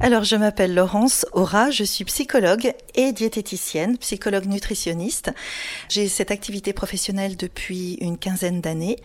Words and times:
Alors, 0.00 0.22
je 0.22 0.36
m'appelle 0.36 0.74
Laurence 0.74 1.26
Aura, 1.32 1.70
je 1.70 1.82
suis 1.82 2.04
psychologue 2.04 2.72
et 2.94 3.10
diététicienne, 3.10 3.98
psychologue 3.98 4.46
nutritionniste. 4.46 5.32
J'ai 5.88 6.06
cette 6.06 6.30
activité 6.30 6.72
professionnelle 6.72 7.36
depuis 7.36 7.94
une 7.94 8.16
quinzaine 8.16 8.60
d'années 8.60 8.96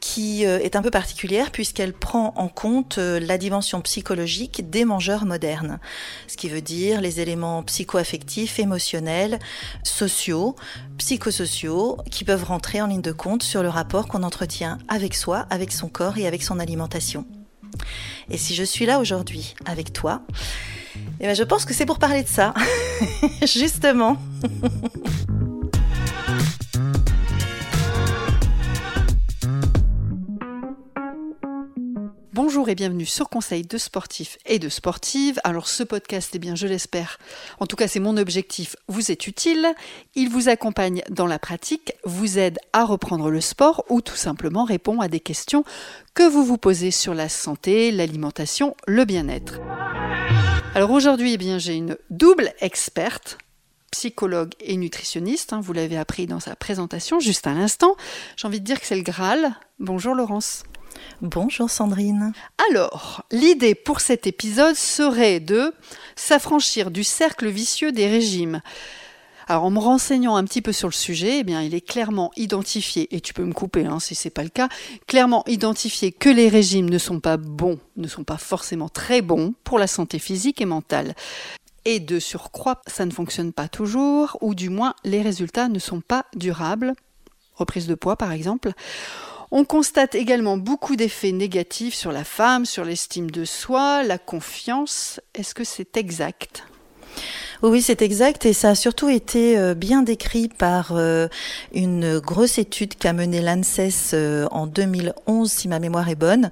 qui 0.00 0.44
euh, 0.44 0.58
est 0.58 0.74
un 0.74 0.82
peu 0.82 0.90
particulière 0.90 1.52
puisqu'elle 1.52 1.92
prend 1.92 2.34
en 2.36 2.48
compte 2.48 2.98
euh, 2.98 3.20
la 3.20 3.38
dimension 3.38 3.80
psychologique 3.82 4.68
des 4.68 4.84
mangeurs 4.84 5.26
modernes, 5.26 5.78
ce 6.26 6.36
qui 6.36 6.48
veut 6.48 6.60
dire 6.60 7.00
les 7.00 7.20
éléments 7.20 7.62
psycho-affectifs, 7.62 8.58
émotionnels, 8.58 9.38
sociaux, 9.84 10.56
psychosociaux, 10.98 11.98
qui 12.10 12.24
peuvent 12.24 12.44
rentrer 12.44 12.82
en 12.82 12.88
ligne 12.88 13.00
de 13.00 13.12
compte 13.12 13.44
sur 13.44 13.62
le 13.62 13.68
rapport 13.68 14.08
qu'on 14.08 14.24
entretient 14.24 14.78
avec 14.88 15.14
soi, 15.14 15.46
avec 15.50 15.72
son 15.72 15.88
corps 15.88 16.18
et 16.18 16.26
avec 16.26 16.42
son 16.42 16.58
alimentation. 16.58 17.26
Et 18.30 18.38
si 18.38 18.54
je 18.54 18.64
suis 18.64 18.86
là 18.86 18.98
aujourd'hui 18.98 19.54
avec 19.64 19.92
toi, 19.92 20.22
eh 21.20 21.26
ben 21.26 21.34
je 21.34 21.42
pense 21.42 21.64
que 21.64 21.74
c'est 21.74 21.86
pour 21.86 21.98
parler 21.98 22.22
de 22.22 22.28
ça, 22.28 22.54
justement. 23.42 24.16
Bonjour 32.36 32.68
et 32.68 32.74
bienvenue 32.74 33.06
sur 33.06 33.30
Conseil 33.30 33.62
de 33.62 33.78
sportifs 33.78 34.36
et 34.44 34.58
de 34.58 34.68
sportives. 34.68 35.40
Alors 35.42 35.68
ce 35.68 35.82
podcast, 35.82 36.32
eh 36.34 36.38
bien 36.38 36.54
je 36.54 36.66
l'espère, 36.66 37.18
en 37.60 37.66
tout 37.66 37.76
cas 37.76 37.88
c'est 37.88 37.98
mon 37.98 38.18
objectif, 38.18 38.76
vous 38.88 39.10
est 39.10 39.26
utile. 39.26 39.66
Il 40.14 40.28
vous 40.28 40.50
accompagne 40.50 41.00
dans 41.08 41.26
la 41.26 41.38
pratique, 41.38 41.94
vous 42.04 42.38
aide 42.38 42.58
à 42.74 42.84
reprendre 42.84 43.30
le 43.30 43.40
sport 43.40 43.86
ou 43.88 44.02
tout 44.02 44.16
simplement 44.16 44.64
répond 44.64 45.00
à 45.00 45.08
des 45.08 45.18
questions 45.18 45.64
que 46.12 46.28
vous 46.28 46.44
vous 46.44 46.58
posez 46.58 46.90
sur 46.90 47.14
la 47.14 47.30
santé, 47.30 47.90
l'alimentation, 47.90 48.76
le 48.86 49.06
bien-être. 49.06 49.58
Alors 50.74 50.90
aujourd'hui, 50.90 51.32
eh 51.32 51.38
bien 51.38 51.56
j'ai 51.56 51.74
une 51.74 51.96
double 52.10 52.52
experte 52.60 53.38
psychologue 53.92 54.52
et 54.60 54.76
nutritionniste, 54.76 55.54
hein, 55.54 55.62
vous 55.62 55.72
l'avez 55.72 55.96
appris 55.96 56.26
dans 56.26 56.40
sa 56.40 56.54
présentation 56.54 57.18
juste 57.18 57.46
à 57.46 57.54
l'instant. 57.54 57.96
J'ai 58.36 58.46
envie 58.46 58.60
de 58.60 58.66
dire 58.66 58.78
que 58.78 58.84
c'est 58.84 58.94
le 58.94 59.00
Graal. 59.00 59.54
Bonjour 59.78 60.14
Laurence. 60.14 60.64
Bonjour 61.22 61.70
Sandrine. 61.70 62.34
Alors, 62.70 63.24
l'idée 63.32 63.74
pour 63.74 64.00
cet 64.00 64.26
épisode 64.26 64.74
serait 64.74 65.40
de 65.40 65.72
s'affranchir 66.14 66.90
du 66.90 67.04
cercle 67.04 67.48
vicieux 67.48 67.90
des 67.90 68.06
régimes. 68.06 68.60
Alors, 69.48 69.64
en 69.64 69.70
me 69.70 69.78
renseignant 69.78 70.36
un 70.36 70.44
petit 70.44 70.60
peu 70.60 70.72
sur 70.72 70.88
le 70.88 70.92
sujet, 70.92 71.38
eh 71.38 71.44
bien, 71.44 71.62
il 71.62 71.74
est 71.74 71.80
clairement 71.80 72.32
identifié, 72.36 73.14
et 73.16 73.22
tu 73.22 73.32
peux 73.32 73.44
me 73.44 73.54
couper 73.54 73.86
hein, 73.86 73.98
si 73.98 74.14
c'est 74.14 74.28
pas 74.28 74.42
le 74.42 74.50
cas, 74.50 74.68
clairement 75.06 75.42
identifié 75.46 76.12
que 76.12 76.28
les 76.28 76.50
régimes 76.50 76.90
ne 76.90 76.98
sont 76.98 77.20
pas 77.20 77.38
bons, 77.38 77.78
ne 77.96 78.08
sont 78.08 78.24
pas 78.24 78.36
forcément 78.36 78.90
très 78.90 79.22
bons 79.22 79.54
pour 79.64 79.78
la 79.78 79.86
santé 79.86 80.18
physique 80.18 80.60
et 80.60 80.66
mentale. 80.66 81.14
Et 81.86 81.98
de 81.98 82.18
surcroît, 82.18 82.82
ça 82.86 83.06
ne 83.06 83.10
fonctionne 83.10 83.54
pas 83.54 83.68
toujours, 83.68 84.36
ou 84.42 84.54
du 84.54 84.68
moins 84.68 84.94
les 85.02 85.22
résultats 85.22 85.68
ne 85.68 85.78
sont 85.78 86.02
pas 86.02 86.26
durables. 86.34 86.92
Reprise 87.54 87.86
de 87.86 87.94
poids, 87.94 88.16
par 88.16 88.32
exemple. 88.32 88.72
On 89.50 89.64
constate 89.64 90.14
également 90.14 90.56
beaucoup 90.56 90.96
d'effets 90.96 91.32
négatifs 91.32 91.94
sur 91.94 92.12
la 92.12 92.24
femme, 92.24 92.64
sur 92.64 92.84
l'estime 92.84 93.30
de 93.30 93.44
soi, 93.44 94.02
la 94.02 94.18
confiance. 94.18 95.20
Est-ce 95.34 95.54
que 95.54 95.64
c'est 95.64 95.96
exact? 95.96 96.64
Oui, 97.62 97.80
c'est 97.80 98.02
exact 98.02 98.44
et 98.44 98.52
ça 98.52 98.70
a 98.70 98.74
surtout 98.74 99.08
été 99.08 99.58
euh, 99.58 99.74
bien 99.74 100.02
décrit 100.02 100.48
par 100.48 100.92
euh, 100.92 101.26
une 101.72 102.18
grosse 102.18 102.58
étude 102.58 102.96
qu'a 102.96 103.14
menée 103.14 103.40
l'ANSES 103.40 104.12
euh, 104.12 104.46
en 104.50 104.66
2011, 104.66 105.50
si 105.50 105.66
ma 105.66 105.78
mémoire 105.78 106.08
est 106.10 106.16
bonne, 106.16 106.50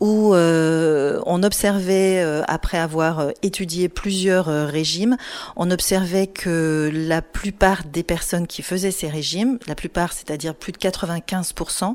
où 0.00 0.34
on 0.34 1.42
observait, 1.42 2.24
après 2.48 2.78
avoir 2.78 3.28
étudié 3.42 3.88
plusieurs 3.88 4.46
régimes, 4.46 5.16
on 5.56 5.70
observait 5.70 6.26
que 6.26 6.90
la 6.92 7.22
plupart 7.22 7.84
des 7.84 8.02
personnes 8.02 8.46
qui 8.46 8.62
faisaient 8.62 8.90
ces 8.90 9.08
régimes, 9.08 9.58
la 9.66 9.74
plupart, 9.74 10.12
c'est-à-dire 10.12 10.54
plus 10.54 10.72
de 10.72 10.78
95%, 10.78 11.94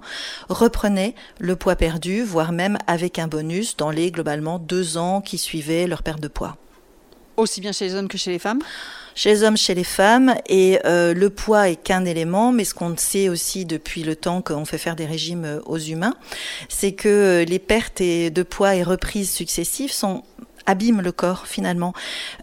reprenaient 0.50 1.16
le 1.40 1.56
poids 1.56 1.76
perdu, 1.76 2.24
voire 2.24 2.52
même 2.52 2.78
avec 2.88 3.20
un 3.20 3.28
bonus 3.28 3.78
dans 3.78 3.92
les 3.92 4.12
globalement 4.12 4.60
deux 4.60 4.98
ans 4.98 5.22
qui 5.22 5.38
suivaient 5.38 5.88
leur 5.88 6.04
perte 6.04 6.22
de 6.22 6.28
poids. 6.28 6.58
Aussi 7.38 7.62
bien 7.62 7.72
chez 7.72 7.86
les 7.86 7.96
hommes 7.96 8.08
que 8.08 8.18
chez 8.18 8.32
les 8.32 8.40
femmes 8.40 8.62
chez 9.16 9.30
les 9.30 9.44
hommes, 9.44 9.58
chez 9.58 9.74
les 9.74 9.86
femmes, 9.86 10.36
et 10.48 10.80
euh, 10.86 11.14
le 11.14 11.30
poids 11.30 11.70
est 11.70 11.78
qu'un 11.78 12.04
élément, 12.04 12.52
mais 12.52 12.66
ce 12.66 12.74
qu'on 12.74 12.96
sait 12.98 13.30
aussi 13.30 13.66
depuis 13.66 14.04
le 14.04 14.16
temps 14.16 14.42
qu'on 14.42 14.66
fait 14.66 14.78
faire 14.78 14.98
des 14.98 15.06
régimes 15.06 15.46
euh, 15.46 15.62
aux 15.66 15.78
humains, 15.78 16.16
c'est 16.68 16.92
que 16.92 17.08
euh, 17.08 17.46
les 17.46 17.60
pertes 17.60 18.02
de 18.02 18.44
poids 18.44 18.76
et 18.76 18.84
reprises 18.84 19.32
successives 19.32 19.94
sont 19.94 20.24
abîme 20.66 21.02
le 21.02 21.12
corps 21.12 21.48
finalement. 21.48 21.94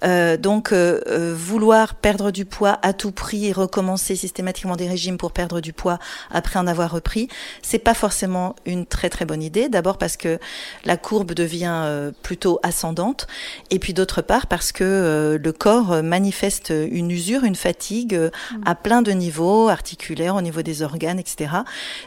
Euh, 0.04 0.36
donc 0.36 0.72
euh, 0.72 1.00
euh, 1.08 1.34
vouloir 1.36 1.94
perdre 1.94 2.30
du 2.30 2.44
poids 2.44 2.78
à 2.82 2.92
tout 2.92 3.12
prix 3.12 3.46
et 3.46 3.52
recommencer 3.52 4.16
systématiquement 4.16 4.76
des 4.76 4.88
régimes 4.88 5.18
pour 5.18 5.32
perdre 5.32 5.60
du 5.60 5.72
poids 5.72 5.98
après 6.30 6.58
en 6.58 6.66
avoir 6.66 6.90
repris, 6.90 7.28
c'est 7.62 7.78
pas 7.78 7.94
forcément 7.94 8.54
une 8.66 8.86
très 8.86 9.08
très 9.08 9.24
bonne 9.24 9.42
idée. 9.42 9.68
D'abord 9.68 9.98
parce 9.98 10.16
que 10.16 10.38
la 10.84 10.96
courbe 10.96 11.32
devient 11.32 12.10
plutôt 12.22 12.60
ascendante 12.62 13.26
et 13.70 13.78
puis 13.78 13.94
d'autre 13.94 14.22
part 14.22 14.46
parce 14.46 14.72
que 14.72 15.38
le 15.42 15.52
corps 15.52 16.02
manifeste 16.02 16.72
une 16.72 17.10
usure, 17.10 17.44
une 17.44 17.54
fatigue 17.54 18.14
mmh. 18.14 18.56
à 18.64 18.74
plein 18.74 19.02
de 19.02 19.12
niveaux, 19.12 19.68
articulaires, 19.68 20.36
au 20.36 20.40
niveau 20.40 20.62
des 20.62 20.82
organes, 20.82 21.18
etc. 21.18 21.50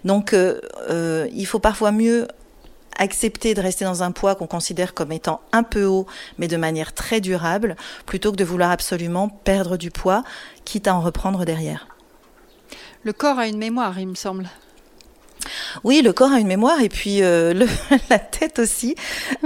Donc 0.04 0.36
il 0.90 1.46
faut 1.46 1.60
parfois 1.60 1.92
mieux 1.92 2.28
accepter 2.98 3.54
de 3.54 3.62
rester 3.62 3.86
dans 3.86 4.04
un 4.04 4.12
poids 4.12 4.36
qu'on 4.36 4.48
considère 4.48 4.94
comme 4.94 5.12
étant 5.12 5.42
un 5.52 5.64
peu 5.64 5.86
haut, 5.86 6.08
mais 6.38 6.48
de 6.48 6.58
manière 6.58 6.94
très 6.94 7.22
durable, 7.22 7.76
plutôt 8.06 8.32
que 8.32 8.38
de 8.38 8.44
vouloir 8.44 8.72
absolument 8.72 9.30
perdre 9.30 9.78
du 9.78 9.92
poids, 9.92 10.24
quitte 10.64 10.88
à 10.88 10.96
en 10.96 11.02
reprendre 11.02 11.46
derrière. 11.46 11.88
Le 13.04 13.14
corps 13.14 13.38
a 13.38 13.48
une 13.48 13.58
mémoire, 13.58 14.00
il 14.00 14.08
me 14.08 14.16
semble. 14.16 14.50
Oui, 15.84 16.02
le 16.02 16.14
corps 16.14 16.32
a 16.32 16.40
une 16.40 16.48
mémoire 16.48 16.82
et 16.82 16.90
puis 16.90 17.22
euh, 17.22 17.54
la 18.10 18.20
tête 18.20 18.60
aussi 18.60 18.96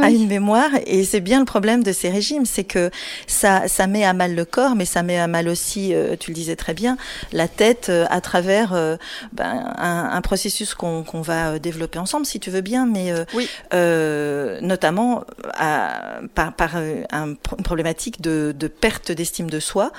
a 0.01 0.09
une 0.09 0.27
mémoire. 0.27 0.69
Et 0.85 1.03
c'est 1.03 1.21
bien 1.21 1.39
le 1.39 1.45
problème 1.45 1.83
de 1.83 1.91
ces 1.91 2.09
régimes, 2.09 2.45
c'est 2.45 2.63
que 2.63 2.91
ça, 3.27 3.67
ça 3.67 3.87
met 3.87 4.03
à 4.03 4.13
mal 4.13 4.35
le 4.35 4.45
corps, 4.45 4.75
mais 4.75 4.85
ça 4.85 5.03
met 5.03 5.17
à 5.17 5.27
mal 5.27 5.47
aussi, 5.47 5.93
euh, 5.93 6.15
tu 6.19 6.31
le 6.31 6.35
disais 6.35 6.55
très 6.55 6.73
bien, 6.73 6.97
la 7.31 7.47
tête 7.47 7.87
euh, 7.89 8.05
à 8.09 8.21
travers 8.21 8.69
ben, 9.33 9.73
un, 9.77 10.21
processus 10.21 10.73
qu'on 10.73 11.21
va 11.21 11.59
développer 11.59 11.97
ensemble, 11.97 12.25
si 12.25 12.39
tu 12.39 12.51
veux 12.51 12.61
bien, 12.61 12.85
mais 12.85 13.13
notamment 14.61 15.23
à, 15.53 16.19
par, 16.35 16.53
par 16.53 16.77
une 16.77 17.37
problématique 17.37 18.21
de, 18.21 18.53
de 18.57 18.67
perte 18.67 19.11
d'estime 19.11 19.49
de 19.49 19.59
soi. 19.59 19.91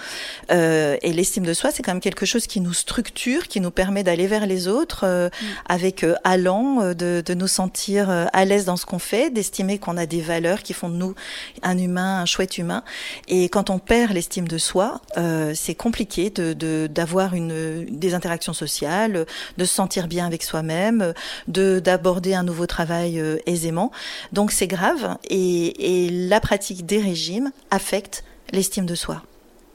et 0.51 1.13
l'estime 1.13 1.45
de 1.45 1.55
soi, 1.55 1.71
c'est 1.73 1.83
quand 1.83 1.93
même 1.93 2.01
quelque 2.01 2.27
chose 2.27 2.47
qui 2.47 2.61
nous 2.61 2.75
structure, 2.75 3.49
qui 3.49 3.61
nous 3.61 3.71
permet 3.71 4.03
d'aller 4.03 4.27
vers 4.27 4.47
les 4.47 4.69
autres 4.69 5.07
mm. 5.07 5.31
avec 5.69 5.90
allant, 6.25 6.81
euh, 6.81 6.95
de, 6.95 7.23
de, 7.25 7.35
nous 7.35 7.47
sentir 7.49 8.11
euh, 8.11 8.27
à 8.33 8.45
l'aise 8.45 8.65
dans 8.65 8.77
ce 8.77 8.87
qu'on 8.87 8.99
fait, 8.99 9.31
d'estimer 9.31 9.79
qu'on 9.79 9.97
a 9.97 10.07
des 10.07 10.21
valeurs 10.21 10.63
qui 10.63 10.73
font 10.73 10.89
de 10.89 10.97
nous 10.97 11.15
un 11.63 11.79
humain, 11.79 12.21
un 12.21 12.27
chouette 12.27 12.59
humain. 12.59 12.83
Et 13.29 13.49
quand 13.49 13.71
on 13.71 13.79
perd 13.79 14.13
l'estime 14.13 14.49
de 14.49 14.59
soi, 14.59 15.01
euh, 15.17 15.53
c'est 15.55 15.75
compliqué 15.75 16.31
de 16.31 16.87
d'avoir 16.87 17.35
une 17.35 17.87
des 17.87 18.15
interactions 18.15 18.53
sociales, 18.53 19.27
de 19.57 19.65
se 19.65 19.75
sentir 19.75 20.09
bien 20.09 20.27
avec 20.27 20.43
soi-même, 20.43 21.15
de 21.49 21.79
d'aborder 21.79 22.35
un 22.35 22.43
nouveau 22.43 22.67
travail 22.67 23.23
aisément. 23.47 23.91
Donc 24.33 24.53
c'est 24.53 24.67
grave 24.67 25.17
et, 25.29 26.05
et 26.07 26.11
la 26.11 26.41
pratique 26.41 26.87
des 26.87 27.01
régimes 27.01 27.51
affecte 27.71 28.25
l'estime 28.53 28.87
de 28.87 28.95
soi. 28.95 29.23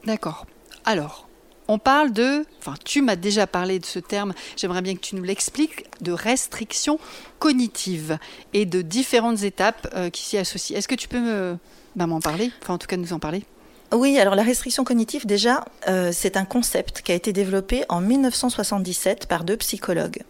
D'accord. 0.04 0.46
Alors, 0.84 1.25
on 1.68 1.78
parle 1.78 2.12
de, 2.12 2.44
enfin 2.58 2.74
tu 2.84 3.02
m'as 3.02 3.16
déjà 3.16 3.46
parlé 3.46 3.78
de 3.78 3.86
ce 3.86 3.98
terme, 3.98 4.32
j'aimerais 4.56 4.82
bien 4.82 4.94
que 4.94 5.00
tu 5.00 5.16
nous 5.16 5.22
l'expliques, 5.22 5.84
de 6.00 6.12
restriction 6.12 6.98
cognitive 7.38 8.18
et 8.52 8.66
de 8.66 8.82
différentes 8.82 9.42
étapes 9.42 9.88
euh, 9.94 10.10
qui 10.10 10.22
s'y 10.22 10.38
associent. 10.38 10.76
Est-ce 10.76 10.88
que 10.88 10.94
tu 10.94 11.08
peux 11.08 11.20
me, 11.20 11.56
bah, 11.96 12.06
m'en 12.06 12.20
parler, 12.20 12.50
enfin 12.62 12.74
en 12.74 12.78
tout 12.78 12.86
cas 12.86 12.96
nous 12.96 13.12
en 13.12 13.18
parler 13.18 13.44
oui, 13.92 14.18
alors 14.18 14.34
la 14.34 14.42
restriction 14.42 14.82
cognitive, 14.82 15.26
déjà, 15.26 15.64
euh, 15.88 16.10
c'est 16.12 16.36
un 16.36 16.44
concept 16.44 17.02
qui 17.02 17.12
a 17.12 17.14
été 17.14 17.32
développé 17.32 17.84
en 17.88 18.00
1977 18.00 19.26
par 19.26 19.44
deux 19.44 19.56
psychologues. 19.56 20.22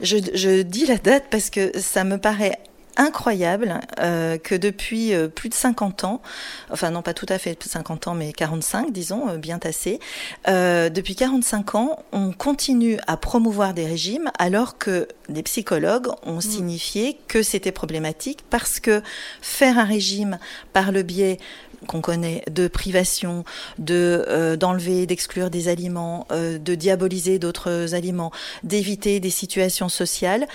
Je, 0.00 0.62
dis 0.62 0.86
la 0.86 0.98
date 0.98 1.24
parce 1.30 1.48
que 1.48 1.78
ça 1.78 2.02
me 2.02 2.18
paraît 2.18 2.58
incroyable 2.96 3.80
euh, 4.00 4.38
que 4.38 4.54
depuis 4.54 5.14
euh, 5.14 5.28
plus 5.28 5.48
de 5.48 5.54
50 5.54 6.04
ans, 6.04 6.22
enfin 6.70 6.90
non 6.90 7.02
pas 7.02 7.14
tout 7.14 7.26
à 7.28 7.38
fait 7.38 7.60
50 7.62 8.08
ans, 8.08 8.14
mais 8.14 8.32
45 8.32 8.92
disons, 8.92 9.28
euh, 9.28 9.36
bien 9.36 9.58
tassé, 9.58 10.00
depuis 10.46 11.14
45 11.14 11.74
ans, 11.74 11.98
on 12.12 12.32
continue 12.32 12.98
à 13.06 13.16
promouvoir 13.16 13.74
des 13.74 13.86
régimes 13.86 14.30
alors 14.38 14.78
que 14.78 15.08
des 15.28 15.42
psychologues 15.42 16.08
ont 16.24 16.36
mm. 16.36 16.42
signifié 16.42 17.18
que 17.28 17.42
c'était 17.42 17.72
problématique 17.72 18.40
parce 18.50 18.80
que 18.80 19.02
faire 19.40 19.78
un 19.78 19.84
régime 19.84 20.38
par 20.72 20.92
le 20.92 21.02
biais 21.02 21.38
qu'on 21.86 22.00
connaît 22.00 22.42
de 22.50 22.68
privation, 22.68 23.44
de 23.78 24.24
euh, 24.28 24.56
d'enlever, 24.56 25.06
d'exclure 25.06 25.50
des 25.50 25.68
aliments, 25.68 26.26
euh, 26.30 26.58
de 26.58 26.74
diaboliser 26.74 27.38
d'autres 27.38 27.94
aliments, 27.94 28.32
d'éviter 28.62 29.20
des 29.20 29.30
situations 29.30 29.88
sociales. 29.88 30.46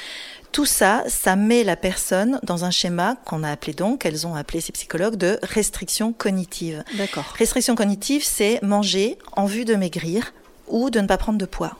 Tout 0.51 0.65
ça, 0.65 1.03
ça 1.07 1.35
met 1.35 1.63
la 1.63 1.75
personne 1.75 2.39
dans 2.43 2.65
un 2.65 2.71
schéma 2.71 3.15
qu'on 3.25 3.43
a 3.43 3.51
appelé 3.51 3.73
donc, 3.73 4.01
qu'elles 4.01 4.25
ont 4.25 4.33
appelé 4.35 4.59
ces 4.61 4.71
psychologues, 4.71 5.15
de 5.15 5.39
restriction 5.43 6.13
cognitive. 6.13 6.83
D'accord. 6.97 7.25
Restriction 7.37 7.75
cognitive, 7.75 8.23
c'est 8.23 8.59
manger 8.63 9.17
en 9.33 9.45
vue 9.45 9.65
de 9.65 9.75
maigrir 9.75 10.33
ou 10.67 10.89
de 10.89 10.99
ne 10.99 11.07
pas 11.07 11.17
prendre 11.17 11.37
de 11.37 11.45
poids. 11.45 11.77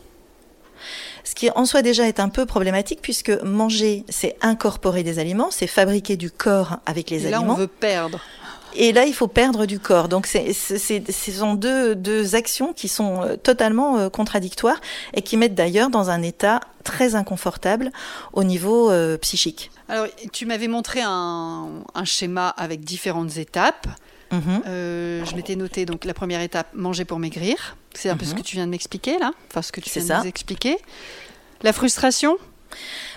Ce 1.24 1.34
qui 1.36 1.50
en 1.50 1.66
soi 1.66 1.82
déjà 1.82 2.08
est 2.08 2.20
un 2.20 2.30
peu 2.30 2.46
problématique 2.46 3.00
puisque 3.02 3.32
manger, 3.44 4.06
c'est 4.10 4.38
incorporer 4.42 5.04
des 5.04 5.20
aliments, 5.20 5.50
c'est 5.52 5.68
fabriquer 5.68 6.16
du 6.16 6.30
corps 6.32 6.78
avec 6.86 7.10
les 7.10 7.26
Et 7.26 7.32
là, 7.32 7.38
aliments. 7.38 7.54
on 7.56 7.58
veut 7.58 7.68
perdre. 7.68 8.22
Et 8.76 8.92
là, 8.92 9.06
il 9.06 9.14
faut 9.14 9.28
perdre 9.28 9.66
du 9.66 9.80
corps. 9.80 10.08
Donc, 10.08 10.28
c'est, 10.28 10.54
c'est, 10.54 11.12
ce 11.12 11.32
sont 11.32 11.56
deux, 11.56 11.96
deux 11.96 12.36
actions 12.36 12.74
qui 12.74 12.88
sont 12.88 13.24
euh, 13.24 13.36
totalement 13.36 13.98
euh, 13.98 14.10
contradictoires 14.10 14.80
et 15.14 15.22
qui 15.22 15.38
mettent 15.38 15.56
d'ailleurs 15.56 15.90
dans 15.90 16.10
un 16.10 16.22
état 16.22 16.60
très 16.84 17.16
inconfortable 17.16 17.92
au 18.34 18.44
niveau 18.44 18.92
euh, 18.92 19.18
psychique. 19.18 19.72
Alors, 19.90 20.08
tu 20.32 20.46
m'avais 20.46 20.68
montré 20.68 21.02
un, 21.04 21.70
un 21.96 22.06
schéma 22.06 22.50
avec 22.50 22.82
différentes 22.82 23.38
étapes. 23.38 23.88
Mhm. 24.32 24.62
Euh, 24.68 25.26
je 25.26 25.36
m'étais 25.36 25.56
noté 25.56 25.86
donc 25.86 26.06
la 26.06 26.14
première 26.14 26.42
étape, 26.42 26.68
manger 26.74 27.06
pour 27.06 27.20
maigrir. 27.20 27.78
C'est 27.94 28.10
un 28.10 28.18
peu 28.18 28.26
ce 28.26 28.36
que 28.36 28.42
tu 28.42 28.56
viens 28.56 28.66
de 28.66 28.72
m'expliquer 28.72 29.18
là, 29.18 29.32
enfin 29.50 29.62
ce 29.62 29.72
que 29.72 29.82
tu 29.82 29.90
viens 29.90 30.02
de 30.04 30.08
ça. 30.08 30.20
nous 30.20 30.28
expliquer. 30.28 30.78
La 31.64 31.74
frustration, 31.74 32.38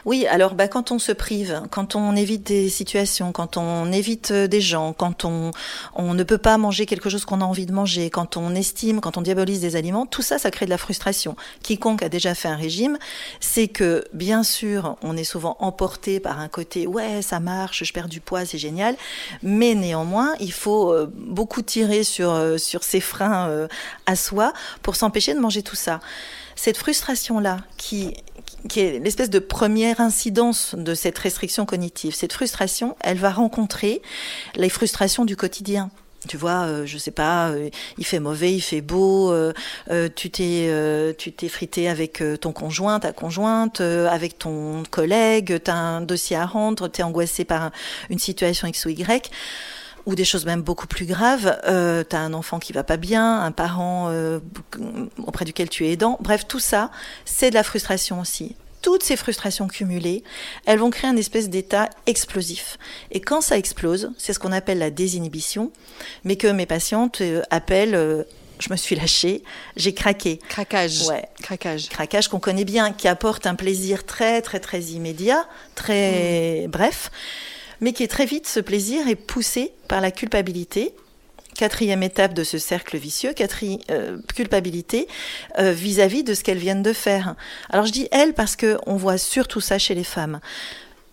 Oui, 0.06 0.26
alors 0.26 0.54
bah, 0.54 0.68
quand 0.68 0.92
on 0.92 0.98
se 0.98 1.12
prive, 1.12 1.62
quand 1.70 1.94
on 1.94 2.16
évite 2.16 2.46
des 2.46 2.68
situations, 2.68 3.32
quand 3.32 3.56
on 3.56 3.92
évite 3.92 4.30
euh, 4.30 4.46
des 4.46 4.60
gens, 4.60 4.92
quand 4.92 5.24
on, 5.24 5.52
ne 5.98 6.22
peut 6.22 6.38
pas 6.38 6.56
manger 6.58 6.86
quelque 6.86 7.10
chose 7.10 7.24
qu'on 7.24 7.40
a 7.40 7.44
envie 7.44 7.66
de 7.66 7.72
manger, 7.72 8.10
quand 8.10 8.36
on 8.36 8.54
estime, 8.54 9.00
quand 9.00 9.18
on 9.18 9.22
diabolise 9.22 9.60
des 9.60 9.76
aliments, 9.76 10.06
tout 10.06 10.22
ça, 10.22 10.38
ça 10.38 10.50
crée 10.50 10.64
de 10.64 10.70
la 10.70 10.78
frustration. 10.78 11.36
Quiconque 11.62 12.02
a 12.02 12.08
déjà 12.08 12.34
fait 12.34 12.48
un 12.48 12.56
régime, 12.56 12.98
c'est 13.40 13.68
que 13.68 14.04
bien 14.12 14.42
sûr, 14.42 14.96
on 15.02 15.16
est 15.16 15.24
souvent 15.24 15.56
emporté 15.60 16.20
par 16.20 16.40
un 16.40 16.48
côté 16.48 16.86
ouais, 16.86 17.22
ça 17.22 17.40
marche, 17.40 17.84
je 17.84 17.92
perds 17.92 18.08
du 18.08 18.20
poids, 18.20 18.44
c'est 18.44 18.58
génial, 18.58 18.96
mais 19.42 19.74
néanmoins, 19.74 20.34
il 20.40 20.52
faut 20.52 20.92
euh, 20.92 21.10
beaucoup 21.14 21.62
tirer 21.62 22.04
sur 22.04 22.30
euh, 22.30 22.56
sur 22.58 22.82
ses 22.84 23.00
freins 23.00 23.68
à 24.06 24.16
soi 24.16 24.52
pour 24.82 24.96
s'empêcher 24.96 25.34
de 25.34 25.40
manger 25.40 25.62
tout 25.62 25.76
ça. 25.76 26.00
Cette 26.62 26.76
frustration-là, 26.76 27.60
qui, 27.78 28.14
qui 28.68 28.80
est 28.80 28.98
l'espèce 28.98 29.30
de 29.30 29.38
première 29.38 30.00
incidence 30.00 30.74
de 30.76 30.94
cette 30.94 31.18
restriction 31.18 31.66
cognitive, 31.66 32.14
cette 32.14 32.32
frustration, 32.32 32.96
elle 33.00 33.18
va 33.18 33.30
rencontrer 33.30 34.02
les 34.56 34.68
frustrations 34.68 35.24
du 35.24 35.36
quotidien. 35.36 35.90
Tu 36.28 36.36
vois, 36.36 36.66
euh, 36.66 36.84
je 36.84 36.98
sais 36.98 37.12
pas, 37.12 37.48
euh, 37.48 37.70
il 37.96 38.04
fait 38.04 38.20
mauvais, 38.20 38.52
il 38.52 38.60
fait 38.60 38.82
beau, 38.82 39.32
euh, 39.32 39.54
euh, 39.90 40.10
tu 40.14 40.30
t'es 40.30 40.68
tu 41.16 41.32
t'es 41.32 41.48
frité 41.48 41.88
avec 41.88 42.22
ton 42.42 42.52
conjoint, 42.52 43.00
ta 43.00 43.12
conjointe, 43.14 43.80
avec 43.80 44.38
ton 44.38 44.82
collègue, 44.90 45.62
tu 45.64 45.70
as 45.70 45.76
un 45.76 46.02
dossier 46.02 46.36
à 46.36 46.44
rendre, 46.44 46.88
tu 46.88 47.00
es 47.00 47.04
angoissé 47.04 47.46
par 47.46 47.62
un- 47.62 47.72
une 48.10 48.18
situation 48.18 48.68
X 48.68 48.84
ou 48.84 48.90
Y 48.90 49.30
ou 50.06 50.14
des 50.14 50.24
choses 50.24 50.46
même 50.46 50.62
beaucoup 50.62 50.86
plus 50.86 51.06
graves. 51.06 51.58
Euh, 51.66 52.04
tu 52.08 52.16
as 52.16 52.20
un 52.20 52.32
enfant 52.32 52.58
qui 52.58 52.72
va 52.72 52.84
pas 52.84 52.96
bien, 52.96 53.40
un 53.40 53.52
parent 53.52 54.08
euh, 54.08 54.40
auprès 55.26 55.44
duquel 55.44 55.68
tu 55.68 55.86
es 55.86 55.92
aidant. 55.92 56.18
Bref, 56.20 56.46
tout 56.46 56.58
ça, 56.60 56.90
c'est 57.24 57.50
de 57.50 57.54
la 57.54 57.62
frustration 57.62 58.20
aussi. 58.20 58.56
Toutes 58.82 59.02
ces 59.02 59.16
frustrations 59.16 59.68
cumulées, 59.68 60.24
elles 60.64 60.78
vont 60.78 60.90
créer 60.90 61.10
un 61.10 61.16
espèce 61.16 61.50
d'état 61.50 61.90
explosif. 62.06 62.78
Et 63.10 63.20
quand 63.20 63.42
ça 63.42 63.58
explose, 63.58 64.10
c'est 64.16 64.32
ce 64.32 64.38
qu'on 64.38 64.52
appelle 64.52 64.78
la 64.78 64.90
désinhibition, 64.90 65.70
mais 66.24 66.36
que 66.36 66.46
mes 66.46 66.66
patientes 66.66 67.20
euh, 67.20 67.42
appellent 67.50 67.94
euh, 67.94 68.24
je 68.58 68.70
me 68.70 68.76
suis 68.76 68.94
lâchée, 68.94 69.42
j'ai 69.76 69.94
craqué. 69.94 70.38
craquage. 70.48 71.06
Ouais. 71.08 71.24
Craquage. 71.42 71.88
Craquage 71.88 72.28
qu'on 72.28 72.40
connaît 72.40 72.66
bien, 72.66 72.92
qui 72.92 73.08
apporte 73.08 73.46
un 73.46 73.54
plaisir 73.54 74.04
très 74.04 74.42
très 74.42 74.60
très 74.60 74.80
immédiat, 74.80 75.46
très 75.74 76.66
bref, 76.68 77.10
mais 77.80 77.92
qui 77.92 78.02
est 78.02 78.08
très 78.08 78.26
vite, 78.26 78.46
ce 78.46 78.60
plaisir 78.60 79.08
est 79.08 79.16
poussé 79.16 79.72
par 79.88 80.00
la 80.00 80.10
culpabilité. 80.10 80.94
Quatrième 81.56 82.02
étape 82.02 82.32
de 82.32 82.44
ce 82.44 82.58
cercle 82.58 82.96
vicieux, 82.96 83.34
euh, 83.90 84.18
culpabilité 84.34 85.08
euh, 85.58 85.72
vis-à-vis 85.72 86.22
de 86.22 86.32
ce 86.32 86.42
qu'elles 86.42 86.58
viennent 86.58 86.82
de 86.82 86.92
faire. 86.92 87.34
Alors 87.70 87.86
je 87.86 87.92
dis 87.92 88.08
elles 88.12 88.34
parce 88.34 88.56
que 88.56 88.78
on 88.86 88.96
voit 88.96 89.18
surtout 89.18 89.60
ça 89.60 89.78
chez 89.78 89.94
les 89.94 90.04
femmes. 90.04 90.40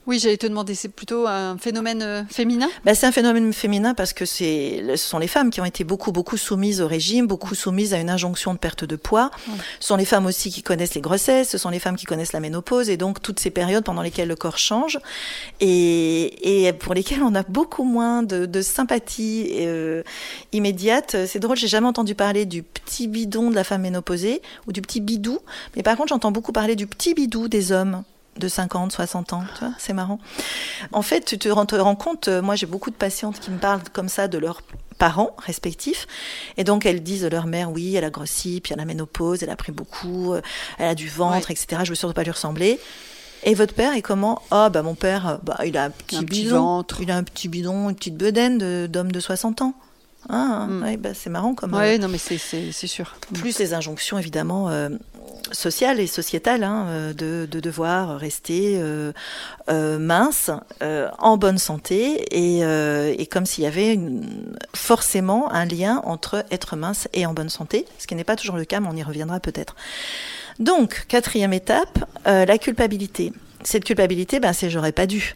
Oui, 0.07 0.19
j'allais 0.19 0.37
te 0.37 0.47
demander, 0.47 0.73
c'est 0.73 0.87
plutôt 0.87 1.27
un 1.27 1.57
phénomène 1.57 2.01
euh, 2.01 2.23
féminin? 2.29 2.69
Ben, 2.85 2.95
c'est 2.95 3.05
un 3.05 3.11
phénomène 3.11 3.51
féminin 3.51 3.93
parce 3.93 4.13
que 4.13 4.25
c'est, 4.25 4.81
ce 4.91 4.95
sont 4.95 5.19
les 5.19 5.27
femmes 5.27 5.49
qui 5.49 5.59
ont 5.59 5.65
été 5.65 5.83
beaucoup, 5.83 6.13
beaucoup 6.13 6.37
soumises 6.37 6.79
au 6.79 6.87
régime, 6.87 7.27
beaucoup 7.27 7.55
soumises 7.55 7.93
à 7.93 7.99
une 7.99 8.09
injonction 8.09 8.53
de 8.53 8.57
perte 8.57 8.85
de 8.85 8.95
poids. 8.95 9.31
Ce 9.81 9.87
sont 9.87 9.97
les 9.97 10.05
femmes 10.05 10.25
aussi 10.25 10.49
qui 10.49 10.63
connaissent 10.63 10.95
les 10.95 11.01
grossesses, 11.01 11.49
ce 11.49 11.57
sont 11.57 11.69
les 11.69 11.79
femmes 11.79 11.97
qui 11.97 12.05
connaissent 12.05 12.31
la 12.31 12.39
ménopause 12.39 12.89
et 12.89 12.95
donc 12.95 13.21
toutes 13.21 13.41
ces 13.41 13.49
périodes 13.49 13.83
pendant 13.83 14.01
lesquelles 14.01 14.29
le 14.29 14.37
corps 14.37 14.57
change 14.57 14.97
et, 15.59 16.67
et 16.67 16.71
pour 16.71 16.93
lesquelles 16.93 17.21
on 17.21 17.35
a 17.35 17.43
beaucoup 17.43 17.83
moins 17.83 18.23
de, 18.23 18.45
de 18.45 18.61
sympathie 18.61 19.49
euh, 19.59 20.03
immédiate. 20.53 21.17
C'est 21.27 21.39
drôle, 21.39 21.57
j'ai 21.57 21.67
jamais 21.67 21.87
entendu 21.87 22.15
parler 22.15 22.45
du 22.45 22.63
petit 22.63 23.09
bidon 23.09 23.49
de 23.49 23.55
la 23.55 23.65
femme 23.65 23.81
ménopausée 23.81 24.41
ou 24.67 24.71
du 24.71 24.81
petit 24.81 25.01
bidou, 25.01 25.39
mais 25.75 25.83
par 25.83 25.97
contre 25.97 26.09
j'entends 26.09 26.31
beaucoup 26.31 26.53
parler 26.53 26.77
du 26.77 26.87
petit 26.87 27.13
bidou 27.13 27.49
des 27.49 27.73
hommes 27.73 28.03
de 28.37 28.47
50, 28.47 28.91
60 28.91 29.33
ans, 29.33 29.43
tu 29.57 29.65
vois, 29.65 29.73
c'est 29.77 29.93
marrant. 29.93 30.19
En 30.91 31.01
fait, 31.01 31.21
tu 31.25 31.37
te 31.37 31.49
rends, 31.49 31.65
te 31.65 31.75
rends 31.75 31.95
compte, 31.95 32.27
euh, 32.27 32.41
moi 32.41 32.55
j'ai 32.55 32.65
beaucoup 32.65 32.89
de 32.91 32.95
patientes 32.95 33.39
qui 33.39 33.51
me 33.51 33.57
parlent 33.57 33.81
comme 33.93 34.09
ça 34.09 34.27
de 34.27 34.37
leurs 34.37 34.61
parents 34.97 35.35
respectifs, 35.45 36.07
et 36.57 36.63
donc 36.63 36.85
elles 36.85 37.03
disent 37.03 37.21
de 37.23 37.27
leur 37.27 37.45
mère, 37.45 37.71
oui, 37.71 37.95
elle 37.95 38.03
a 38.03 38.09
grossi, 38.09 38.61
puis 38.61 38.73
elle 38.73 38.79
a 38.79 38.81
la 38.81 38.85
ménopause, 38.87 39.43
elle 39.43 39.49
a 39.49 39.55
pris 39.55 39.71
beaucoup, 39.71 40.33
euh, 40.33 40.41
elle 40.79 40.87
a 40.87 40.95
du 40.95 41.07
ventre, 41.07 41.49
Ouais. 41.49 41.53
etc. 41.53 41.81
Je 41.83 41.89
veux 41.89 41.95
surtout 41.95 42.13
pas 42.15 42.23
lui 42.23 42.31
ressembler. 42.31 42.79
Et 43.43 43.53
votre 43.53 43.75
père 43.75 43.93
est 43.93 44.01
comment? 44.01 44.41
Ah 44.49 44.69
bah 44.69 44.81
mon 44.81 44.95
père, 44.95 45.27
euh, 45.27 45.37
bah 45.43 45.59
il 45.65 45.77
a 45.77 45.83
un 45.83 45.89
petit 45.91 46.17
Un 46.17 46.23
bidon, 46.23 46.55
ventre. 46.59 47.01
il 47.01 47.11
a 47.11 47.15
un 47.15 47.23
petit 47.23 47.47
bidon, 47.47 47.89
une 47.89 47.95
petite 47.95 48.17
bedaine 48.17 48.87
d'homme 48.87 49.11
de 49.11 49.19
60 49.19 49.61
ans. 49.61 49.73
Ah, 50.29 50.65
Mm. 50.67 50.83
ouais, 50.83 50.97
bah 50.97 51.13
c'est 51.13 51.29
marrant 51.29 51.53
comme. 51.53 51.75
euh, 51.75 51.79
Oui, 51.93 51.99
non, 51.99 52.07
mais 52.07 52.17
c'est- 52.17 52.37
sûr. 52.87 53.15
plus 53.35 53.59
les 53.59 53.73
injonctions 53.75 54.17
évidemment 54.17 54.69
euh, 54.69 54.89
sociales 55.51 55.99
et 55.99 56.07
sociétales 56.07 56.63
hein, 56.63 56.85
euh, 56.87 57.13
de, 57.13 57.47
de 57.49 57.59
devoir 57.59 58.17
rester 58.17 58.77
euh, 58.77 59.11
euh, 59.69 59.97
mince, 59.99 60.51
en 61.19 61.37
bonne 61.37 61.57
santé 61.57 62.23
et, 62.31 62.59
et 62.59 63.25
comme 63.27 63.45
s'il 63.45 63.63
y 63.63 63.67
avait 63.67 63.99
forcément 64.73 65.51
un 65.51 65.65
lien 65.65 66.01
entre 66.05 66.45
être 66.51 66.75
mince 66.75 67.07
et 67.13 67.25
en 67.25 67.33
bonne 67.33 67.49
santé, 67.49 67.85
ce 67.97 68.07
qui 68.07 68.15
n'est 68.15 68.23
pas 68.23 68.35
toujours 68.35 68.57
le 68.57 68.65
cas, 68.65 68.79
mais 68.79 68.87
on 68.91 68.95
y 68.95 69.03
reviendra 69.03 69.39
peut-être. 69.39 69.75
Donc 70.59 71.05
quatrième 71.07 71.53
étape, 71.53 72.05
la 72.25 72.57
culpabilité. 72.57 73.33
Cette 73.63 73.83
culpabilité, 73.83 74.39
ben 74.39 74.53
c'est 74.53 74.69
j'aurais 74.69 74.91
pas 74.91 75.07
dû. 75.07 75.35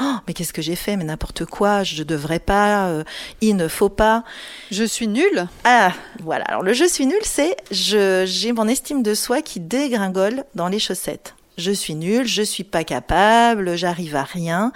Oh, 0.00 0.16
mais 0.26 0.34
qu'est-ce 0.34 0.52
que 0.52 0.62
j'ai 0.62 0.76
fait? 0.76 0.96
Mais 0.96 1.04
n'importe 1.04 1.44
quoi, 1.44 1.82
je 1.82 2.02
devrais 2.02 2.38
pas, 2.38 2.88
euh, 2.88 3.04
il 3.40 3.56
ne 3.56 3.68
faut 3.68 3.88
pas. 3.88 4.24
Je 4.70 4.84
suis 4.84 5.08
nulle. 5.08 5.48
Ah, 5.64 5.92
voilà. 6.20 6.44
Alors 6.44 6.62
le 6.62 6.72
je 6.72 6.84
suis 6.84 7.06
nul, 7.06 7.20
c'est 7.22 7.56
je 7.70 8.24
j'ai 8.26 8.52
mon 8.52 8.68
estime 8.68 9.02
de 9.02 9.14
soi 9.14 9.42
qui 9.42 9.60
dégringole 9.60 10.44
dans 10.54 10.68
les 10.68 10.78
chaussettes. 10.78 11.34
Je 11.60 11.70
suis 11.70 11.94
nul, 11.94 12.26
je 12.26 12.42
suis 12.42 12.64
pas 12.64 12.84
capable, 12.84 13.76
j'arrive 13.76 14.16
à 14.16 14.24
rien. 14.24 14.72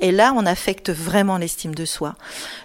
Et 0.00 0.12
là, 0.12 0.34
on 0.36 0.44
affecte 0.44 0.90
vraiment 0.90 1.38
l'estime 1.38 1.74
de 1.74 1.84
soi. 1.84 2.16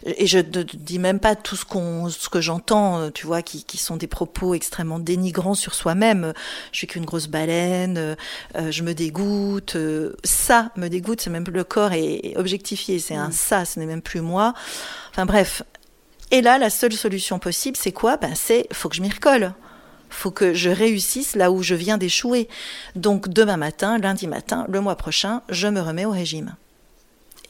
Et 0.06 0.28
je 0.28 0.40
ne 0.40 0.64
dis 0.64 1.00
même 1.00 1.20
pas 1.20 1.36
tout 1.36 1.56
ce 1.56 1.64
qu'on, 1.64 2.10
ce 2.10 2.28
que 2.30 2.42
j'entends, 2.42 3.00
euh, 3.00 3.10
tu 3.12 3.26
vois, 3.26 3.42
qui, 3.42 3.64
qui 3.64 3.78
sont 3.78 3.96
des 3.96 4.08
propos 4.08 4.54
extrêmement 4.54 5.00
dénigrants 5.00 5.54
sur 5.54 5.74
soi-même. 5.74 6.34
Je 6.72 6.78
suis 6.80 6.88
qu'une 6.88 7.06
grosse 7.06 7.28
baleine, 7.28 7.98
euh, 7.98 8.16
euh, 8.56 8.72
je 8.72 8.84
me 8.84 8.94
dégoûte. 8.94 9.78
ça 10.24 10.72
me 10.76 10.88
dégoûte, 10.88 11.22
c'est 11.22 11.30
même 11.30 11.46
le 11.50 11.64
corps 11.64 11.94
est 11.94 12.34
objectifié, 12.36 13.00
c'est 13.00 13.16
un 13.16 13.32
ça, 13.32 13.66
ce 13.66 13.80
n'est 13.80 13.86
même 13.86 14.02
plus 14.02 14.22
moi. 14.22 14.54
Enfin 15.12 15.26
bref, 15.26 15.64
et 16.32 16.42
là, 16.42 16.58
la 16.58 16.70
seule 16.70 16.94
solution 16.94 17.40
possible, 17.40 17.76
c'est 17.78 17.92
quoi? 17.92 18.18
Ben, 18.18 18.34
c'est 18.36 18.68
faut 18.72 18.90
que 18.90 18.96
je 18.96 19.02
m'y 19.02 19.10
recolle. 19.10 19.54
Faut 20.10 20.32
que 20.32 20.54
je 20.54 20.70
réussisse 20.70 21.36
là 21.36 21.52
où 21.52 21.62
je 21.64 21.76
viens 21.76 21.98
d'échouer. 21.98 22.48
Donc 22.96 23.30
demain 23.30 23.58
matin, 23.58 23.98
lundi 23.98 24.28
matin, 24.28 24.66
le 24.70 24.82
mois 24.82 24.96
prochain, 24.96 25.42
je 25.50 25.68
me 25.68 25.82
remets 25.82 26.06
au 26.06 26.12
régime. 26.12 26.56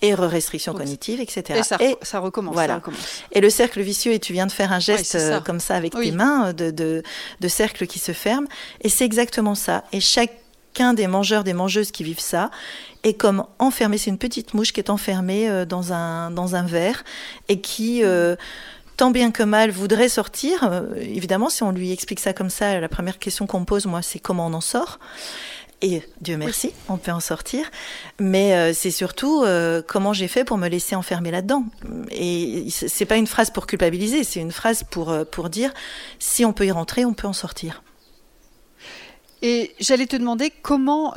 Et 0.01 0.13
restriction 0.13 0.73
cognitive, 0.73 1.19
etc. 1.19 1.59
Et 1.59 1.63
ça, 1.63 1.75
Et, 1.81 1.97
ça 2.03 2.19
recommence. 2.19 2.53
voilà. 2.53 2.75
ça 2.75 2.77
recommence. 2.77 3.23
et 3.33 3.41
le 3.41 3.49
cercle 3.49 3.81
vicieux, 3.81 4.13
et 4.13 4.19
tu 4.19 4.31
viens 4.31 4.45
de 4.47 4.51
faire 4.53 4.71
un 4.71 4.79
geste 4.79 5.17
ça. 5.19 5.41
comme 5.41 5.59
ça 5.59 5.75
avec 5.75 5.93
Oui. 5.93 6.05
tes 6.05 6.11
mains, 6.13 6.53
de, 6.53 6.71
de, 6.71 7.03
de 7.41 7.47
cercle 7.49 7.85
qui 7.85 7.99
se 7.99 8.13
ferme. 8.13 8.47
Et 8.81 8.87
c'est 8.87 9.03
exactement 9.03 9.55
ça. 9.55 9.83
Et 9.91 9.99
chacun 9.99 10.93
des 10.93 11.07
mangeurs, 11.07 11.43
des 11.43 11.51
mangeuses 11.53 11.91
qui 11.91 12.05
vivent 12.05 12.21
ça, 12.21 12.49
est 13.03 13.13
comme 13.13 13.43
enfermé. 13.59 13.97
C'est 13.97 14.09
une 14.09 14.17
petite 14.17 14.53
mouche 14.53 14.71
qui 14.71 14.79
est 14.79 14.89
enfermée 14.89 15.49
euh, 15.49 15.65
dans, 15.65 15.91
un, 15.91 16.31
dans 16.31 16.55
un 16.55 16.63
verre 16.63 17.03
et 17.49 17.59
qui, 17.59 18.01
euh, 18.05 18.37
tant 18.99 19.11
bien 19.11 19.31
que 19.31 19.43
mal, 19.43 19.71
voudrait 19.71 20.09
sortir. 20.09 20.65
Euh, 20.65 20.93
évidemment, 20.97 21.49
si 21.49 21.63
on 21.63 21.71
lui 21.71 21.93
explique 21.93 22.19
ça 22.19 22.33
comme 22.33 22.49
ça, 22.49 22.81
la 22.81 22.89
première 22.89 23.17
question 23.17 23.47
qu'on 23.47 23.61
me 23.61 23.65
pose, 23.65 23.85
moi, 23.85 24.01
c'est 24.01 24.19
comment 24.19 24.47
on 24.47 24.53
en 24.53 24.59
sort 24.59 24.99
Et 25.81 26.03
Dieu 26.19 26.35
merci, 26.35 26.73
on 26.89 26.97
peut 26.97 27.13
en 27.13 27.21
sortir. 27.21 27.71
Mais 28.19 28.55
euh, 28.55 28.73
c'est 28.73 28.91
surtout 28.91 29.43
euh, 29.45 29.81
comment 29.81 30.11
j'ai 30.11 30.27
fait 30.27 30.43
pour 30.43 30.57
me 30.57 30.67
laisser 30.67 30.97
enfermer 30.97 31.31
là-dedans. 31.31 31.63
Et 32.11 32.67
c'est 32.71 33.05
pas 33.05 33.15
une 33.15 33.25
phrase 33.25 33.51
pour 33.51 33.67
culpabiliser, 33.67 34.25
c'est 34.25 34.41
une 34.41 34.51
phrase 34.51 34.83
pour, 34.83 35.15
pour 35.31 35.49
dire 35.49 35.73
si 36.19 36.43
on 36.43 36.51
peut 36.51 36.65
y 36.65 36.71
rentrer, 36.71 37.05
on 37.05 37.13
peut 37.13 37.27
en 37.27 37.31
sortir. 37.31 37.83
Et 39.41 39.73
j'allais 39.79 40.07
te 40.07 40.17
demander 40.17 40.51
comment, 40.61 41.13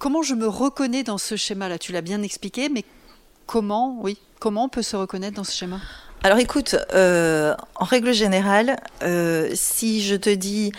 comment 0.00 0.22
je 0.22 0.34
me 0.34 0.48
reconnais 0.48 1.04
dans 1.04 1.18
ce 1.18 1.36
schéma-là. 1.36 1.78
Tu 1.78 1.92
l'as 1.92 2.00
bien 2.00 2.20
expliqué, 2.22 2.68
mais 2.68 2.84
comment, 3.46 3.96
oui, 4.00 4.18
comment 4.40 4.64
on 4.64 4.68
peut 4.68 4.82
se 4.82 4.96
reconnaître 4.96 5.36
dans 5.36 5.44
ce 5.44 5.56
schéma? 5.56 5.78
Alors 6.22 6.38
écoute, 6.38 6.76
en 6.94 7.84
règle 7.84 8.12
générale, 8.12 8.76
si 9.54 10.02
je 10.02 10.16
te 10.16 10.30
dis 10.30 10.72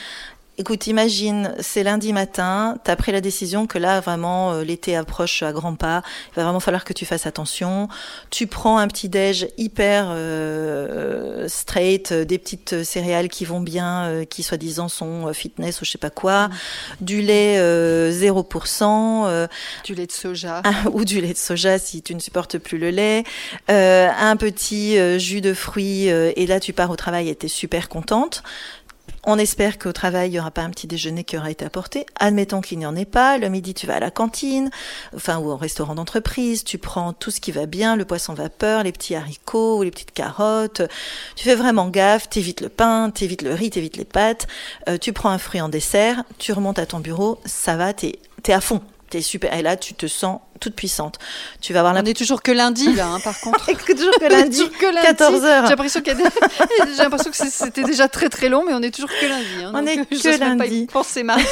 Écoute, 0.60 0.86
imagine, 0.86 1.56
c'est 1.60 1.82
lundi 1.82 2.14
matin, 2.14 2.78
tu 2.86 2.92
as 2.92 2.96
pris 2.96 3.12
la 3.12 3.22
décision 3.22 3.66
que 3.66 3.80
là, 3.80 4.00
vraiment, 4.02 4.54
euh, 4.54 4.64
l'été 4.64 4.96
approche 4.96 5.42
à 5.42 5.52
grands 5.52 5.74
pas, 5.74 6.04
il 6.30 6.36
va 6.36 6.44
vraiment 6.44 6.60
falloir 6.60 6.84
que 6.84 6.94
tu 6.94 7.08
fasses 7.08 7.26
attention. 7.26 7.88
Tu 8.30 8.46
prends 8.46 8.78
un 8.78 8.88
petit 8.88 9.10
déj 9.10 9.48
hyper 9.58 10.10
euh, 10.10 11.48
straight, 11.48 12.12
euh, 12.12 12.24
des 12.24 12.38
petites 12.38 12.84
céréales 12.84 13.30
qui 13.30 13.46
vont 13.46 13.62
bien, 13.62 14.26
qui 14.30 14.44
soi-disant 14.44 14.90
sont 14.90 15.34
fitness 15.34 15.82
ou 15.82 15.86
je 15.86 15.92
sais 15.92 15.98
pas 15.98 16.12
quoi, 16.12 16.50
mm. 16.50 16.52
du 17.02 17.24
lait 17.24 17.60
0%, 18.12 19.48
du 19.84 19.96
lait 19.96 20.06
de 20.06 20.12
soja. 20.12 20.62
ou 20.94 21.04
du 21.04 21.20
lait 21.20 21.34
de 21.34 21.38
soja 21.38 21.80
si 21.80 22.04
tu 22.04 22.14
ne 22.14 22.20
supportes 22.20 22.60
plus 22.60 22.78
le 22.78 22.92
lait, 22.92 23.24
un 23.70 24.36
petit 24.36 25.20
jus 25.20 25.42
de 25.42 25.56
fruits, 25.56 26.10
et 26.10 26.46
là 26.46 26.60
tu 26.60 26.74
pars 26.74 26.92
au 26.92 26.96
travail 26.96 27.30
et 27.30 27.36
tu 27.36 27.48
es 27.48 27.50
super 27.50 27.90
contente. 27.90 28.44
On 29.26 29.38
espère 29.38 29.80
qu'au 29.80 29.94
travail, 29.94 30.30
il 30.30 30.32
n'y 30.34 30.40
aura 30.40 30.52
pas 30.52 30.64
un 30.64 30.70
petit 30.70 30.86
déjeuner 30.86 31.24
qui 31.24 31.38
aura 31.38 31.50
été 31.50 31.64
apporté. 31.64 32.06
Admettons 32.20 32.60
qu'il 32.60 32.78
n'y 32.78 32.86
en 32.86 32.96
ait 32.96 33.06
pas. 33.06 33.38
Le 33.38 33.48
midi, 33.48 33.74
tu 33.74 33.88
vas 33.88 33.96
à 33.96 34.00
la 34.02 34.12
cantine, 34.12 34.70
enfin, 35.16 35.38
ou 35.38 35.50
au 35.50 35.56
restaurant 35.56 35.96
d'entreprise. 35.96 36.66
Tu 36.66 36.78
prends 36.78 37.14
tout 37.14 37.32
ce 37.32 37.40
qui 37.40 37.54
va 37.54 37.66
bien, 37.66 37.96
le 37.96 38.04
poisson 38.04 38.34
vapeur, 38.34 38.84
les 38.84 38.92
petits 38.92 39.16
haricots, 39.16 39.80
ou 39.80 39.84
les 39.84 39.92
petites 39.92 40.12
carottes. 40.12 40.82
Tu 41.38 41.46
fais 41.46 41.56
vraiment 41.56 41.88
gaffe. 41.88 42.30
T'évites 42.30 42.60
le 42.60 42.70
pain, 42.70 43.12
t'évites 43.12 43.44
le 43.44 43.54
riz, 43.54 43.70
t'évites 43.70 43.96
les 43.96 44.06
pâtes. 44.06 44.48
Euh, 44.90 44.98
tu 44.98 45.14
prends 45.14 45.30
un 45.30 45.38
fruit 45.38 45.62
en 45.62 45.70
dessert. 45.70 46.24
Tu 46.38 46.52
remontes 46.52 46.80
à 46.80 46.86
ton 46.86 47.00
bureau. 47.00 47.40
Ça 47.46 47.78
va, 47.78 47.94
t'es, 47.94 48.20
t'es 48.42 48.52
à 48.52 48.60
fond. 48.60 48.82
T'es 49.14 49.22
super. 49.22 49.54
Et 49.54 49.62
là, 49.62 49.78
tu 49.78 49.94
te 49.94 50.08
sens 50.08 50.40
toute 50.60 50.74
puissante. 50.74 51.20
Tu 51.62 51.72
vas 51.72 51.82
avoir 51.82 51.94
On 51.96 52.04
est 52.04 52.18
toujours 52.18 52.42
que 52.42 52.52
lundi, 52.52 52.92
là, 52.96 53.08
hein, 53.08 53.20
par 53.24 53.40
contre. 53.42 53.66
toujours 53.86 54.14
que 54.20 54.26
lundi, 54.26 54.60
14h. 54.82 55.64
J'ai 55.64 55.70
l'impression, 55.70 56.02
J'ai 56.06 57.04
l'impression 57.04 57.30
que 57.30 57.38
c'était 57.38 57.84
déjà 57.84 58.08
très 58.08 58.30
très 58.30 58.50
long, 58.50 58.64
mais 58.66 58.74
on 58.74 58.82
est 58.82 58.90
toujours 58.90 59.12
que 59.12 59.28
lundi. 59.28 59.64
Hein, 59.64 59.72
on 59.76 59.86
est 59.86 59.98
que 59.98 60.40
lundi. 60.40 60.88
Pas 60.92 61.04
y 61.16 61.24
mardi. 61.24 61.46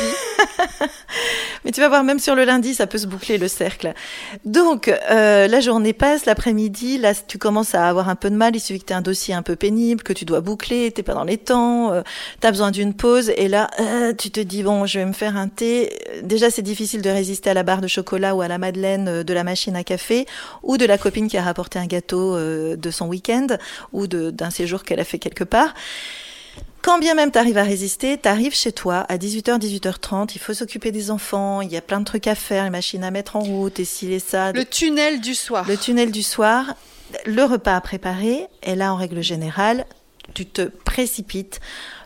mais 1.63 1.71
tu 1.71 1.81
vas 1.81 1.89
voir, 1.89 2.03
même 2.03 2.17
sur 2.17 2.33
le 2.33 2.45
lundi, 2.45 2.73
ça 2.73 2.87
peut 2.87 2.97
se 2.97 3.05
boucler 3.05 3.37
le 3.37 3.47
cercle. 3.47 3.93
Donc, 4.43 4.87
euh, 4.87 5.47
la 5.47 5.59
journée 5.59 5.93
passe, 5.93 6.25
l'après-midi, 6.25 6.97
là, 6.97 7.13
tu 7.13 7.37
commences 7.37 7.75
à 7.75 7.87
avoir 7.87 8.09
un 8.09 8.15
peu 8.15 8.31
de 8.31 8.35
mal. 8.35 8.55
Il 8.55 8.59
suffit 8.59 8.79
que 8.79 8.85
tu 8.85 8.93
aies 8.93 8.95
un 8.95 9.01
dossier 9.01 9.35
un 9.35 9.43
peu 9.43 9.55
pénible, 9.55 10.01
que 10.01 10.13
tu 10.13 10.25
dois 10.25 10.41
boucler, 10.41 10.91
t'es 10.91 11.03
pas 11.03 11.13
dans 11.13 11.25
les 11.25 11.37
temps, 11.37 11.93
euh, 11.93 12.01
tu 12.41 12.47
as 12.47 12.51
besoin 12.51 12.71
d'une 12.71 12.95
pause, 12.95 13.31
et 13.37 13.47
là, 13.47 13.69
euh, 13.79 14.13
tu 14.13 14.31
te 14.31 14.39
dis, 14.39 14.63
bon, 14.63 14.87
je 14.87 14.97
vais 14.97 15.05
me 15.05 15.13
faire 15.13 15.37
un 15.37 15.47
thé. 15.47 15.99
Déjà, 16.23 16.49
c'est 16.49 16.63
difficile 16.63 17.03
de 17.03 17.09
résister 17.11 17.50
à 17.51 17.53
la 17.53 17.63
barre 17.63 17.81
de 17.81 17.87
chocolat 17.87 18.35
ou 18.35 18.41
à 18.41 18.47
la 18.47 18.57
madeleine 18.57 19.07
euh, 19.07 19.23
de 19.23 19.33
la 19.33 19.43
machine 19.43 19.75
à 19.75 19.83
café 19.83 20.25
ou 20.63 20.77
de 20.77 20.85
la 20.85 20.97
copine 20.97 21.27
qui 21.27 21.37
a 21.37 21.43
rapporté 21.43 21.79
un 21.79 21.85
gâteau 21.85 22.35
euh, 22.35 22.75
de 22.75 22.91
son 22.91 23.07
week-end 23.07 23.47
ou 23.93 24.07
d'un 24.07 24.49
séjour 24.49 24.83
qu'elle 24.83 24.99
a 24.99 25.05
fait 25.05 25.19
quelque 25.19 25.43
part. 25.43 25.73
Quand 26.81 26.97
bien 26.97 27.13
même 27.13 27.31
tu 27.31 27.37
arrives 27.37 27.59
à 27.59 27.63
résister, 27.63 28.17
tu 28.17 28.27
arrives 28.27 28.55
chez 28.55 28.71
toi 28.71 29.05
à 29.07 29.17
18h, 29.17 29.59
18h30, 29.59 30.31
il 30.33 30.39
faut 30.39 30.53
s'occuper 30.53 30.91
des 30.91 31.11
enfants, 31.11 31.61
il 31.61 31.71
y 31.71 31.77
a 31.77 31.81
plein 31.81 31.99
de 31.99 32.05
trucs 32.05 32.25
à 32.25 32.33
faire, 32.33 32.63
les 32.63 32.71
machines 32.71 33.03
à 33.03 33.11
mettre 33.11 33.35
en 33.35 33.41
route, 33.41 33.79
et 33.79 33.85
ci 33.85 34.11
et 34.11 34.19
ça. 34.19 34.51
Le 34.51 34.65
tunnel 34.65 35.21
du 35.21 35.35
soir. 35.35 35.67
Le 35.67 35.77
tunnel 35.77 36.11
du 36.11 36.23
soir, 36.23 36.73
le 37.25 37.43
repas 37.43 37.75
à 37.75 37.81
préparer, 37.81 38.47
et 38.63 38.73
là, 38.73 38.93
en 38.93 38.95
règle 38.95 39.21
générale, 39.21 39.85
tu 40.33 40.47
te 40.47 40.63
précipites 40.63 41.59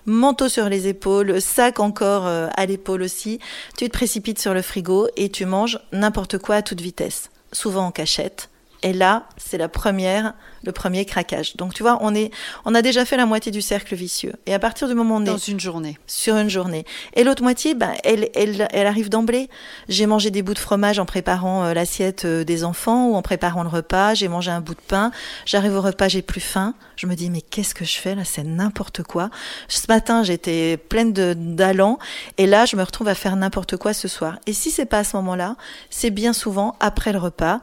manteau 0.06 0.50
sur 0.50 0.70
les 0.70 0.88
épaules, 0.88 1.42
sac 1.42 1.80
encore 1.80 2.28
euh, 2.28 2.48
à 2.56 2.66
l'épaule 2.66 3.02
aussi. 3.02 3.40
Tu 3.78 3.86
te 3.86 3.92
précipites 3.92 4.40
sur 4.40 4.54
le 4.54 4.62
frigo 4.62 5.08
et 5.16 5.30
tu 5.30 5.46
manges 5.46 5.80
n'importe 5.92 6.38
quoi 6.38 6.56
à 6.56 6.62
toute 6.62 6.82
vitesse, 6.82 7.30
souvent 7.52 7.88
en 7.88 7.92
cachette. 7.92 8.50
Et 8.84 8.94
là, 8.94 9.28
c'est 9.38 9.58
la 9.58 9.70
première, 9.70 10.34
le 10.66 10.72
premier 10.72 11.06
craquage. 11.06 11.56
Donc 11.56 11.74
tu 11.74 11.84
vois, 11.84 11.98
on 12.02 12.14
est, 12.16 12.32
on 12.66 12.76
a 12.76 12.82
déjà 12.82 13.06
fait 13.06 13.18
la 13.18 13.26
moitié 13.26 13.52
du 13.52 13.62
cercle 13.62 13.96
vicieux. 13.96 14.34
Et 14.46 14.54
à 14.54 14.60
partir 14.60 14.88
du 14.88 14.96
moment 14.96 15.16
où 15.16 15.18
on 15.20 15.22
est 15.22 15.26
dans 15.26 15.38
une 15.38 15.60
journée, 15.60 15.98
sur 16.08 16.38
une 16.38 16.50
journée, 16.50 16.86
et 17.14 17.24
l'autre 17.24 17.44
moitié, 17.44 17.74
ben, 17.76 17.94
elle, 18.04 18.30
elle, 18.36 18.68
elle 18.72 18.88
arrive 18.88 19.10
d'emblée. 19.10 19.50
J'ai 19.90 20.06
mangé 20.06 20.32
des 20.32 20.42
bouts 20.42 20.54
de 20.54 20.60
fromage 20.60 21.00
en 21.00 21.06
préparant 21.06 21.66
euh, 21.66 21.74
l'assiette 21.74 22.26
euh, 22.26 22.44
des 22.44 22.64
enfants 22.64 23.10
ou 23.10 23.16
en 23.16 23.22
préparant 23.22 23.64
le 23.64 23.70
repas. 23.70 24.14
J'ai 24.14 24.28
mangé 24.28 24.52
un 24.52 24.62
bout 24.62 24.76
de 24.76 24.82
pain. 24.88 25.12
J'arrive 25.46 25.76
au 25.76 25.82
repas, 25.82 26.08
j'ai 26.08 26.22
plus 26.22 26.42
faim. 26.42 26.74
Je 26.96 27.08
me 27.08 27.16
dis 27.16 27.30
mais 27.30 27.42
qu'est-ce 27.42 27.76
que 27.76 27.86
je 27.86 27.96
fais 27.96 28.16
là? 28.16 28.24
C'est 28.24 28.44
n'importe 28.44 29.04
quoi. 29.04 29.30
Ce 29.68 29.82
matin, 29.90 30.24
j'étais 30.24 30.78
pleine 30.78 31.14
de 31.14 31.36
d'allant, 31.36 32.00
et 32.38 32.48
là, 32.48 32.66
je 32.66 32.76
me 32.76 32.84
retrouve 32.84 33.08
à 33.08 33.16
faire 33.16 33.36
n'importe 33.36 33.78
quoi 33.78 33.94
ce 33.94 34.08
soir. 34.08 34.40
Et 34.48 34.54
si 34.54 34.72
c'est 34.72 34.86
pas 34.86 35.00
à 35.00 35.04
ce 35.04 35.16
moment-là, 35.18 35.56
c'est 35.90 36.10
bien 36.10 36.34
souvent 36.34 36.76
après 36.80 37.12
le 37.12 37.20
repas 37.20 37.62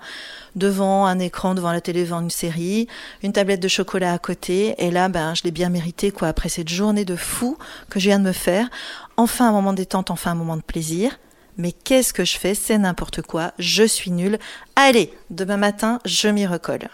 devant 0.55 1.07
un 1.07 1.19
écran, 1.19 1.55
devant 1.55 1.73
la 1.73 1.81
télé, 1.81 2.05
devant 2.05 2.21
une 2.21 2.31
série, 2.31 2.87
une 3.23 3.33
tablette 3.33 3.61
de 3.61 3.69
chocolat 3.69 4.13
à 4.13 4.19
côté, 4.19 4.75
et 4.79 4.91
là, 4.91 5.09
ben, 5.09 5.35
je 5.35 5.43
l'ai 5.45 5.51
bien 5.51 5.69
mérité, 5.69 6.11
quoi, 6.11 6.29
après 6.29 6.49
cette 6.49 6.69
journée 6.69 7.05
de 7.05 7.17
fou 7.17 7.57
que 7.91 8.01
je 8.01 8.09
viens 8.09 8.19
de 8.19 8.25
me 8.25 8.33
faire. 8.33 8.69
Enfin 9.17 9.49
un 9.49 9.53
moment 9.53 9.73
détente, 9.73 10.11
enfin 10.11 10.33
un 10.33 10.37
moment 10.37 10.57
de 10.57 10.63
plaisir. 10.63 11.19
Mais 11.59 11.73
qu'est-ce 11.73 12.13
que 12.13 12.25
je 12.25 12.39
fais? 12.39 12.55
C'est 12.55 12.79
n'importe 12.79 13.23
quoi, 13.23 13.53
je 13.59 13.85
suis 13.85 14.11
nulle. 14.11 14.39
Allez, 14.77 15.13
demain 15.31 15.59
matin, 15.59 15.99
je 16.05 16.29
m'y 16.29 16.47
recolle. 16.47 16.89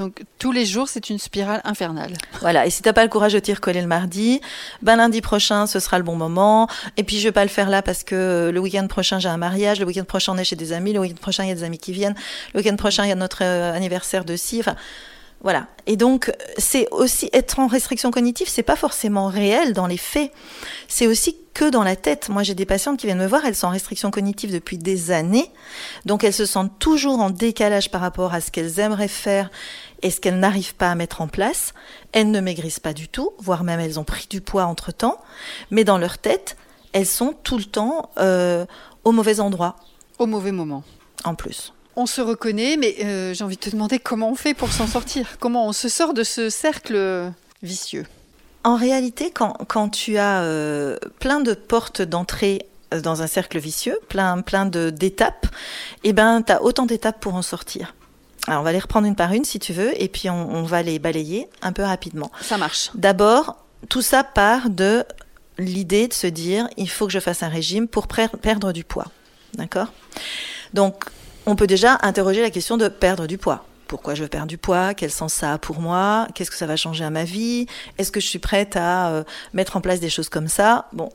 Donc 0.00 0.22
tous 0.38 0.50
les 0.50 0.64
jours, 0.64 0.88
c'est 0.88 1.10
une 1.10 1.18
spirale 1.18 1.60
infernale. 1.64 2.14
Voilà, 2.40 2.64
et 2.64 2.70
si 2.70 2.80
t'as 2.80 2.94
pas 2.94 3.02
le 3.02 3.10
courage 3.10 3.34
de 3.34 3.38
t'y 3.38 3.52
recoller 3.52 3.82
le 3.82 3.86
mardi, 3.86 4.40
ben 4.80 4.96
lundi 4.96 5.20
prochain, 5.20 5.66
ce 5.66 5.78
sera 5.78 5.98
le 5.98 6.04
bon 6.04 6.16
moment. 6.16 6.68
Et 6.96 7.04
puis 7.04 7.18
je 7.18 7.28
vais 7.28 7.32
pas 7.32 7.44
le 7.44 7.50
faire 7.50 7.68
là 7.68 7.82
parce 7.82 8.02
que 8.02 8.50
le 8.50 8.60
week-end 8.60 8.86
prochain, 8.86 9.18
j'ai 9.18 9.28
un 9.28 9.36
mariage, 9.36 9.78
le 9.78 9.84
week-end 9.84 10.04
prochain, 10.04 10.32
on 10.34 10.38
est 10.38 10.44
chez 10.44 10.56
des 10.56 10.72
amis, 10.72 10.94
le 10.94 11.00
week-end 11.00 11.20
prochain, 11.20 11.44
il 11.44 11.50
y 11.50 11.52
a 11.52 11.54
des 11.54 11.64
amis 11.64 11.76
qui 11.76 11.92
viennent, 11.92 12.14
le 12.54 12.60
week-end 12.60 12.76
prochain, 12.76 13.04
il 13.04 13.10
y 13.10 13.12
a 13.12 13.14
notre 13.14 13.44
euh, 13.44 13.74
anniversaire 13.74 14.24
de 14.24 14.36
si. 14.36 14.60
Enfin, 14.60 14.74
voilà. 15.42 15.68
Et 15.86 15.96
donc, 15.96 16.30
c'est 16.58 16.86
aussi 16.90 17.30
être 17.32 17.58
en 17.58 17.66
restriction 17.66 18.10
cognitive, 18.10 18.48
c'est 18.48 18.62
pas 18.62 18.76
forcément 18.76 19.28
réel 19.28 19.72
dans 19.72 19.86
les 19.86 19.96
faits. 19.96 20.30
C'est 20.86 21.06
aussi 21.06 21.36
que 21.54 21.70
dans 21.70 21.82
la 21.82 21.96
tête. 21.96 22.28
Moi, 22.28 22.42
j'ai 22.42 22.54
des 22.54 22.66
patientes 22.66 22.98
qui 22.98 23.06
viennent 23.06 23.18
me 23.18 23.26
voir, 23.26 23.44
elles 23.46 23.54
sont 23.54 23.66
en 23.66 23.70
restriction 23.70 24.10
cognitive 24.10 24.52
depuis 24.52 24.76
des 24.76 25.10
années. 25.10 25.50
Donc, 26.04 26.24
elles 26.24 26.34
se 26.34 26.44
sentent 26.44 26.78
toujours 26.78 27.20
en 27.20 27.30
décalage 27.30 27.90
par 27.90 28.02
rapport 28.02 28.34
à 28.34 28.42
ce 28.42 28.50
qu'elles 28.50 28.80
aimeraient 28.80 29.08
faire 29.08 29.50
et 30.02 30.10
ce 30.10 30.20
qu'elles 30.20 30.38
n'arrivent 30.38 30.74
pas 30.74 30.90
à 30.90 30.94
mettre 30.94 31.22
en 31.22 31.28
place. 31.28 31.72
Elles 32.12 32.30
ne 32.30 32.40
maigrissent 32.40 32.80
pas 32.80 32.92
du 32.92 33.08
tout, 33.08 33.32
voire 33.38 33.64
même 33.64 33.80
elles 33.80 33.98
ont 33.98 34.04
pris 34.04 34.26
du 34.28 34.42
poids 34.42 34.64
entre 34.64 34.92
temps. 34.92 35.18
Mais 35.70 35.84
dans 35.84 35.98
leur 35.98 36.18
tête, 36.18 36.56
elles 36.92 37.06
sont 37.06 37.34
tout 37.42 37.56
le 37.56 37.64
temps 37.64 38.10
euh, 38.18 38.66
au 39.04 39.12
mauvais 39.12 39.40
endroit. 39.40 39.76
Au 40.18 40.26
mauvais 40.26 40.52
moment. 40.52 40.84
En 41.24 41.34
plus. 41.34 41.72
On 41.96 42.06
se 42.06 42.20
reconnaît, 42.20 42.76
mais 42.76 42.96
euh, 43.04 43.34
j'ai 43.34 43.44
envie 43.44 43.56
de 43.56 43.60
te 43.60 43.70
demander 43.70 43.98
comment 43.98 44.30
on 44.30 44.34
fait 44.34 44.54
pour 44.54 44.72
s'en 44.72 44.86
sortir 44.86 45.26
Comment 45.40 45.66
on 45.66 45.72
se 45.72 45.88
sort 45.88 46.14
de 46.14 46.22
ce 46.22 46.48
cercle 46.48 47.32
vicieux? 47.62 48.06
En 48.62 48.76
réalité, 48.76 49.30
quand, 49.30 49.54
quand 49.68 49.88
tu 49.88 50.16
as 50.18 50.42
euh, 50.42 50.96
plein 51.18 51.40
de 51.40 51.54
portes 51.54 52.02
d'entrée 52.02 52.66
euh, 52.92 53.00
dans 53.00 53.22
un 53.22 53.26
cercle 53.26 53.58
vicieux, 53.58 53.98
plein, 54.08 54.42
plein 54.42 54.66
d'étapes, 54.66 55.46
eh 56.04 56.12
ben, 56.12 56.42
tu 56.42 56.52
as 56.52 56.62
autant 56.62 56.86
d'étapes 56.86 57.20
pour 57.20 57.34
en 57.34 57.42
sortir. 57.42 57.94
Alors, 58.46 58.60
on 58.60 58.64
va 58.64 58.72
les 58.72 58.78
reprendre 58.78 59.06
une 59.06 59.16
par 59.16 59.32
une 59.32 59.44
si 59.44 59.58
tu 59.58 59.72
veux, 59.72 60.00
et 60.00 60.08
puis 60.08 60.30
on, 60.30 60.54
on 60.54 60.62
va 60.62 60.82
les 60.82 60.98
balayer 60.98 61.48
un 61.62 61.72
peu 61.72 61.82
rapidement. 61.82 62.30
Ça 62.40 62.56
marche. 62.58 62.90
D'abord, 62.94 63.56
tout 63.88 64.02
ça 64.02 64.24
part 64.24 64.70
de 64.70 65.04
l'idée 65.58 66.08
de 66.08 66.14
se 66.14 66.26
dire 66.26 66.68
il 66.76 66.88
faut 66.88 67.06
que 67.06 67.12
je 67.12 67.20
fasse 67.20 67.42
un 67.42 67.48
régime 67.48 67.88
pour 67.88 68.08
perdre 68.08 68.72
du 68.72 68.84
poids. 68.84 69.06
D'accord? 69.54 69.88
Donc, 70.74 71.04
on 71.46 71.56
peut 71.56 71.66
déjà 71.66 71.98
interroger 72.02 72.42
la 72.42 72.50
question 72.50 72.76
de 72.76 72.88
perdre 72.88 73.26
du 73.26 73.38
poids. 73.38 73.64
Pourquoi 73.88 74.14
je 74.14 74.24
perdre 74.24 74.46
du 74.46 74.58
poids? 74.58 74.94
Quel 74.94 75.10
sens 75.10 75.32
ça 75.32 75.54
a 75.54 75.58
pour 75.58 75.80
moi? 75.80 76.28
Qu'est-ce 76.34 76.50
que 76.50 76.56
ça 76.56 76.66
va 76.66 76.76
changer 76.76 77.04
à 77.04 77.10
ma 77.10 77.24
vie? 77.24 77.66
Est-ce 77.98 78.12
que 78.12 78.20
je 78.20 78.26
suis 78.26 78.38
prête 78.38 78.76
à 78.76 79.10
euh, 79.10 79.24
mettre 79.52 79.76
en 79.76 79.80
place 79.80 79.98
des 79.98 80.10
choses 80.10 80.28
comme 80.28 80.46
ça? 80.46 80.86
Bon, 80.92 81.10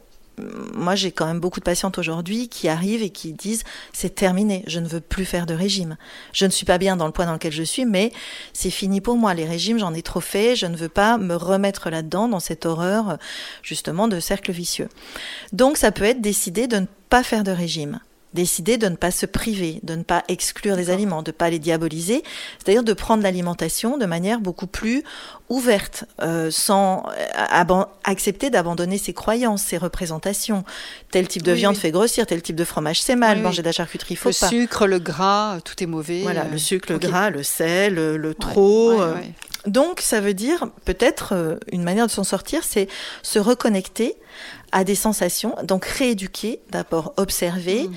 moi 0.74 0.96
j'ai 0.96 1.12
quand 1.12 1.26
même 1.26 1.40
beaucoup 1.40 1.60
de 1.60 1.66
patientes 1.66 1.98
aujourd'hui 1.98 2.50
qui 2.50 2.68
arrivent 2.68 3.02
et 3.02 3.10
qui 3.10 3.34
disent 3.34 3.64
c'est 3.94 4.14
terminé, 4.14 4.64
je 4.68 4.80
ne 4.80 4.88
veux 4.88 5.00
plus 5.00 5.26
faire 5.26 5.46
de 5.46 5.54
régime. 5.54 5.98
Je 6.34 6.46
ne 6.46 6.52
suis 6.52 6.66
pas 6.66 6.78
bien 6.78 6.98
dans 6.98 7.06
le 7.06 7.12
poids 7.14 7.26
dans 7.26 7.34
lequel 7.34 7.54
je 7.54 7.64
suis, 7.64 7.86
mais 7.86 8.12
c'est 8.54 8.70
fini 8.70 9.02
pour 9.02 9.16
moi. 9.16 9.34
Les 9.34 9.46
régimes, 9.46 9.80
j'en 9.80 9.94
ai 9.94 10.02
trop 10.02 10.20
fait, 10.20 10.56
je 10.56 10.66
ne 10.66 10.76
veux 10.76 10.90
pas 10.90 11.18
me 11.18 11.36
remettre 11.36 11.90
là-dedans, 11.90 12.28
dans 12.28 12.40
cette 12.40 12.66
horreur 12.66 13.18
justement 13.64 14.08
de 14.08 14.20
cercle 14.20 14.52
vicieux. 14.52 14.90
Donc 15.54 15.78
ça 15.78 15.92
peut 15.92 16.04
être 16.04 16.22
décidé 16.22 16.68
de 16.68 16.78
ne 16.78 16.88
pas 17.10 17.24
faire 17.24 17.44
de 17.44 17.52
régime 17.52 18.00
décider 18.36 18.78
de 18.78 18.88
ne 18.88 18.96
pas 18.96 19.10
se 19.10 19.26
priver, 19.26 19.80
de 19.82 19.96
ne 19.96 20.04
pas 20.04 20.24
exclure 20.28 20.76
des 20.76 20.92
aliments, 20.92 21.24
de 21.24 21.32
ne 21.32 21.36
pas 21.36 21.50
les 21.50 21.58
diaboliser, 21.58 22.24
c'est-à-dire 22.58 22.84
de 22.84 22.94
prendre 22.94 23.24
l'alimentation 23.24 23.98
de 23.98 24.06
manière 24.06 24.40
beaucoup 24.40 24.68
plus 24.68 25.04
ouverte, 25.50 26.06
euh, 26.22 26.52
sans 26.52 27.06
euh, 27.08 27.84
accepter 28.04 28.52
d'abandonner 28.52 29.00
ses 29.00 29.14
croyances, 29.14 29.64
ses 29.64 29.78
représentations. 29.78 30.64
Tel 31.10 31.28
type 31.28 31.44
de 31.44 31.52
viande 31.52 31.78
fait 31.78 31.92
grossir, 31.92 32.28
tel 32.28 32.42
type 32.42 32.56
de 32.56 32.64
fromage 32.64 33.02
c'est 33.02 33.16
mal, 33.16 33.40
manger 33.40 33.62
de 33.64 33.68
la 33.68 33.72
charcuterie 33.72 34.16
faut 34.16 34.30
le 34.30 34.40
pas. 34.40 34.52
Le 34.52 34.62
sucre, 34.62 34.86
le 34.86 35.00
gras, 35.00 35.60
tout 35.64 35.82
est 35.82 35.88
mauvais. 35.88 36.22
Voilà, 36.22 36.44
le 36.44 36.58
sucre, 36.58 36.92
le 36.92 37.00
gras, 37.00 37.32
le 37.32 37.42
sel, 37.42 37.96
le, 37.96 38.34
trop. 38.36 39.02
Euh. 39.02 39.16
Donc 39.66 40.00
ça 40.02 40.20
veut 40.20 40.36
dire 40.36 40.68
peut-être 40.84 41.58
une 41.72 41.84
manière 41.84 42.06
de 42.06 42.12
s'en 42.12 42.24
sortir, 42.24 42.64
c'est 42.64 42.88
se 43.24 43.40
reconnecter 43.40 44.16
à 44.72 44.84
des 44.84 44.96
sensations, 44.96 45.56
donc 45.64 45.86
rééduquer, 45.86 46.60
d'abord 46.70 47.14
observer. 47.18 47.88
Mm 47.88 47.96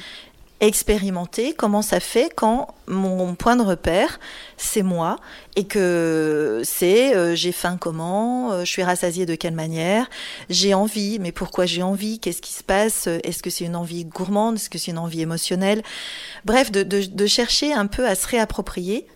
expérimenter 0.61 1.53
comment 1.53 1.83
ça 1.83 2.01
fait 2.01 2.33
quand 2.35 2.75
mon 2.89 3.35
point 3.37 3.55
de 3.55 3.63
repère 3.63 4.19
c'est 4.57 4.83
moi 4.83 5.17
et 5.55 5.65
que 5.65 6.63
c'est 6.65 7.15
euh, 7.15 7.35
j'ai 7.35 7.53
faim 7.53 7.77
comment, 7.81 8.53
euh, 8.53 8.61
je 8.65 8.71
suis 8.71 8.83
rassasiée 8.83 9.27
de 9.27 9.35
quelle 9.35 9.55
manière, 9.55 10.09
j'ai 10.51 10.75
envie, 10.75 11.19
mais 11.21 11.33
pourquoi 11.33 11.67
j'ai 11.67 11.83
envie, 11.83 12.19
qu'est-ce 12.19 12.43
qui 12.43 12.53
se 12.53 12.65
passe, 12.65 13.07
est-ce 13.07 13.43
que 13.43 13.51
c'est 13.51 13.65
une 13.65 13.77
envie 13.77 14.05
gourmande, 14.05 14.57
est-ce 14.57 14.71
que 14.71 14.79
c'est 14.79 14.91
une 14.91 14.99
envie 14.99 15.21
émotionnelle, 15.21 15.83
bref, 16.45 16.71
de, 16.73 16.83
de, 16.83 17.05
de, 17.05 17.27
chercher 17.27 17.73
un 17.73 17.87
peu 17.87 18.07
à 18.07 18.15
se 18.15 18.27
réapproprier 18.27 19.07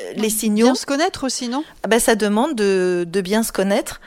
euh, 0.00 0.12
les 0.16 0.30
signaux. 0.30 0.66
Bien 0.66 0.74
se 0.74 0.86
connaître 0.86 1.24
aussi, 1.24 1.48
non? 1.48 1.64
Ben, 1.88 1.98
Ça 1.98 2.14
demande 2.14 2.54
de, 2.54 3.06
de 3.08 3.20
bien 3.20 3.42
se 3.42 3.52
connaître 3.52 4.00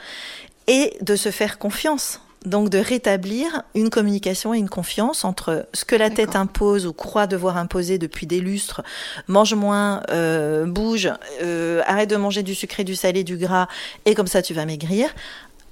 et 0.66 0.96
de 1.00 1.16
se 1.16 1.30
faire 1.30 1.58
confiance 1.58 2.20
donc 2.46 2.70
de 2.70 2.78
rétablir 2.78 3.62
une 3.74 3.90
communication 3.90 4.54
et 4.54 4.58
une 4.58 4.68
confiance 4.68 5.24
entre 5.24 5.66
ce 5.74 5.84
que 5.84 5.96
la 5.96 6.10
tête 6.10 6.36
impose 6.36 6.86
ou 6.86 6.92
croit 6.92 7.26
devoir 7.26 7.58
imposer 7.58 7.98
depuis 7.98 8.26
des 8.26 8.40
lustres, 8.40 8.82
mange 9.26 9.54
moins, 9.54 10.02
euh, 10.10 10.64
bouge, 10.64 11.10
euh, 11.42 11.82
arrête 11.86 12.08
de 12.08 12.16
manger 12.16 12.42
du 12.42 12.54
sucré, 12.54 12.84
du 12.84 12.94
salé, 12.94 13.24
du 13.24 13.36
gras, 13.36 13.66
et 14.04 14.14
comme 14.14 14.28
ça 14.28 14.42
tu 14.42 14.54
vas 14.54 14.64
maigrir, 14.64 15.10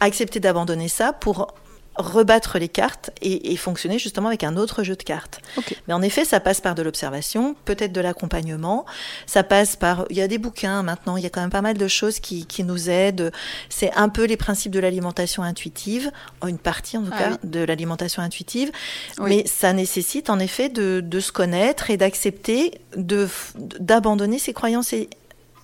accepter 0.00 0.40
d'abandonner 0.40 0.88
ça 0.88 1.12
pour 1.12 1.54
rebattre 1.96 2.58
les 2.58 2.68
cartes 2.68 3.10
et, 3.22 3.56
fonctionner 3.56 3.98
justement 3.98 4.28
avec 4.28 4.42
un 4.44 4.56
autre 4.56 4.82
jeu 4.82 4.96
de 4.96 5.02
cartes. 5.02 5.40
Mais 5.86 5.94
en 5.94 6.02
effet, 6.02 6.24
ça 6.24 6.40
passe 6.40 6.60
par 6.60 6.74
de 6.74 6.82
l'observation, 6.82 7.54
peut-être 7.64 7.92
de 7.92 8.00
l'accompagnement, 8.00 8.84
ça 9.26 9.42
passe 9.42 9.76
par... 9.76 10.04
Il 10.10 10.16
y 10.16 10.20
a 10.20 10.28
des 10.28 10.38
bouquins 10.38 10.82
maintenant, 10.82 11.16
il 11.16 11.22
y 11.22 11.26
a 11.26 11.30
quand 11.30 11.40
même 11.40 11.50
pas 11.50 11.62
mal 11.62 11.78
de 11.78 11.88
choses 11.88 12.18
qui, 12.18 12.46
qui 12.46 12.64
nous 12.64 12.90
aident. 12.90 13.32
C'est 13.68 13.92
un 13.94 14.08
peu 14.08 14.24
les 14.24 14.36
principes 14.36 14.72
de 14.72 14.80
l'alimentation 14.80 15.42
intuitive, 15.42 16.10
une 16.46 16.58
partie 16.58 16.96
en 16.96 17.04
tout 17.04 17.12
ah 17.12 17.18
cas 17.18 17.38
de 17.44 17.60
l'alimentation 17.60 18.22
intuitive, 18.22 18.72
mais 19.20 19.46
ça 19.46 19.72
nécessite 19.72 20.30
en 20.30 20.38
effet 20.38 20.68
de, 20.68 21.00
de 21.00 21.20
se 21.20 21.32
connaître 21.32 21.90
et 21.90 21.96
d'accepter 21.96 22.80
d'abandonner 22.96 24.38
ses 24.38 24.52
croyances 24.52 24.92
et 24.92 25.08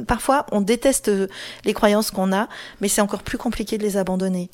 parfois 0.07 0.47
on 0.53 0.61
déteste 0.61 1.11
les 1.65 1.75
croyances 1.75 2.11
qu'on 2.11 2.33
a, 2.33 2.49
mais 2.81 2.89
c'est 2.89 3.01
encore 3.01 3.23
plus 3.23 3.39
compliqué 3.39 3.79
de 3.79 3.83
les 3.83 3.97
abandonner. 3.97 4.51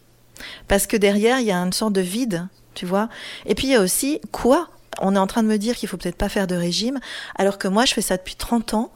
Parce 0.69 0.87
que 0.87 0.97
derrière, 0.97 1.41
il 1.41 1.47
y 1.47 1.53
a 1.53 1.57
une 1.57 1.73
sorte 1.73 1.93
de 1.93 2.01
vide, 2.01 2.47
tu 2.75 2.87
vois. 2.87 3.09
Et 3.47 3.55
puis 3.55 3.67
il 3.67 3.71
y 3.71 3.75
a 3.75 3.81
aussi 3.81 4.21
quoi? 4.33 4.69
On 5.01 5.15
est 5.15 5.19
en 5.19 5.27
train 5.27 5.43
de 5.43 5.49
me 5.49 5.59
dire 5.59 5.77
qu'il 5.77 5.89
faut 5.89 5.99
peut-être 5.99 6.17
pas 6.17 6.29
faire 6.29 6.47
de 6.47 6.55
régime, 6.55 7.01
alors 7.37 7.59
que 7.59 7.69
moi, 7.69 7.85
je 7.85 7.93
fais 7.93 8.01
ça 8.01 8.17
depuis 8.17 8.35
30 8.35 8.75
ans. 8.75 8.93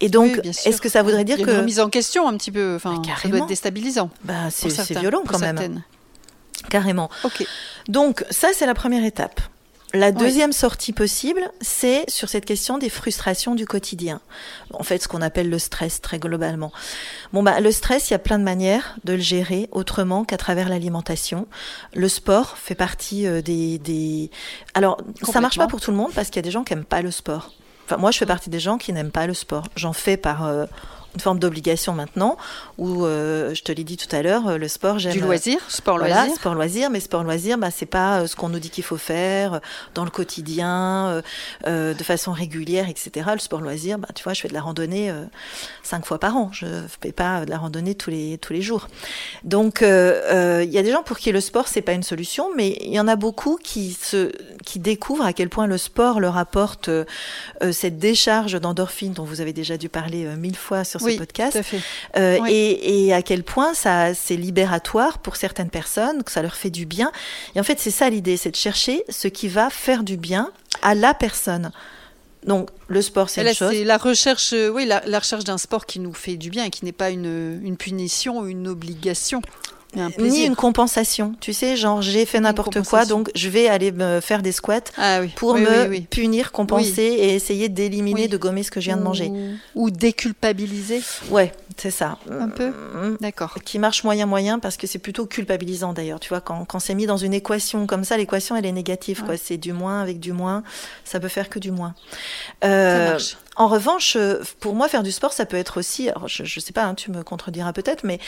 Et 0.00 0.08
donc, 0.08 0.40
est-ce 0.44 0.80
que 0.80 0.88
ça 0.88 1.02
voudrait 1.02 1.24
dire 1.24 1.36
il 1.36 1.40
y 1.40 1.42
a 1.44 1.46
que 1.46 1.50
une 1.52 1.58
remise 1.58 1.80
en 1.80 1.88
question 1.88 2.28
un 2.28 2.36
petit 2.36 2.50
peu, 2.50 2.76
enfin, 2.76 3.02
ça 3.20 3.28
doit 3.28 3.38
être 3.38 3.46
déstabilisant. 3.46 4.10
Bah, 4.24 4.50
c'est 4.50 4.98
violent 4.98 5.22
quand 5.26 5.38
même. 5.38 5.82
Carrément. 6.70 7.08
Ok. 7.24 7.46
Donc 7.88 8.24
ça, 8.30 8.48
c'est 8.52 8.66
la 8.66 8.74
première 8.74 9.04
étape. 9.04 9.40
La 9.94 10.12
deuxième 10.12 10.52
sortie 10.52 10.92
possible, 10.92 11.40
c'est 11.62 12.04
sur 12.10 12.28
cette 12.28 12.44
question 12.44 12.76
des 12.76 12.90
frustrations 12.90 13.54
du 13.54 13.66
quotidien. 13.66 14.20
En 14.74 14.82
fait, 14.82 15.02
ce 15.02 15.08
qu'on 15.08 15.22
appelle 15.22 15.48
le 15.48 15.58
stress 15.58 16.02
très 16.02 16.18
globalement. 16.18 16.72
Bon, 17.32 17.42
bah, 17.42 17.60
le 17.60 17.72
stress, 17.72 18.10
il 18.10 18.12
y 18.12 18.14
a 18.14 18.18
plein 18.18 18.38
de 18.38 18.44
manières 18.44 18.96
de 19.04 19.14
le 19.14 19.20
gérer 19.20 19.68
autrement 19.72 20.24
qu'à 20.24 20.36
travers 20.36 20.68
l'alimentation. 20.68 21.46
Le 21.94 22.08
sport 22.08 22.58
fait 22.58 22.74
partie 22.74 23.26
euh, 23.26 23.40
des, 23.40 23.78
des... 23.78 24.30
Alors, 24.74 25.00
ça 25.22 25.40
marche 25.40 25.56
pas 25.56 25.68
pour 25.68 25.80
tout 25.80 25.90
le 25.90 25.96
monde 25.96 26.12
parce 26.14 26.28
qu'il 26.28 26.36
y 26.36 26.40
a 26.40 26.42
des 26.42 26.50
gens 26.50 26.64
qui 26.64 26.74
aiment 26.74 26.84
pas 26.84 27.00
le 27.00 27.10
sport. 27.10 27.54
Enfin, 27.86 27.96
moi, 27.96 28.10
je 28.10 28.18
fais 28.18 28.26
partie 28.26 28.50
des 28.50 28.60
gens 28.60 28.76
qui 28.76 28.92
n'aiment 28.92 29.10
pas 29.10 29.26
le 29.26 29.32
sport. 29.32 29.64
J'en 29.74 29.94
fais 29.94 30.18
par 30.18 30.44
euh, 30.44 30.66
une 31.18 31.22
forme 31.22 31.40
d'obligation 31.40 31.94
maintenant, 31.94 32.36
où 32.78 33.04
euh, 33.04 33.52
je 33.52 33.64
te 33.64 33.72
l'ai 33.72 33.82
dit 33.82 33.96
tout 33.96 34.14
à 34.14 34.22
l'heure, 34.22 34.46
euh, 34.46 34.56
le 34.56 34.68
sport, 34.68 35.00
j'aime. 35.00 35.12
Du 35.12 35.18
loisir, 35.18 35.58
sport 35.68 35.98
voilà, 35.98 36.20
loisir. 36.20 36.36
sport 36.36 36.54
loisir, 36.54 36.90
mais 36.90 37.00
sport 37.00 37.24
loisir, 37.24 37.58
bah, 37.58 37.72
c'est 37.72 37.86
pas 37.86 38.20
euh, 38.20 38.26
ce 38.28 38.36
qu'on 38.36 38.48
nous 38.48 38.60
dit 38.60 38.70
qu'il 38.70 38.84
faut 38.84 38.98
faire 38.98 39.60
dans 39.96 40.04
le 40.04 40.10
quotidien, 40.10 41.20
de 41.66 42.04
façon 42.04 42.30
régulière, 42.30 42.88
etc. 42.88 43.30
Le 43.32 43.40
sport 43.40 43.60
loisir, 43.60 43.98
bah, 43.98 44.06
tu 44.14 44.22
vois, 44.22 44.32
je 44.32 44.42
fais 44.42 44.48
de 44.48 44.54
la 44.54 44.60
randonnée 44.60 45.12
cinq 45.82 46.06
fois 46.06 46.20
par 46.20 46.36
an. 46.36 46.50
Je 46.52 46.66
fais 47.00 47.10
pas 47.10 47.44
de 47.44 47.50
la 47.50 47.58
randonnée 47.58 47.96
tous 47.96 48.10
les 48.10 48.38
tous 48.38 48.52
les 48.52 48.62
jours. 48.62 48.86
Donc, 49.42 49.80
il 49.80 50.70
y 50.70 50.78
a 50.78 50.82
des 50.82 50.92
gens 50.92 51.02
pour 51.02 51.18
qui 51.18 51.32
le 51.32 51.40
sport 51.40 51.66
c'est 51.66 51.82
pas 51.82 51.94
une 51.94 52.04
solution, 52.04 52.50
mais 52.56 52.78
il 52.80 52.92
y 52.92 53.00
en 53.00 53.08
a 53.08 53.16
beaucoup 53.16 53.58
qui 53.60 53.92
se 53.92 54.30
qui 54.64 54.78
découvrent 54.78 55.24
à 55.24 55.32
quel 55.32 55.48
point 55.48 55.66
le 55.66 55.78
sport 55.78 56.20
leur 56.20 56.36
apporte 56.36 56.90
cette 57.72 57.98
décharge 57.98 58.60
d'endorphine 58.60 59.14
dont 59.14 59.24
vous 59.24 59.40
avez 59.40 59.52
déjà 59.52 59.76
dû 59.76 59.88
parler 59.88 60.24
mille 60.36 60.56
fois 60.56 60.84
sur 60.84 61.00
ce 61.00 61.07
podcast. 61.16 61.60
Euh, 62.16 62.38
et, 62.48 63.12
à 63.12 63.22
quel 63.22 63.42
point 63.42 63.74
ça 63.74 64.14
c'est 64.14 64.36
libératoire 64.36 65.18
pour 65.18 65.36
certaines 65.36 65.70
personnes, 65.70 66.22
que 66.22 66.30
ça 66.30 66.42
leur 66.42 66.54
fait 66.54 66.70
du 66.70 66.86
bien. 66.86 67.10
Et 67.54 67.60
en 67.60 67.62
fait, 67.62 67.78
c'est 67.78 67.90
ça 67.90 68.10
l'idée, 68.10 68.36
c'est 68.36 68.50
de 68.50 68.56
chercher 68.56 69.04
ce 69.08 69.28
qui 69.28 69.48
va 69.48 69.70
faire 69.70 70.02
du 70.02 70.16
bien 70.16 70.50
à 70.82 70.94
la 70.94 71.14
personne. 71.14 71.70
Donc 72.44 72.70
le 72.86 73.02
sport, 73.02 73.28
c'est 73.30 73.42
une 73.42 73.54
chose. 73.54 73.72
C'est 73.72 73.84
la 73.84 73.98
recherche, 73.98 74.52
euh, 74.52 74.68
oui, 74.68 74.86
la, 74.86 75.02
la 75.06 75.18
recherche 75.18 75.44
d'un 75.44 75.58
sport 75.58 75.86
qui 75.86 75.98
nous 75.98 76.14
fait 76.14 76.36
du 76.36 76.50
bien 76.50 76.64
et 76.64 76.70
qui 76.70 76.84
n'est 76.84 76.92
pas 76.92 77.10
une, 77.10 77.60
une 77.64 77.76
punition 77.76 78.38
ou 78.40 78.46
une 78.46 78.68
obligation 78.68 79.42
ni 80.18 80.44
une 80.44 80.56
compensation. 80.56 81.34
Tu 81.40 81.52
sais, 81.52 81.76
genre 81.76 82.02
j'ai 82.02 82.26
fait 82.26 82.40
n'importe 82.40 82.82
quoi, 82.82 83.04
donc 83.04 83.30
je 83.34 83.48
vais 83.48 83.68
aller 83.68 83.92
me 83.92 84.20
faire 84.20 84.42
des 84.42 84.52
squats 84.52 84.80
ah 84.96 85.20
pour 85.36 85.54
me 85.54 86.00
punir, 86.00 86.52
compenser 86.52 87.02
et 87.02 87.34
essayer 87.34 87.68
d'éliminer, 87.68 88.28
de 88.28 88.36
gommer 88.36 88.62
ce 88.62 88.70
que 88.70 88.80
je 88.80 88.86
viens 88.86 88.96
de 88.96 89.02
manger. 89.02 89.30
Ou 89.74 89.90
déculpabiliser. 89.90 91.02
Ouais, 91.30 91.52
c'est 91.76 91.90
ça. 91.90 92.18
Un 92.30 92.48
peu. 92.48 92.68
Mm, 92.68 92.72
mm. 92.72 93.16
D'accord. 93.20 93.54
Qui 93.64 93.78
marche 93.78 94.04
moyen 94.04 94.26
moyen 94.26 94.58
parce 94.58 94.76
que 94.76 94.86
c'est 94.86 94.98
plutôt 94.98 95.26
culpabilisant 95.26 95.92
d'ailleurs. 95.92 96.20
Tu 96.20 96.28
vois, 96.28 96.40
quand, 96.40 96.64
quand 96.64 96.78
c'est 96.78 96.94
mis 96.94 97.06
dans 97.06 97.16
une 97.16 97.34
équation 97.34 97.86
comme 97.86 98.04
ça, 98.04 98.16
l'équation 98.16 98.56
elle 98.56 98.66
est 98.66 98.72
négative. 98.72 99.22
quoi. 99.24 99.36
C'est 99.36 99.58
du 99.58 99.72
moins 99.72 100.00
avec 100.02 100.20
du 100.20 100.32
moins, 100.32 100.62
ça 101.04 101.20
peut 101.20 101.28
faire 101.28 101.48
que 101.48 101.58
du 101.58 101.70
moins. 101.70 101.94
Euh, 102.64 103.06
ça 103.06 103.10
marche. 103.12 103.36
En 103.58 103.66
revanche, 103.66 104.14
euh, 104.16 104.40
pour 104.60 104.76
moi, 104.76 104.88
faire 104.88 105.02
du 105.02 105.10
sport, 105.10 105.32
ça 105.32 105.44
peut 105.44 105.56
être 105.56 105.80
aussi, 105.80 106.08
alors 106.08 106.28
je, 106.28 106.44
je 106.44 106.60
sais 106.60 106.72
pas, 106.72 106.84
hein, 106.84 106.94
tu 106.94 107.10
me 107.10 107.24
contrediras 107.24 107.72
peut-être, 107.72 108.04
mais 108.04 108.20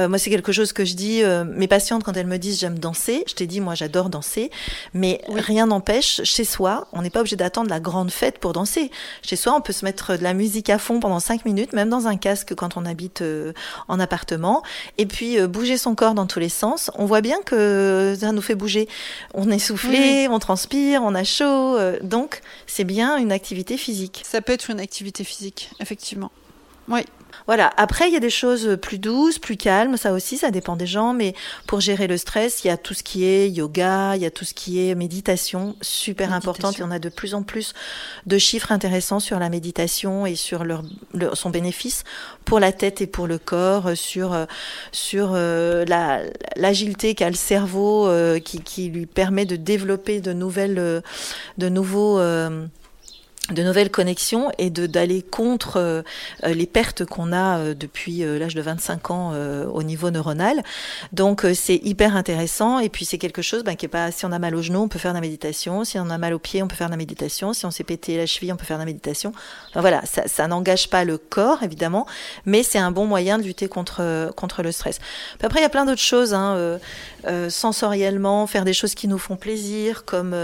euh, 0.00 0.08
moi, 0.08 0.18
c'est 0.18 0.28
quelque 0.28 0.50
chose 0.50 0.72
que 0.72 0.84
je 0.84 0.94
dis, 0.94 1.22
euh, 1.22 1.44
mes 1.44 1.68
patientes, 1.68 2.02
quand 2.02 2.16
elles 2.16 2.26
me 2.26 2.36
disent 2.36 2.58
j'aime 2.58 2.80
danser, 2.80 3.22
je 3.28 3.34
t'ai 3.34 3.46
dit, 3.46 3.60
moi, 3.60 3.76
j'adore 3.76 4.08
danser, 4.08 4.50
mais 4.92 5.20
rien 5.28 5.66
n'empêche, 5.66 6.22
chez 6.24 6.44
soi, 6.44 6.88
on 6.92 7.02
n'est 7.02 7.10
pas 7.10 7.20
obligé 7.20 7.36
d'attendre 7.36 7.70
la 7.70 7.78
grande 7.78 8.10
fête 8.10 8.40
pour 8.40 8.52
danser. 8.52 8.90
Chez 9.22 9.36
soi, 9.36 9.54
on 9.54 9.60
peut 9.60 9.72
se 9.72 9.84
mettre 9.84 10.16
de 10.16 10.22
la 10.24 10.34
musique 10.34 10.68
à 10.68 10.78
fond 10.78 10.98
pendant 10.98 11.20
cinq 11.20 11.44
minutes, 11.44 11.74
même 11.74 11.88
dans 11.88 12.08
un 12.08 12.16
casque 12.16 12.52
quand 12.56 12.76
on 12.76 12.84
habite 12.84 13.22
en 13.86 14.00
appartement, 14.00 14.64
et 14.98 15.06
puis 15.06 15.40
bouger 15.46 15.76
son 15.78 15.94
corps 15.94 16.14
dans 16.14 16.26
tous 16.26 16.40
les 16.40 16.48
sens. 16.48 16.90
On 16.96 17.06
voit 17.06 17.20
bien 17.20 17.40
que 17.42 18.16
ça 18.18 18.32
nous 18.32 18.42
fait 18.42 18.56
bouger. 18.56 18.88
On 19.32 19.48
est 19.48 19.60
soufflé, 19.60 20.26
on 20.28 20.40
transpire, 20.40 21.02
on 21.04 21.14
a 21.14 21.22
chaud, 21.22 21.78
donc 22.02 22.40
c'est 22.66 22.84
bien 22.84 23.16
une 23.18 23.30
activité 23.30 23.76
physique. 23.76 24.22
Ça 24.26 24.40
peut 24.40 24.52
être 24.52 24.70
une 24.70 24.71
activité 24.78 25.24
physique, 25.24 25.70
effectivement. 25.80 26.30
Oui. 26.88 27.00
Voilà. 27.46 27.72
Après, 27.76 28.08
il 28.08 28.12
y 28.12 28.16
a 28.16 28.20
des 28.20 28.30
choses 28.30 28.76
plus 28.80 28.98
douces, 28.98 29.38
plus 29.38 29.56
calmes. 29.56 29.96
Ça 29.96 30.12
aussi, 30.12 30.36
ça 30.36 30.50
dépend 30.50 30.76
des 30.76 30.86
gens. 30.86 31.14
Mais 31.14 31.34
pour 31.66 31.80
gérer 31.80 32.06
le 32.06 32.16
stress, 32.16 32.62
il 32.62 32.68
y 32.68 32.70
a 32.70 32.76
tout 32.76 32.94
ce 32.94 33.02
qui 33.02 33.24
est 33.24 33.48
yoga, 33.50 34.16
il 34.16 34.22
y 34.22 34.26
a 34.26 34.30
tout 34.30 34.44
ce 34.44 34.54
qui 34.54 34.86
est 34.86 34.94
méditation, 34.94 35.76
super 35.80 36.32
importante. 36.32 36.76
Il 36.78 36.82
y 36.82 36.84
en 36.84 36.90
a 36.90 36.98
de 36.98 37.08
plus 37.08 37.34
en 37.34 37.42
plus 37.42 37.72
de 38.26 38.38
chiffres 38.38 38.70
intéressants 38.70 39.20
sur 39.20 39.38
la 39.38 39.48
méditation 39.48 40.26
et 40.26 40.34
sur 40.34 40.64
leur, 40.64 40.82
son 41.34 41.50
bénéfice 41.50 42.04
pour 42.44 42.60
la 42.60 42.72
tête 42.72 43.00
et 43.00 43.06
pour 43.06 43.26
le 43.26 43.38
corps, 43.38 43.96
sur 43.96 44.36
sur 44.92 45.32
euh, 45.34 45.84
la 45.86 46.22
l'agilité 46.56 47.14
qu'a 47.14 47.30
le 47.30 47.36
cerveau, 47.36 48.06
euh, 48.06 48.38
qui, 48.38 48.60
qui 48.60 48.88
lui 48.88 49.06
permet 49.06 49.46
de 49.46 49.56
développer 49.56 50.20
de 50.20 50.32
nouvelles, 50.32 51.02
de 51.58 51.68
nouveaux 51.68 52.18
de 53.50 53.62
nouvelles 53.64 53.90
connexions 53.90 54.52
et 54.58 54.70
de 54.70 54.86
d'aller 54.86 55.20
contre 55.20 55.76
euh, 55.78 56.02
les 56.44 56.66
pertes 56.66 57.04
qu'on 57.04 57.32
a 57.32 57.58
euh, 57.58 57.74
depuis 57.74 58.22
euh, 58.22 58.38
l'âge 58.38 58.54
de 58.54 58.62
25 58.62 59.10
ans 59.10 59.32
au 59.72 59.82
niveau 59.82 60.10
neuronal. 60.10 60.62
Donc 61.12 61.44
c'est 61.54 61.76
hyper 61.76 62.16
intéressant 62.16 62.78
et 62.78 62.88
puis 62.88 63.04
c'est 63.04 63.18
quelque 63.18 63.42
chose 63.42 63.64
ben, 63.64 63.74
qui 63.74 63.86
est 63.86 63.88
pas 63.88 64.10
si 64.10 64.24
on 64.24 64.32
a 64.32 64.38
mal 64.38 64.54
au 64.54 64.62
genou 64.62 64.80
on 64.80 64.88
peut 64.88 64.98
faire 64.98 65.12
de 65.12 65.16
la 65.16 65.20
méditation, 65.20 65.84
si 65.84 65.98
on 65.98 66.10
a 66.10 66.18
mal 66.18 66.34
au 66.34 66.38
pied 66.38 66.62
on 66.62 66.68
peut 66.68 66.76
faire 66.76 66.88
de 66.88 66.92
la 66.92 66.96
méditation, 66.96 67.52
si 67.52 67.66
on 67.66 67.70
s'est 67.70 67.84
pété 67.84 68.16
la 68.16 68.26
cheville 68.26 68.52
on 68.52 68.56
peut 68.56 68.64
faire 68.64 68.76
de 68.76 68.82
la 68.82 68.86
méditation. 68.86 69.32
Enfin, 69.70 69.80
voilà, 69.80 70.04
ça, 70.04 70.28
ça 70.28 70.46
n'engage 70.46 70.88
pas 70.88 71.04
le 71.04 71.18
corps 71.18 71.62
évidemment, 71.62 72.06
mais 72.46 72.62
c'est 72.62 72.78
un 72.78 72.90
bon 72.90 73.06
moyen 73.06 73.38
de 73.38 73.44
lutter 73.44 73.68
contre 73.68 74.32
contre 74.36 74.62
le 74.62 74.72
stress. 74.72 74.98
Puis 75.38 75.46
après 75.46 75.60
il 75.60 75.62
y 75.62 75.66
a 75.66 75.70
plein 75.70 75.84
d'autres 75.84 76.00
choses, 76.00 76.34
hein, 76.34 76.78
sensoriellement 77.48 78.46
faire 78.46 78.64
des 78.64 78.74
choses 78.74 78.94
qui 78.94 79.08
nous 79.08 79.18
font 79.18 79.36
plaisir, 79.36 80.04
comme 80.04 80.36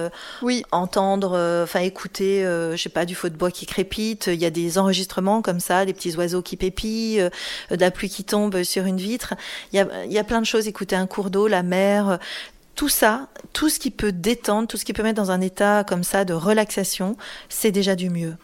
oui 0.43 0.65
entendre, 0.73 1.63
enfin 1.63 1.81
écouter, 1.81 2.43
je 2.43 2.88
pas 2.89 3.05
du 3.05 3.15
feu 3.15 3.31
de 3.31 3.37
bois 3.37 3.51
qui 3.51 3.67
crépite, 3.67 4.29
il 4.29 4.41
y 4.41 4.47
a 4.47 4.51
des 4.51 4.79
enregistrements 4.79 5.43
comme 5.43 5.61
ça, 5.61 5.85
des 5.85 5.93
petits 5.93 6.17
oiseaux 6.17 6.43
qui 6.43 6.57
pépillent, 6.57 7.21
euh, 7.21 7.31
de 7.71 7.81
la 7.81 7.91
pluie 7.91 8.09
qui 8.09 8.25
tombe 8.25 8.63
sur 8.63 8.85
une 8.85 8.99
vitre. 8.99 9.35
Il 9.73 9.77
y 9.77 9.81
a, 9.81 10.05
il 10.05 10.13
y 10.13 10.19
a 10.19 10.25
plein 10.25 10.41
de 10.41 10.47
choses, 10.47 10.69
écouter 10.69 10.97
un 10.97 11.07
cours 11.07 11.31
d'eau, 11.31 11.49
la 11.49 11.63
mer, 11.63 12.19
tout 12.75 12.89
ça, 12.89 13.29
tout 13.53 13.69
ce 13.69 13.79
qui 13.79 13.91
peut 13.91 14.13
détendre, 14.13 14.69
tout 14.69 14.77
ce 14.77 14.85
qui 14.85 14.93
peut 14.93 15.03
mettre 15.03 15.21
dans 15.21 15.31
un 15.31 15.41
état 15.41 15.85
comme 15.85 16.05
ça 16.05 16.25
de 16.25 16.33
relaxation, 16.33 17.17
c'est 17.49 17.73
déjà 17.73 17.97
du 17.97 18.09
mieux. 18.09 18.37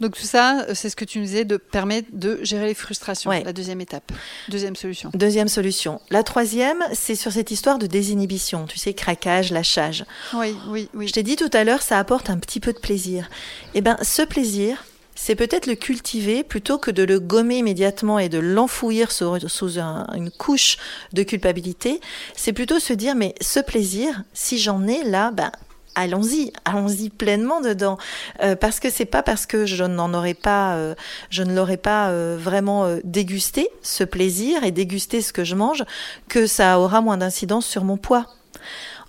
Donc 0.00 0.16
tout 0.16 0.26
ça, 0.26 0.66
c'est 0.74 0.88
ce 0.88 0.96
que 0.96 1.04
tu 1.04 1.18
nous 1.18 1.24
disais, 1.24 1.44
de 1.44 1.56
permettre 1.56 2.08
de 2.12 2.40
gérer 2.42 2.66
les 2.66 2.74
frustrations. 2.74 3.30
La 3.30 3.52
deuxième 3.52 3.80
étape. 3.80 4.12
Deuxième 4.48 4.76
solution. 4.76 5.10
Deuxième 5.14 5.48
solution. 5.48 6.00
La 6.10 6.22
troisième, 6.22 6.82
c'est 6.92 7.14
sur 7.14 7.32
cette 7.32 7.50
histoire 7.50 7.78
de 7.78 7.86
désinhibition. 7.86 8.66
Tu 8.66 8.78
sais, 8.78 8.94
craquage, 8.94 9.50
lâchage. 9.50 10.04
Oui, 10.34 10.56
oui, 10.68 10.88
oui. 10.94 11.08
Je 11.08 11.12
t'ai 11.12 11.22
dit 11.22 11.36
tout 11.36 11.50
à 11.52 11.64
l'heure, 11.64 11.82
ça 11.82 11.98
apporte 11.98 12.30
un 12.30 12.38
petit 12.38 12.60
peu 12.60 12.72
de 12.72 12.78
plaisir. 12.78 13.28
Eh 13.74 13.80
bien, 13.80 13.98
ce 14.02 14.22
plaisir, 14.22 14.84
c'est 15.14 15.34
peut-être 15.34 15.66
le 15.66 15.74
cultiver 15.74 16.42
plutôt 16.42 16.78
que 16.78 16.90
de 16.90 17.02
le 17.02 17.20
gommer 17.20 17.58
immédiatement 17.58 18.18
et 18.18 18.30
de 18.30 18.38
l'enfouir 18.38 19.12
sous, 19.12 19.78
une 19.78 20.30
couche 20.30 20.78
de 21.12 21.22
culpabilité. 21.22 22.00
C'est 22.34 22.54
plutôt 22.54 22.78
se 22.78 22.94
dire, 22.94 23.14
mais 23.14 23.34
ce 23.40 23.60
plaisir, 23.60 24.22
si 24.32 24.58
j'en 24.58 24.86
ai 24.86 25.04
là, 25.04 25.30
ben, 25.30 25.52
allons-y, 25.94 26.52
allons-y 26.64 27.10
pleinement 27.10 27.60
dedans, 27.60 27.98
euh, 28.42 28.56
parce 28.56 28.80
que 28.80 28.90
c'est 28.90 29.04
pas 29.04 29.22
parce 29.22 29.46
que 29.46 29.66
je 29.66 29.84
n'en 29.84 30.14
aurais 30.14 30.34
pas, 30.34 30.74
euh, 30.74 30.94
je 31.30 31.42
ne 31.42 31.54
l'aurais 31.54 31.76
pas 31.76 32.08
euh, 32.08 32.36
vraiment 32.40 32.98
dégusté 33.04 33.68
ce 33.82 34.04
plaisir 34.04 34.64
et 34.64 34.70
dégusté 34.70 35.22
ce 35.22 35.32
que 35.32 35.44
je 35.44 35.54
mange, 35.54 35.84
que 36.28 36.46
ça 36.46 36.78
aura 36.80 37.00
moins 37.00 37.16
d'incidence 37.16 37.66
sur 37.66 37.84
mon 37.84 37.96
poids. 37.96 38.26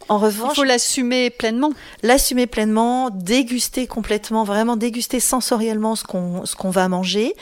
En 0.10 0.18
revanche, 0.18 0.52
il 0.54 0.56
faut 0.56 0.64
l'assumer 0.64 1.30
pleinement. 1.30 1.72
L'assumer 2.04 2.48
pleinement, 2.48 3.10
déguster 3.10 3.88
complètement, 3.88 4.44
vraiment 4.44 4.76
déguster 4.76 5.20
sensoriellement 5.20 5.96
ce 5.96 6.04
qu'on 6.04 6.46
ce 6.46 6.56
qu'on 6.56 6.70
va 6.70 6.88
manger, 6.88 7.36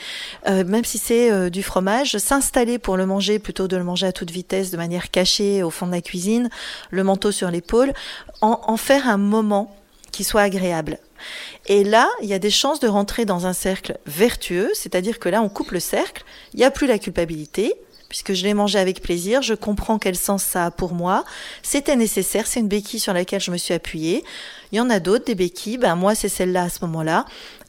euh, 0.48 0.64
même 0.64 0.84
si 0.84 0.98
c'est 0.98 1.30
euh, 1.30 1.50
du 1.50 1.62
fromage, 1.62 2.16
s'installer 2.18 2.78
pour 2.78 2.96
le 2.96 3.06
manger 3.06 3.38
plutôt 3.38 3.68
de 3.68 3.76
le 3.76 3.84
manger 3.84 4.06
à 4.06 4.12
toute 4.12 4.30
vitesse, 4.30 4.70
de 4.70 4.76
manière 4.76 5.10
cachée 5.10 5.62
au 5.62 5.70
fond 5.70 5.86
de 5.86 5.92
la 5.92 6.00
cuisine, 6.00 6.48
le 6.90 7.04
manteau 7.04 7.32
sur 7.32 7.50
l'épaule, 7.50 7.92
en, 8.40 8.60
en 8.66 8.76
faire 8.76 9.08
un 9.08 9.18
moment 9.18 9.76
qui 10.12 10.24
soit 10.24 10.42
agréable. 10.42 10.98
Et 11.66 11.84
là, 11.84 12.08
il 12.22 12.28
y 12.28 12.34
a 12.34 12.38
des 12.38 12.50
chances 12.50 12.80
de 12.80 12.88
rentrer 12.88 13.24
dans 13.24 13.46
un 13.46 13.52
cercle 13.52 13.98
vertueux, 14.06 14.70
c'est-à-dire 14.74 15.18
que 15.18 15.28
là, 15.28 15.42
on 15.42 15.48
coupe 15.48 15.70
le 15.72 15.80
cercle, 15.80 16.24
il 16.54 16.58
n'y 16.58 16.64
a 16.64 16.70
plus 16.70 16.86
la 16.86 16.98
culpabilité, 16.98 17.74
puisque 18.10 18.34
je 18.34 18.44
l'ai 18.44 18.52
mangé 18.52 18.78
avec 18.78 19.00
plaisir, 19.00 19.40
je 19.40 19.54
comprends 19.54 19.98
quel 19.98 20.16
sens 20.16 20.42
ça 20.42 20.66
a 20.66 20.70
pour 20.70 20.92
moi. 20.92 21.24
C'était 21.62 21.96
nécessaire, 21.96 22.46
c'est 22.46 22.60
une 22.60 22.68
béquille 22.68 23.00
sur 23.00 23.14
laquelle 23.14 23.40
je 23.40 23.50
me 23.50 23.56
suis 23.56 23.72
appuyée. 23.72 24.22
Il 24.72 24.76
y 24.76 24.80
en 24.80 24.90
a 24.90 25.00
d'autres, 25.00 25.24
des 25.24 25.34
béquilles, 25.34 25.78
ben 25.78 25.94
moi 25.94 26.14
c'est 26.14 26.28
celle-là 26.28 26.64
à 26.64 26.68
ce 26.68 26.80
moment-là. 26.82 27.24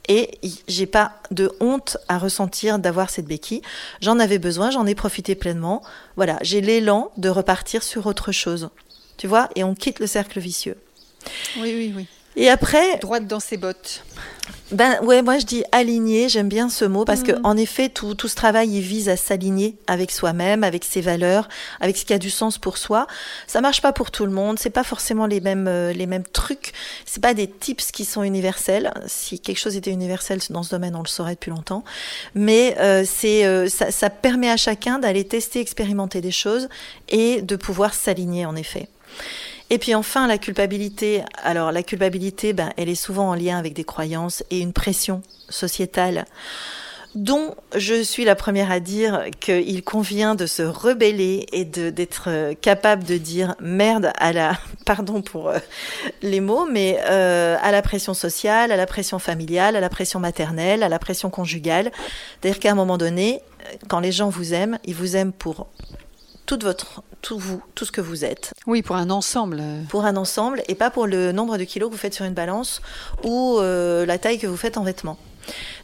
Et 0.09 0.39
j'ai 0.67 0.87
pas 0.87 1.13
de 1.29 1.51
honte 1.61 1.97
à 2.09 2.17
ressentir 2.17 2.79
d'avoir 2.79 3.11
cette 3.11 3.27
béquille. 3.27 3.61
J'en 4.01 4.19
avais 4.19 4.39
besoin, 4.39 4.71
j'en 4.71 4.87
ai 4.87 4.95
profité 4.95 5.35
pleinement. 5.35 5.83
Voilà, 6.15 6.37
j'ai 6.41 6.59
l'élan 6.59 7.11
de 7.17 7.29
repartir 7.29 7.83
sur 7.83 8.07
autre 8.07 8.31
chose. 8.31 8.69
Tu 9.17 9.27
vois, 9.27 9.47
et 9.55 9.63
on 9.63 9.75
quitte 9.75 9.99
le 9.99 10.07
cercle 10.07 10.39
vicieux. 10.39 10.75
Oui, 11.57 11.71
oui, 11.75 11.93
oui. 11.95 12.07
Et 12.35 12.49
après. 12.49 12.97
Droite 12.97 13.27
dans 13.27 13.39
ses 13.39 13.57
bottes. 13.57 14.03
Ben 14.71 14.99
ouais, 15.03 15.21
moi 15.21 15.37
je 15.37 15.45
dis 15.45 15.63
aligner, 15.73 16.29
j'aime 16.29 16.47
bien 16.47 16.69
ce 16.69 16.85
mot 16.85 17.03
parce 17.03 17.23
que 17.23 17.33
mm. 17.33 17.41
en 17.43 17.57
effet 17.57 17.89
tout, 17.89 18.15
tout 18.15 18.29
ce 18.29 18.35
travail 18.35 18.69
il 18.69 18.81
vise 18.81 19.09
à 19.09 19.17
s'aligner 19.17 19.75
avec 19.85 20.11
soi-même, 20.11 20.63
avec 20.63 20.85
ses 20.85 21.01
valeurs, 21.01 21.49
avec 21.81 21.97
ce 21.97 22.05
qui 22.05 22.13
a 22.13 22.17
du 22.17 22.29
sens 22.29 22.57
pour 22.57 22.77
soi. 22.77 23.05
Ça 23.47 23.59
marche 23.59 23.81
pas 23.81 23.91
pour 23.91 24.11
tout 24.11 24.25
le 24.25 24.31
monde, 24.31 24.59
c'est 24.59 24.69
pas 24.69 24.85
forcément 24.85 25.25
les 25.25 25.41
mêmes 25.41 25.67
euh, 25.67 25.91
les 25.91 26.05
mêmes 26.05 26.23
trucs, 26.23 26.71
c'est 27.05 27.21
pas 27.21 27.33
des 27.33 27.47
tips 27.47 27.91
qui 27.91 28.05
sont 28.05 28.23
universels. 28.23 28.93
Si 29.07 29.39
quelque 29.39 29.59
chose 29.59 29.75
était 29.75 29.91
universel 29.91 30.39
dans 30.49 30.63
ce 30.63 30.71
domaine, 30.71 30.95
on 30.95 31.01
le 31.01 31.07
saurait 31.07 31.33
depuis 31.33 31.51
longtemps. 31.51 31.83
Mais 32.33 32.77
euh, 32.79 33.03
c'est 33.05 33.45
euh, 33.45 33.67
ça, 33.67 33.91
ça 33.91 34.09
permet 34.09 34.49
à 34.49 34.57
chacun 34.57 34.99
d'aller 34.99 35.25
tester, 35.25 35.59
expérimenter 35.59 36.21
des 36.21 36.31
choses 36.31 36.69
et 37.09 37.41
de 37.41 37.57
pouvoir 37.57 37.93
s'aligner 37.93 38.45
en 38.45 38.55
effet. 38.55 38.87
Et 39.71 39.77
puis 39.77 39.95
enfin, 39.95 40.27
la 40.27 40.37
culpabilité. 40.37 41.23
Alors 41.41 41.71
la 41.71 41.81
culpabilité, 41.81 42.51
ben, 42.51 42.73
elle 42.75 42.89
est 42.89 42.95
souvent 42.95 43.29
en 43.29 43.35
lien 43.35 43.57
avec 43.57 43.73
des 43.73 43.85
croyances 43.85 44.43
et 44.51 44.59
une 44.59 44.73
pression 44.73 45.23
sociétale 45.49 46.25
dont 47.15 47.55
je 47.75 48.01
suis 48.03 48.23
la 48.23 48.35
première 48.35 48.71
à 48.71 48.79
dire 48.79 49.25
qu'il 49.39 49.83
convient 49.83 50.35
de 50.35 50.45
se 50.45 50.61
rebeller 50.63 51.45
et 51.51 51.65
d'être 51.65 52.25
euh, 52.27 52.53
capable 52.53 53.03
de 53.03 53.17
dire 53.17 53.55
merde 53.59 54.13
à 54.17 54.31
la, 54.31 54.57
pardon 54.85 55.21
pour 55.21 55.49
euh, 55.49 55.57
les 56.21 56.39
mots, 56.39 56.65
mais 56.71 56.99
euh, 57.09 57.57
à 57.61 57.71
la 57.71 57.81
pression 57.81 58.13
sociale, 58.13 58.71
à 58.71 58.77
la 58.77 58.85
pression 58.85 59.19
familiale, 59.19 59.75
à 59.75 59.81
la 59.81 59.89
pression 59.89 60.19
maternelle, 60.19 60.83
à 60.83 60.89
la 60.89 60.99
pression 60.99 61.29
conjugale. 61.29 61.91
C'est-à-dire 62.39 62.59
qu'à 62.59 62.71
un 62.71 62.75
moment 62.75 62.97
donné, 62.97 63.41
quand 63.89 63.99
les 63.99 64.11
gens 64.11 64.29
vous 64.29 64.53
aiment, 64.53 64.79
ils 64.85 64.95
vous 64.95 65.17
aiment 65.17 65.33
pour 65.33 65.67
toute 66.51 66.65
votre 66.65 67.01
tout 67.21 67.39
vous, 67.39 67.63
tout 67.75 67.85
ce 67.85 67.93
que 67.93 68.01
vous 68.01 68.25
êtes. 68.25 68.53
Oui, 68.67 68.81
pour 68.81 68.97
un 68.97 69.09
ensemble. 69.09 69.63
Pour 69.87 70.03
un 70.03 70.17
ensemble 70.17 70.63
et 70.67 70.75
pas 70.75 70.89
pour 70.89 71.07
le 71.07 71.31
nombre 71.31 71.57
de 71.57 71.63
kilos 71.63 71.87
que 71.87 71.93
vous 71.93 71.99
faites 71.99 72.13
sur 72.13 72.25
une 72.25 72.33
balance 72.33 72.81
ou 73.23 73.57
euh, 73.59 74.05
la 74.05 74.17
taille 74.17 74.37
que 74.37 74.47
vous 74.47 74.57
faites 74.57 74.75
en 74.75 74.83
vêtements. 74.83 75.17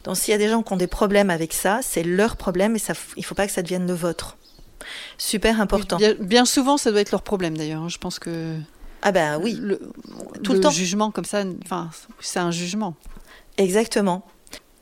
Donc 0.04 0.18
s'il 0.18 0.32
y 0.32 0.34
a 0.34 0.38
des 0.38 0.50
gens 0.50 0.62
qui 0.62 0.70
ont 0.74 0.76
des 0.76 0.86
problèmes 0.86 1.30
avec 1.30 1.54
ça, 1.54 1.80
c'est 1.82 2.02
leur 2.02 2.36
problème 2.36 2.76
et 2.76 2.78
ça, 2.78 2.92
il 3.16 3.20
ne 3.20 3.24
faut 3.24 3.34
pas 3.34 3.46
que 3.46 3.52
ça 3.52 3.62
devienne 3.62 3.86
le 3.86 3.94
vôtre. 3.94 4.36
Super 5.16 5.58
important. 5.58 5.96
bien, 6.20 6.44
souvent, 6.44 6.76
ça 6.76 6.90
doit 6.90 7.00
être 7.00 7.12
leur 7.12 7.22
problème 7.22 7.56
d'ailleurs. 7.56 7.84
Hein. 7.84 7.88
Je 7.88 7.96
pense 7.96 8.18
que. 8.18 8.58
Ah 9.00 9.10
ben 9.10 9.40
oui. 9.42 9.56
Le, 9.58 9.80
tout 10.44 10.52
le, 10.52 10.60
temps. 10.60 10.70
jugement 10.70 11.10
comme 11.10 11.24
ça, 11.24 11.44
enfin, 11.64 11.88
c'est 12.20 12.40
un 12.40 12.50
jugement. 12.50 12.94
Exactement. 13.56 14.26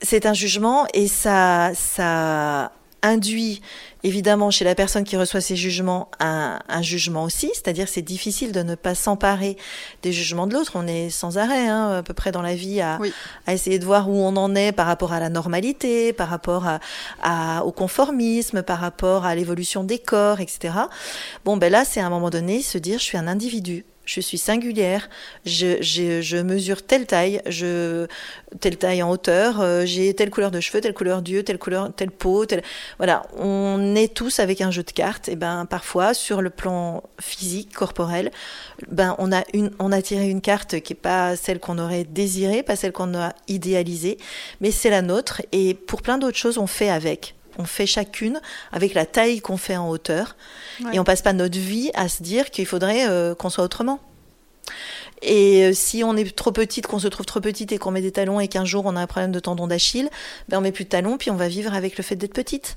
C'est 0.02 0.26
un 0.26 0.34
jugement 0.34 0.88
et 0.94 1.06
ça, 1.06 1.70
ça 1.74 2.72
induit 3.06 3.60
évidemment 4.02 4.50
chez 4.50 4.64
la 4.64 4.74
personne 4.74 5.04
qui 5.04 5.16
reçoit 5.16 5.40
ces 5.40 5.56
jugements 5.56 6.10
un, 6.20 6.60
jugement 6.82 7.24
aussi, 7.24 7.50
c'est-à-dire 7.54 7.88
c'est 7.88 8.02
difficile 8.02 8.52
de 8.52 8.62
ne 8.62 8.74
pas 8.74 8.94
s'emparer 8.94 9.56
des 10.02 10.12
jugements 10.12 10.46
de 10.46 10.54
l'autre. 10.54 10.72
On 10.74 10.86
est 10.86 11.10
sans 11.10 11.38
arrêt 11.38 11.68
à 11.68 12.02
peu 12.04 12.14
près 12.14 12.32
dans 12.32 12.42
la 12.42 12.54
vie 12.54 12.80
à, 12.80 12.98
essayer 13.48 13.78
de 13.78 13.84
voir 13.84 14.08
où 14.08 14.14
on 14.14 14.36
en 14.36 14.54
est 14.54 14.72
par 14.72 14.86
rapport 14.86 15.12
à 15.12 15.20
la 15.20 15.28
normalité, 15.28 16.12
par 16.12 16.28
rapport 16.28 16.66
à, 17.22 17.64
au 17.64 17.72
conformisme, 17.72 18.62
par 18.62 18.78
rapport 18.78 19.24
à 19.24 19.34
l'évolution 19.34 19.82
des 19.82 19.98
corps, 19.98 20.40
etc. 20.40 20.74
Bon 21.44 21.56
ben 21.56 21.70
là 21.70 21.84
c'est 21.84 22.00
à 22.00 22.06
un 22.06 22.10
moment 22.10 22.30
donné 22.30 22.62
se 22.62 22.78
dire 22.78 22.98
je 22.98 23.04
suis 23.04 23.18
un 23.18 23.26
individu 23.26 23.84
je 24.06 24.20
suis 24.20 24.38
singulière, 24.38 25.10
je, 25.44 25.82
je, 25.82 26.40
mesure 26.40 26.82
telle 26.86 27.06
taille, 27.06 27.42
je, 27.46 28.06
telle 28.60 28.76
taille 28.76 29.02
en 29.02 29.10
hauteur, 29.10 29.60
euh, 29.60 29.84
j'ai 29.84 30.14
telle 30.14 30.30
couleur 30.30 30.50
de 30.50 30.60
cheveux, 30.60 30.80
telle 30.80 30.94
couleur 30.94 31.22
d'yeux, 31.22 31.42
telle 31.42 31.58
couleur, 31.58 31.92
telle 31.94 32.12
peau, 32.12 32.46
telle... 32.46 32.62
voilà, 32.98 33.24
on 33.36 33.94
est 33.94 34.14
tous 34.14 34.38
avec 34.38 34.60
un 34.60 34.70
jeu 34.70 34.82
de 34.84 34.92
cartes. 34.92 35.28
Et 35.28 35.36
ben 35.36 35.66
parfois 35.66 36.14
sur 36.14 36.40
le 36.40 36.50
plan 36.50 37.02
physique, 37.20 37.72
corporel, 37.74 38.30
ben 38.90 39.14
on 39.18 39.32
a 39.32 39.42
une, 39.52 39.70
on 39.78 39.92
a 39.92 40.00
tiré 40.00 40.30
une 40.30 40.40
carte 40.40 40.80
qui 40.80 40.92
est 40.92 40.96
pas 40.96 41.36
celle 41.36 41.58
qu'on 41.58 41.78
aurait 41.78 42.04
désirée, 42.04 42.62
pas 42.62 42.76
celle 42.76 42.92
qu'on 42.92 43.14
a 43.14 43.34
idéalisée, 43.48 44.18
mais 44.60 44.70
c'est 44.70 44.90
la 44.90 45.02
nôtre. 45.02 45.42
Et 45.52 45.74
pour 45.74 46.00
plein 46.00 46.18
d'autres 46.18 46.38
choses, 46.38 46.58
on 46.58 46.66
fait 46.66 46.90
avec 46.90 47.35
on 47.58 47.64
fait 47.64 47.86
chacune 47.86 48.40
avec 48.72 48.94
la 48.94 49.06
taille 49.06 49.40
qu'on 49.40 49.56
fait 49.56 49.76
en 49.76 49.88
hauteur. 49.88 50.36
Et 50.92 50.98
on 50.98 51.04
passe 51.04 51.22
pas 51.22 51.32
notre 51.32 51.58
vie 51.58 51.90
à 51.94 52.08
se 52.08 52.22
dire 52.22 52.50
qu'il 52.50 52.66
faudrait 52.66 53.08
euh, 53.08 53.34
qu'on 53.34 53.50
soit 53.50 53.64
autrement. 53.64 54.00
Et 55.22 55.64
euh, 55.64 55.72
si 55.72 56.04
on 56.04 56.16
est 56.16 56.36
trop 56.36 56.52
petite, 56.52 56.86
qu'on 56.86 56.98
se 56.98 57.08
trouve 57.08 57.26
trop 57.26 57.40
petite 57.40 57.72
et 57.72 57.78
qu'on 57.78 57.90
met 57.90 58.02
des 58.02 58.12
talons 58.12 58.40
et 58.40 58.48
qu'un 58.48 58.64
jour 58.64 58.84
on 58.86 58.96
a 58.96 59.00
un 59.00 59.06
problème 59.06 59.32
de 59.32 59.40
tendon 59.40 59.66
d'Achille, 59.66 60.10
ben 60.48 60.58
on 60.58 60.60
met 60.60 60.72
plus 60.72 60.84
de 60.84 60.90
talons 60.90 61.16
puis 61.16 61.30
on 61.30 61.36
va 61.36 61.48
vivre 61.48 61.74
avec 61.74 61.96
le 61.96 62.04
fait 62.04 62.16
d'être 62.16 62.34
petite. 62.34 62.76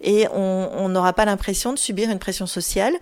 Et 0.00 0.26
on 0.32 0.88
n'aura 0.90 1.14
pas 1.14 1.24
l'impression 1.24 1.72
de 1.72 1.78
subir 1.78 2.10
une 2.10 2.18
pression 2.18 2.46
sociale 2.46 2.92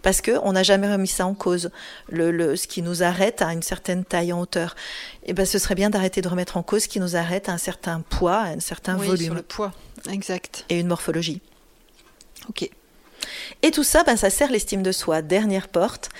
parce 0.00 0.22
qu'on 0.22 0.52
n'a 0.52 0.62
jamais 0.62 0.90
remis 0.90 1.08
ça 1.08 1.26
en 1.26 1.34
cause. 1.34 1.70
Le, 2.08 2.56
ce 2.56 2.66
qui 2.66 2.80
nous 2.80 3.02
arrête 3.02 3.42
à 3.42 3.52
une 3.52 3.62
certaine 3.62 4.04
taille 4.04 4.32
en 4.32 4.40
hauteur. 4.40 4.74
Et 5.24 5.32
ben 5.32 5.44
ce 5.44 5.58
serait 5.58 5.74
bien 5.74 5.90
d'arrêter 5.90 6.22
de 6.22 6.28
remettre 6.28 6.56
en 6.56 6.62
cause 6.62 6.84
ce 6.84 6.88
qui 6.88 7.00
nous 7.00 7.16
arrête 7.16 7.48
à 7.48 7.52
un 7.52 7.58
certain 7.58 8.00
poids, 8.08 8.36
à 8.36 8.48
un 8.50 8.60
certain 8.60 8.96
oui, 8.98 9.06
volume. 9.06 9.26
Sur 9.26 9.34
le 9.34 9.42
poids. 9.42 9.72
Exact. 10.10 10.64
Et 10.68 10.80
une 10.80 10.88
morphologie. 10.88 11.40
Ok. 12.48 12.68
Et 13.62 13.70
tout 13.70 13.82
ça, 13.82 14.04
ben, 14.04 14.16
ça 14.16 14.30
sert 14.30 14.50
l'estime 14.50 14.82
de 14.82 14.92
soi. 14.92 15.22
Dernière 15.22 15.68
porte, 15.68 16.10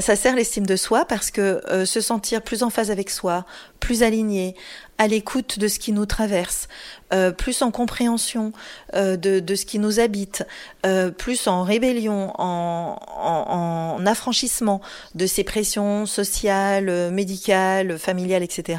ça 0.00 0.16
sert 0.16 0.34
l'estime 0.34 0.66
de 0.66 0.76
soi 0.76 1.04
parce 1.04 1.30
que 1.30 1.62
euh, 1.68 1.86
se 1.86 2.00
sentir 2.00 2.42
plus 2.42 2.62
en 2.62 2.70
phase 2.70 2.90
avec 2.90 3.10
soi, 3.10 3.46
plus 3.80 4.02
aligné, 4.02 4.54
à 5.02 5.08
l'écoute 5.08 5.58
de 5.58 5.66
ce 5.66 5.80
qui 5.80 5.90
nous 5.90 6.06
traverse, 6.06 6.68
euh, 7.12 7.32
plus 7.32 7.62
en 7.62 7.72
compréhension 7.72 8.52
euh, 8.94 9.16
de, 9.16 9.54
ce 9.56 9.66
qui 9.66 9.80
nous 9.80 9.98
habite, 9.98 10.46
euh, 10.86 11.10
plus 11.10 11.48
en 11.48 11.64
rébellion, 11.64 12.32
en, 12.40 13.00
en, 13.16 13.96
en, 13.98 14.06
affranchissement 14.06 14.80
de 15.16 15.26
ces 15.26 15.42
pressions 15.42 16.06
sociales, 16.06 17.10
médicales, 17.10 17.98
familiales, 17.98 18.44
etc. 18.44 18.78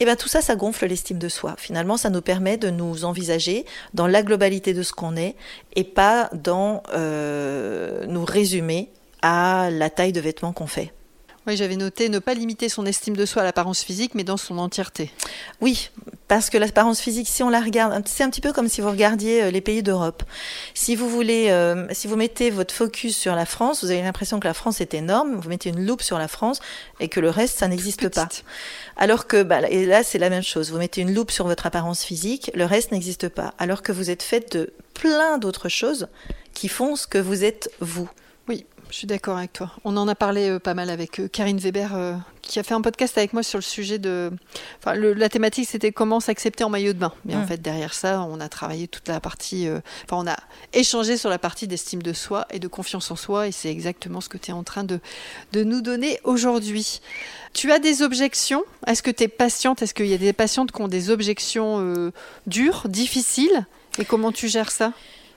Et 0.00 0.04
ben 0.04 0.16
tout 0.16 0.26
ça, 0.26 0.40
ça 0.40 0.56
gonfle 0.56 0.86
l'estime 0.86 1.18
de 1.18 1.28
soi. 1.28 1.54
Finalement, 1.58 1.96
ça 1.96 2.10
nous 2.10 2.22
permet 2.22 2.56
de 2.56 2.70
nous 2.70 3.04
envisager 3.04 3.66
dans 3.94 4.08
la 4.08 4.24
globalité 4.24 4.74
de 4.74 4.82
ce 4.82 4.92
qu'on 4.92 5.14
est 5.14 5.36
et 5.76 5.84
pas 5.84 6.28
dans 6.32 6.82
nous 8.08 8.24
résumer 8.24 8.90
à 9.22 9.70
la 9.70 9.90
taille 9.90 10.12
de 10.12 10.20
vêtements 10.20 10.52
qu'on 10.52 10.66
fait. 10.66 10.92
Oui, 11.46 11.56
j'avais 11.56 11.76
noté 11.76 12.08
ne 12.08 12.18
pas 12.18 12.34
limiter 12.34 12.68
son 12.68 12.86
estime 12.86 13.16
de 13.16 13.24
soi 13.24 13.42
à 13.42 13.44
l'apparence 13.44 13.82
physique, 13.82 14.16
mais 14.16 14.24
dans 14.24 14.36
son 14.36 14.58
entièreté. 14.58 15.12
Oui, 15.60 15.90
parce 16.26 16.50
que 16.50 16.58
l'apparence 16.58 17.00
physique, 17.00 17.28
si 17.28 17.44
on 17.44 17.50
la 17.50 17.60
regarde, 17.60 18.02
c'est 18.06 18.24
un 18.24 18.30
petit 18.30 18.40
peu 18.40 18.52
comme 18.52 18.68
si 18.68 18.80
vous 18.80 18.90
regardiez 18.90 19.44
euh, 19.44 19.50
les 19.52 19.60
pays 19.60 19.84
d'Europe. 19.84 20.24
Si 20.74 20.96
vous 20.96 21.08
voulez, 21.08 21.50
euh, 21.50 21.86
si 21.92 22.08
vous 22.08 22.16
mettez 22.16 22.50
votre 22.50 22.74
focus 22.74 23.16
sur 23.16 23.36
la 23.36 23.46
France, 23.46 23.84
vous 23.84 23.92
avez 23.92 24.02
l'impression 24.02 24.40
que 24.40 24.48
la 24.48 24.54
France 24.54 24.80
est 24.80 24.92
énorme. 24.92 25.36
Vous 25.36 25.48
mettez 25.48 25.68
une 25.68 25.86
loupe 25.86 26.02
sur 26.02 26.18
la 26.18 26.26
France 26.26 26.58
et 26.98 27.08
que 27.08 27.20
le 27.20 27.30
reste, 27.30 27.58
ça 27.58 27.68
n'existe 27.68 28.08
pas. 28.08 28.28
Alors 28.96 29.28
que, 29.28 29.44
bah, 29.44 29.68
et 29.70 29.86
là, 29.86 30.02
c'est 30.02 30.18
la 30.18 30.30
même 30.30 30.42
chose. 30.42 30.72
Vous 30.72 30.78
mettez 30.78 31.00
une 31.00 31.14
loupe 31.14 31.30
sur 31.30 31.46
votre 31.46 31.66
apparence 31.66 32.02
physique, 32.02 32.50
le 32.54 32.64
reste 32.64 32.90
n'existe 32.90 33.28
pas. 33.28 33.54
Alors 33.58 33.82
que 33.82 33.92
vous 33.92 34.10
êtes 34.10 34.24
fait 34.24 34.52
de 34.56 34.72
plein 34.94 35.38
d'autres 35.38 35.68
choses 35.68 36.08
qui 36.54 36.66
font 36.66 36.96
ce 36.96 37.06
que 37.06 37.18
vous 37.18 37.44
êtes 37.44 37.70
vous. 37.78 38.10
Je 38.90 38.96
suis 38.98 39.06
d'accord 39.06 39.36
avec 39.36 39.52
toi. 39.52 39.72
On 39.84 39.96
en 39.96 40.06
a 40.06 40.14
parlé 40.14 40.48
euh, 40.48 40.58
pas 40.60 40.74
mal 40.74 40.90
avec 40.90 41.18
euh, 41.18 41.28
Karine 41.28 41.58
Weber, 41.58 41.94
euh, 41.96 42.14
qui 42.40 42.60
a 42.60 42.62
fait 42.62 42.74
un 42.74 42.80
podcast 42.80 43.18
avec 43.18 43.32
moi 43.32 43.42
sur 43.42 43.58
le 43.58 43.62
sujet 43.62 43.98
de. 43.98 44.30
Enfin, 44.78 44.94
le, 44.94 45.12
la 45.12 45.28
thématique, 45.28 45.68
c'était 45.68 45.90
comment 45.90 46.20
s'accepter 46.20 46.62
en 46.62 46.70
maillot 46.70 46.92
de 46.92 46.98
bain. 46.98 47.12
Mais 47.24 47.34
en 47.34 47.42
mm. 47.42 47.46
fait, 47.46 47.60
derrière 47.60 47.92
ça, 47.92 48.22
on 48.22 48.38
a 48.38 48.48
travaillé 48.48 48.86
toute 48.86 49.08
la 49.08 49.18
partie. 49.18 49.68
Enfin, 50.04 50.22
on 50.22 50.26
a 50.30 50.36
échangé 50.72 51.16
sur 51.16 51.28
la 51.30 51.38
partie 51.38 51.66
d'estime 51.66 52.00
de 52.00 52.12
soi 52.12 52.46
et 52.50 52.60
de 52.60 52.68
confiance 52.68 53.10
en 53.10 53.16
soi. 53.16 53.48
Et 53.48 53.52
c'est 53.52 53.70
exactement 53.70 54.20
ce 54.20 54.28
que 54.28 54.38
tu 54.38 54.50
es 54.50 54.54
en 54.54 54.62
train 54.62 54.84
de, 54.84 55.00
de 55.52 55.64
nous 55.64 55.80
donner 55.80 56.20
aujourd'hui. 56.22 57.00
Tu 57.54 57.72
as 57.72 57.80
des 57.80 58.02
objections? 58.02 58.62
Est-ce 58.86 59.02
que 59.02 59.10
tu 59.10 59.24
es 59.24 59.28
patiente? 59.28 59.82
Est-ce 59.82 59.94
qu'il 59.94 60.06
y 60.06 60.14
a 60.14 60.18
des 60.18 60.32
patientes 60.32 60.70
qui 60.70 60.80
ont 60.80 60.88
des 60.88 61.10
objections 61.10 62.12
dures, 62.46 62.84
difficiles? 62.88 63.66
Et 63.98 64.04
comment 64.04 64.30
tu 64.30 64.46
gères 64.46 64.70
ça? 64.70 64.92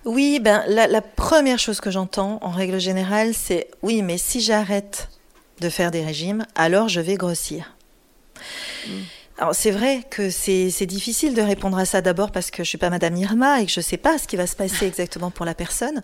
Oui, 0.09 0.39
ben 0.39 0.63
la, 0.67 1.01
première 1.01 1.59
chose 1.59 1.79
que 1.79 1.91
j'entends 1.91 2.39
en 2.41 2.49
règle 2.49 2.79
générale, 2.79 3.35
c'est 3.35 3.69
oui, 3.83 4.01
mais 4.01 4.17
si 4.17 4.41
j'arrête 4.41 5.09
de 5.61 5.69
faire 5.69 5.91
des 5.91 6.03
régimes, 6.03 6.45
alors 6.55 6.89
je 6.89 6.99
vais 6.99 7.13
grossir. 7.15 7.75
Mm. 8.87 8.91
Alors 9.37 9.53
c'est 9.53 9.71
vrai 9.71 10.03
que 10.09 10.31
c'est 10.31 10.85
difficile 10.85 11.35
de 11.35 11.41
répondre 11.41 11.77
à 11.77 11.85
ça 11.85 12.01
d'abord 12.01 12.31
parce 12.31 12.49
que 12.51 12.63
je 12.63 12.69
suis 12.69 12.77
pas 12.79 12.89
Madame 12.89 13.15
Irma 13.15 13.61
et 13.61 13.67
que 13.67 13.71
je 13.71 13.81
sais 13.81 13.97
pas 13.97 14.17
ce 14.17 14.27
qui 14.27 14.35
va 14.35 14.47
se 14.47 14.55
passer 14.55 14.85
exactement 14.87 15.29
pour 15.29 15.45
la 15.45 15.53
personne. 15.53 16.01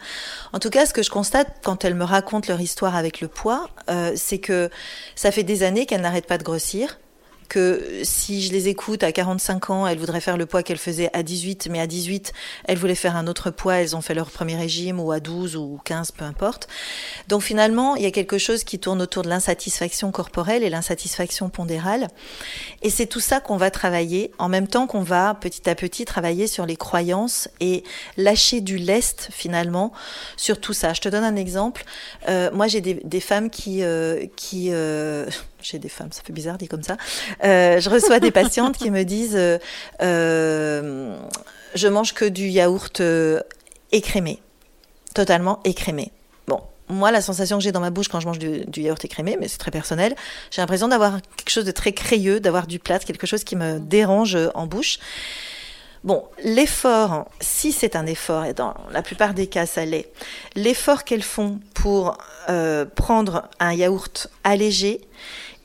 En 0.54 0.60
tout 0.60 0.70
cas, 0.70 0.86
ce 0.86 0.94
que 0.94 1.02
je 1.02 1.10
constate 1.10 1.48
quand 1.64 1.84
elles 1.84 1.96
me 1.96 2.06
racontent 2.06 2.48
leur 2.48 2.62
histoire 2.62 2.96
avec 2.96 3.22
le 3.22 3.28
poids, 3.28 3.70
euh, 3.90 4.14
c'est 4.16 4.38
que 4.38 4.70
ça 5.16 5.32
fait 5.32 5.44
des 5.44 5.64
années 5.64 5.88
qu'elles 5.88 6.02
n'arrêtent 6.02 6.28
pas 6.28 6.38
de 6.38 6.44
grossir 6.44 7.00
que 7.48 8.02
si 8.04 8.42
je 8.42 8.52
les 8.52 8.68
écoute 8.68 9.04
à 9.04 9.12
45 9.12 9.70
ans, 9.70 9.88
elles 9.88 9.98
voudraient 9.98 10.22
faire 10.22 10.38
le 10.38 10.46
poids 10.46 10.64
qu'elles 10.64 10.78
faisaient 10.78 11.10
à 11.14 11.24
18, 11.24 11.68
mais 11.70 11.80
à 11.80 11.88
18, 11.88 12.34
elles 12.66 12.78
voulaient 12.78 12.96
faire 12.96 13.16
un 13.16 13.28
autre 13.28 13.52
poids, 13.52 13.76
elles 13.76 13.96
ont 13.96 14.02
fait 14.02 14.14
leur 14.14 14.32
premier 14.32 14.56
régime, 14.56 15.00
ou 15.00 15.12
à 15.12 15.20
12 15.20 15.56
ou 15.56 15.80
15, 15.84 16.12
peu 16.12 16.26
importe. 16.26 16.68
Donc 17.28 17.42
finalement, 17.42 17.96
il 17.96 18.04
y 18.04 18.06
a 18.06 18.12
quelque 18.12 18.38
chose 18.38 18.64
qui 18.64 18.80
tourne 18.80 19.02
autour 19.02 19.24
de 19.24 19.30
l'insatisfaction 19.30 20.12
corporelle 20.12 20.64
et 20.64 20.70
l'insatisfaction 20.70 21.50
pondérale. 21.50 22.08
Et 22.82 22.90
c'est 22.90 23.08
tout 23.08 23.20
ça 23.20 23.40
qu'on 23.40 23.58
va 23.58 23.72
travailler, 23.72 24.32
en 24.38 24.50
même 24.50 24.68
temps 24.68 24.88
qu'on 24.88 25.04
va 25.04 25.34
petit 25.36 25.70
à 25.70 25.76
petit 25.76 26.06
travailler 26.06 26.48
sur 26.48 26.66
les 26.66 26.76
croyances 26.76 27.50
et 27.60 27.84
lâcher 28.18 28.62
du 28.62 28.78
lest 28.78 29.30
finalement 29.32 29.92
sur 30.38 30.60
tout 30.60 30.74
ça. 30.74 30.94
Je 30.94 31.02
te 31.02 31.10
donne 31.10 31.24
un 31.24 31.36
exemple. 31.36 31.84
Euh, 32.30 32.52
moi, 32.52 32.68
j'ai 32.68 32.82
des, 32.82 32.96
des, 33.04 33.20
femmes 33.20 33.50
qui... 33.50 33.84
Euh, 33.84 34.26
qui 34.36 34.70
euh, 34.72 35.26
j'ai 35.66 35.80
des 35.80 35.90
femmes, 35.90 36.12
ça 36.12 36.22
fait 36.22 36.34
bizarre 36.34 36.58
dit 36.58 36.68
comme 36.68 36.84
ça. 36.84 36.98
Euh, 37.44 37.80
je 37.80 37.90
reçois 37.90 38.20
des 38.20 38.32
patientes 38.32 38.78
qui 38.78 38.92
me 38.92 39.04
disent 39.04 39.36
euh, 39.36 39.58
euh, 40.02 41.18
je 41.74 41.88
mange 41.88 42.14
que 42.14 42.26
du 42.26 42.48
yaourt 42.48 43.02
écrémé, 43.92 44.42
totalement 45.14 45.62
écrémé. 45.64 46.12
Bon, 46.48 46.62
moi, 46.88 47.12
la 47.12 47.22
sensation 47.22 47.58
que 47.58 47.64
j'ai 47.64 47.72
dans 47.72 47.80
ma 47.80 47.90
bouche 47.90 48.10
quand 48.10 48.20
je 48.20 48.28
mange 48.28 48.38
du, 48.38 48.82
yaourt 48.82 49.04
écrémé, 49.04 49.38
mais 49.40 49.48
c'est 49.48 49.58
très 49.58 49.72
personnel, 49.72 50.16
j'ai 50.52 50.62
l'impression 50.62 50.88
d'avoir 50.88 51.20
quelque 51.36 51.50
chose 51.50 51.66
de 51.66 51.72
très 51.72 51.94
crayeux, 51.94 52.40
d'avoir 52.40 52.68
du 52.68 52.78
plat, 52.78 53.00
quelque 53.00 53.26
chose 53.26 53.44
qui 53.44 53.56
me 53.56 53.80
dérange 53.80 54.38
en 54.54 54.68
bouche. 54.68 55.00
Bon, 56.04 56.24
l'effort, 56.44 57.28
si 57.40 57.72
c'est 57.72 57.96
un 57.96 58.06
effort, 58.06 58.46
et 58.46 58.54
dans 58.54 58.76
la 58.92 59.02
plupart 59.02 59.34
des 59.34 59.48
cas 59.48 59.66
ça 59.66 59.84
l'est, 59.84 60.12
l'effort 60.54 61.04
qu'elles 61.04 61.24
font 61.24 61.60
pour 61.74 62.16
prendre 62.94 63.50
un 63.60 63.74
yaourt 63.74 64.30
allégé, 64.44 65.02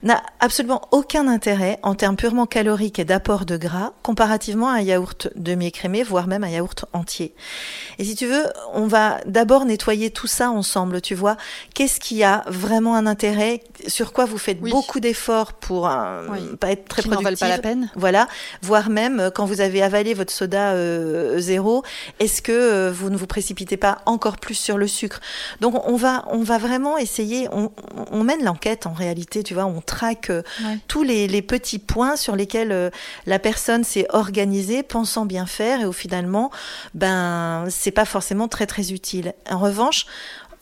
n'a 0.03 0.23
absolument 0.41 0.83
aucun 0.93 1.29
intérêt 1.29 1.79
en 1.83 1.95
termes 1.95 2.17
purement 2.17 2.47
caloriques 2.47 2.99
et 2.99 3.05
d'apport 3.05 3.45
de 3.45 3.57
gras 3.57 3.93
comparativement 4.03 4.69
à 4.69 4.75
un 4.75 4.81
yaourt 4.81 5.29
demi-écrémé, 5.37 6.03
voire 6.03 6.27
même 6.27 6.43
un 6.43 6.49
yaourt 6.49 6.87
entier. 6.93 7.35
Et 7.99 8.05
si 8.05 8.15
tu 8.15 8.27
veux, 8.27 8.45
on 8.73 8.87
va 8.87 9.19
d'abord 9.27 9.67
nettoyer 9.67 10.11
tout 10.11 10.27
ça 10.27 10.51
ensemble, 10.51 11.03
tu 11.03 11.15
vois. 11.15 11.37
Qu'est-ce 11.75 12.01
qui 12.01 12.25
a 12.25 12.45
vraiment 12.47 12.95
un 12.95 13.07
intérêt? 13.07 13.63
Sur 13.87 14.13
quoi 14.13 14.25
vous 14.25 14.39
faites 14.39 14.61
beaucoup 14.61 15.01
d'efforts 15.01 15.53
pour 15.53 15.89
euh, 15.89 16.55
pas 16.59 16.71
être 16.71 16.89
très 16.89 17.03
qui 17.03 17.09
productif 17.09 17.41
pas 17.41 17.49
la 17.49 17.59
peine. 17.59 17.91
Voilà, 17.95 18.27
voire 18.63 18.89
même 18.89 19.21
euh, 19.21 19.31
quand 19.31 19.45
vous 19.45 19.61
avez 19.61 19.83
avalé 19.83 20.15
votre 20.15 20.33
soda 20.33 20.73
euh, 20.73 21.39
zéro, 21.41 21.83
est-ce 22.21 22.41
que 22.41 22.91
vous 22.91 23.11
ne 23.11 23.17
vous 23.17 23.27
précipitez 23.27 23.77
pas 23.77 23.99
encore 24.07 24.39
plus 24.39 24.55
sur 24.55 24.79
le 24.79 24.87
sucre? 24.87 25.21
Donc 25.61 25.87
on 25.87 25.97
va, 25.97 26.25
on 26.31 26.43
va 26.43 26.57
vraiment 26.57 26.97
essayer, 26.97 27.49
on, 27.53 27.71
on 28.11 28.25
mène 28.25 28.45
l'enquête 28.45 28.87
en 28.87 28.93
réalité, 28.93 29.43
tu 29.43 29.55
vois, 29.55 29.67
on 29.67 29.81
traque 29.91 30.31
euh, 30.31 30.43
tous 30.87 31.03
les, 31.03 31.43
petits 31.43 31.81
points 31.81 32.17
sur 32.17 32.37
lesquels 32.37 32.71
euh, 32.71 32.91
la 33.27 33.41
personne 33.41 33.83
s'est 33.83 34.07
organisée, 34.11 34.85
pensant 34.85 35.27
bien 35.27 35.47
faire, 35.47 35.81
et 35.81 35.87
où 35.87 35.93
finalement, 35.93 36.51
ben, 36.95 37.65
c'est 37.69 37.91
pas 37.91 38.05
forcément 38.05 38.47
très 38.47 38.67
très 38.67 38.93
utile. 38.93 39.35
En 39.51 39.59
revanche, 39.59 40.07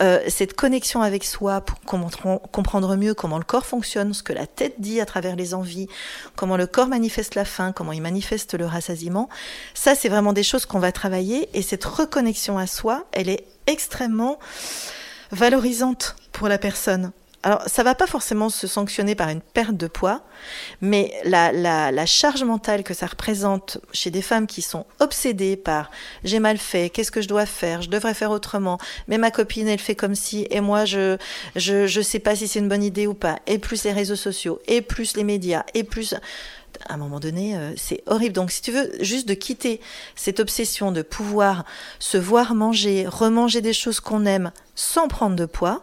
euh, 0.01 0.21
cette 0.29 0.55
connexion 0.55 1.03
avec 1.03 1.25
soi 1.25 1.61
pour 1.61 1.81
comprendre 1.81 2.97
mieux 2.97 3.15
comment 3.15 3.37
le 3.37 3.45
corps 3.45 3.67
fonctionne, 3.67 4.15
ce 4.15 4.23
que 4.23 4.33
la 4.33 4.47
tête 4.47 4.77
dit 4.79 5.01
à 5.01 5.07
travers 5.07 5.37
les 5.37 5.55
envies, 5.55 5.89
comment 6.37 6.57
le 6.57 6.67
corps 6.67 6.87
manifeste 6.87 7.35
la 7.35 7.45
faim, 7.45 7.73
comment 7.73 7.93
il 7.93 8.01
manifeste 8.01 8.55
le 8.55 8.65
rassasiement, 8.65 9.29
ça 9.75 9.97
c'est 9.97 10.09
vraiment 10.09 10.33
des 10.33 10.45
choses 10.45 10.67
qu'on 10.67 10.79
va 10.79 10.93
travailler 10.93 11.49
et 11.53 11.63
cette 11.63 11.85
reconnexion 11.85 12.59
à 12.59 12.69
soi, 12.69 13.07
elle 13.11 13.29
est 13.29 13.45
extrêmement 13.67 14.39
valorisante 15.33 16.15
pour 16.31 16.49
la 16.49 16.59
personne. 16.59 17.11
Alors, 17.45 17.63
ça 17.67 17.85
va 17.85 17.95
pas 17.95 18.09
forcément 18.09 18.49
se 18.49 18.67
sanctionner 18.67 19.15
par 19.15 19.29
une 19.29 19.41
perte 19.41 19.77
de 19.77 19.87
poids, 19.87 20.23
mais 20.81 21.13
la, 21.25 21.53
la, 21.53 21.93
la 21.93 22.07
charge 22.07 22.43
mentale 22.43 22.83
que 22.83 22.95
ça 22.95 23.07
représente 23.07 23.79
chez 23.93 24.11
des 24.11 24.23
femmes 24.23 24.49
qui 24.49 24.61
sont 24.61 24.87
obsédées 24.99 25.57
par 25.57 25.91
j'ai 26.25 26.41
mal 26.41 26.59
fait, 26.59 26.91
qu'est-ce 26.91 27.13
que 27.13 27.23
je 27.23 27.29
dois 27.29 27.47
faire, 27.47 27.81
je 27.83 27.91
devrais 27.91 28.15
faire 28.15 28.33
autrement, 28.33 28.79
mais 29.07 29.19
ma 29.19 29.31
copine 29.31 29.69
elle 29.69 29.79
fait 29.79 29.95
comme 29.95 30.17
si, 30.17 30.49
et 30.51 30.61
moi 30.61 30.85
je 30.85 31.17
je 31.55 31.87
je 31.87 32.01
sais 32.01 32.19
pas 32.19 32.35
si 32.35 32.49
c'est 32.49 32.59
une 32.59 32.69
bonne 32.69 32.83
idée 32.83 33.07
ou 33.07 33.15
pas, 33.15 33.39
et 33.47 33.59
plus 33.59 33.85
les 33.85 33.93
réseaux 33.93 34.17
sociaux, 34.17 34.61
et 34.67 34.83
plus 34.83 35.17
les 35.17 35.25
médias, 35.25 35.65
et 35.75 35.85
plus 35.85 36.15
à 36.89 36.95
un 36.95 36.97
moment 36.97 37.21
donné, 37.21 37.57
euh, 37.57 37.73
c'est 37.77 38.03
horrible. 38.07 38.35
Donc, 38.35 38.51
si 38.51 38.63
tu 38.63 38.71
veux 38.71 38.93
juste 39.01 39.27
de 39.27 39.35
quitter 39.35 39.81
cette 40.15 40.39
obsession 40.39 40.93
de 40.93 41.03
pouvoir 41.03 41.65
se 41.99 42.19
voir 42.19 42.55
manger, 42.55 43.07
remanger 43.07 43.61
des 43.61 43.73
choses 43.73 44.01
qu'on 44.01 44.27
aime 44.27 44.53
sans 44.75 45.09
prendre 45.09 45.35
de 45.35 45.47
poids, 45.47 45.81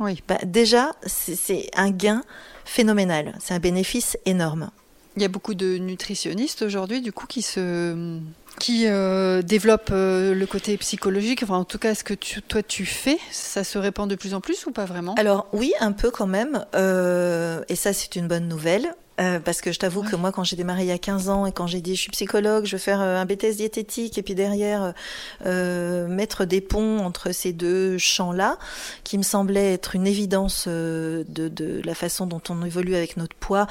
oui. 0.00 0.22
Bah, 0.26 0.38
déjà, 0.44 0.92
c'est 1.06 1.70
un 1.76 1.90
gain 1.90 2.22
phénoménal. 2.64 3.34
C'est 3.40 3.54
un 3.54 3.58
bénéfice 3.58 4.18
énorme. 4.26 4.70
Il 5.16 5.22
y 5.22 5.24
a 5.24 5.28
beaucoup 5.28 5.54
de 5.54 5.78
nutritionnistes 5.78 6.62
aujourd'hui, 6.62 7.00
du 7.00 7.12
coup, 7.12 7.26
qui 7.26 7.42
se 7.42 8.20
qui 8.58 8.86
euh, 8.86 9.40
développent 9.42 9.90
euh, 9.92 10.34
le 10.34 10.46
côté 10.46 10.76
psychologique. 10.76 11.42
Enfin, 11.42 11.56
en 11.56 11.64
tout 11.64 11.78
cas, 11.78 11.92
est-ce 11.92 12.04
que 12.04 12.14
toi 12.14 12.62
tu 12.62 12.84
fais 12.84 13.18
Ça 13.30 13.64
se 13.64 13.78
répand 13.78 14.08
de 14.08 14.16
plus 14.16 14.34
en 14.34 14.40
plus 14.40 14.66
ou 14.66 14.72
pas 14.72 14.84
vraiment? 14.84 15.14
Alors 15.14 15.46
oui, 15.52 15.72
un 15.80 15.92
peu 15.92 16.10
quand 16.10 16.26
même. 16.26 16.64
Euh, 16.74 17.62
et 17.68 17.76
ça, 17.76 17.92
c'est 17.92 18.16
une 18.16 18.28
bonne 18.28 18.48
nouvelle. 18.48 18.94
Euh, 19.20 19.40
parce 19.40 19.60
que 19.60 19.72
je 19.72 19.78
t'avoue 19.78 20.02
que 20.02 20.14
moi, 20.14 20.30
quand 20.30 20.44
j'ai 20.44 20.54
démarré 20.54 20.82
il 20.82 20.88
y 20.88 20.92
a 20.92 20.98
15 20.98 21.28
ans 21.28 21.46
et 21.46 21.52
quand 21.52 21.66
j'ai 21.66 21.80
dit 21.80 21.96
je 21.96 22.02
suis 22.02 22.10
psychologue, 22.10 22.66
je 22.66 22.76
veux 22.76 22.80
faire 22.80 23.00
euh, 23.00 23.16
un 23.16 23.24
BTS 23.24 23.56
diététique 23.56 24.16
et 24.16 24.22
puis 24.22 24.36
derrière 24.36 24.94
euh, 25.44 26.06
mettre 26.06 26.44
des 26.44 26.60
ponts 26.60 27.00
entre 27.00 27.32
ces 27.32 27.52
deux 27.52 27.98
champs-là, 27.98 28.58
qui 29.02 29.18
me 29.18 29.24
semblait 29.24 29.72
être 29.72 29.96
une 29.96 30.06
évidence 30.06 30.66
euh, 30.68 31.24
de, 31.28 31.48
de, 31.48 31.80
la 31.84 31.94
façon 31.94 32.26
dont 32.26 32.42
on 32.48 32.64
évolue 32.64 32.94
avec 32.94 33.16
notre 33.16 33.34
poids, 33.34 33.66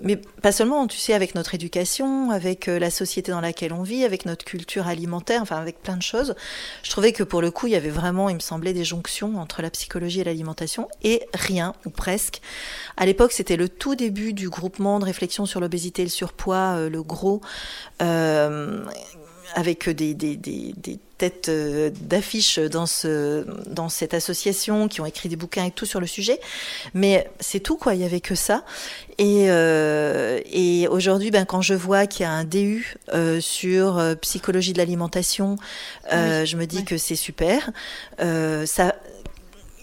mais 0.00 0.16
pas 0.16 0.52
seulement, 0.52 0.86
tu 0.86 0.98
sais, 0.98 1.14
avec 1.14 1.34
notre 1.34 1.54
éducation, 1.54 2.30
avec 2.30 2.66
la 2.66 2.90
société 2.90 3.32
dans 3.32 3.40
laquelle 3.40 3.72
on 3.72 3.82
vit, 3.82 4.04
avec 4.04 4.24
notre 4.26 4.44
culture 4.44 4.86
alimentaire, 4.86 5.42
enfin 5.42 5.56
avec 5.56 5.82
plein 5.82 5.96
de 5.96 6.02
choses. 6.02 6.34
Je 6.82 6.90
trouvais 6.90 7.12
que 7.12 7.22
pour 7.22 7.42
le 7.42 7.50
coup, 7.50 7.66
il 7.66 7.72
y 7.72 7.76
avait 7.76 7.90
vraiment, 7.90 8.28
il 8.28 8.34
me 8.36 8.40
semblait, 8.40 8.72
des 8.72 8.84
jonctions 8.84 9.38
entre 9.38 9.62
la 9.62 9.70
psychologie 9.70 10.20
et 10.20 10.24
l'alimentation 10.24 10.88
et 11.02 11.22
rien, 11.34 11.74
ou 11.86 11.90
presque. 11.90 12.40
À 12.96 13.06
l'époque, 13.06 13.32
c'était 13.32 13.56
le 13.56 13.68
tout 13.68 13.94
début 13.94 14.32
du 14.32 14.48
groupement 14.48 14.91
grande 14.92 15.04
réflexion 15.04 15.46
sur 15.46 15.60
l'obésité 15.60 16.02
le 16.02 16.08
surpoids, 16.10 16.88
le 16.88 17.02
gros, 17.02 17.40
avec 19.54 19.88
des, 19.88 20.14
des, 20.14 20.36
des, 20.36 20.74
des 20.76 20.98
têtes 21.18 21.50
d'affiches 22.02 22.58
dans, 22.58 22.86
ce, 22.86 23.44
dans 23.68 23.88
cette 23.88 24.14
association 24.14 24.88
qui 24.88 25.00
ont 25.00 25.06
écrit 25.06 25.28
des 25.28 25.36
bouquins 25.36 25.66
et 25.66 25.70
tout 25.70 25.86
sur 25.86 26.00
le 26.00 26.06
sujet. 26.06 26.40
Mais 26.94 27.30
c'est 27.38 27.60
tout, 27.60 27.76
quoi. 27.76 27.94
Il 27.94 27.98
n'y 27.98 28.04
avait 28.04 28.20
que 28.20 28.34
ça. 28.34 28.64
Et, 29.18 29.50
euh, 29.50 30.40
et 30.50 30.88
aujourd'hui, 30.88 31.30
ben, 31.30 31.44
quand 31.44 31.60
je 31.62 31.74
vois 31.74 32.06
qu'il 32.06 32.24
y 32.24 32.26
a 32.26 32.32
un 32.32 32.44
DU 32.44 32.96
euh, 33.12 33.40
sur 33.40 33.98
euh, 33.98 34.14
psychologie 34.16 34.72
de 34.72 34.78
l'alimentation, 34.78 35.56
euh, 36.12 36.44
je 36.44 36.56
me 36.56 36.66
dis 36.66 36.84
que 36.84 36.96
c'est 36.96 37.16
super. 37.16 37.70
Euh, 38.20 38.66
ça, 38.66 38.94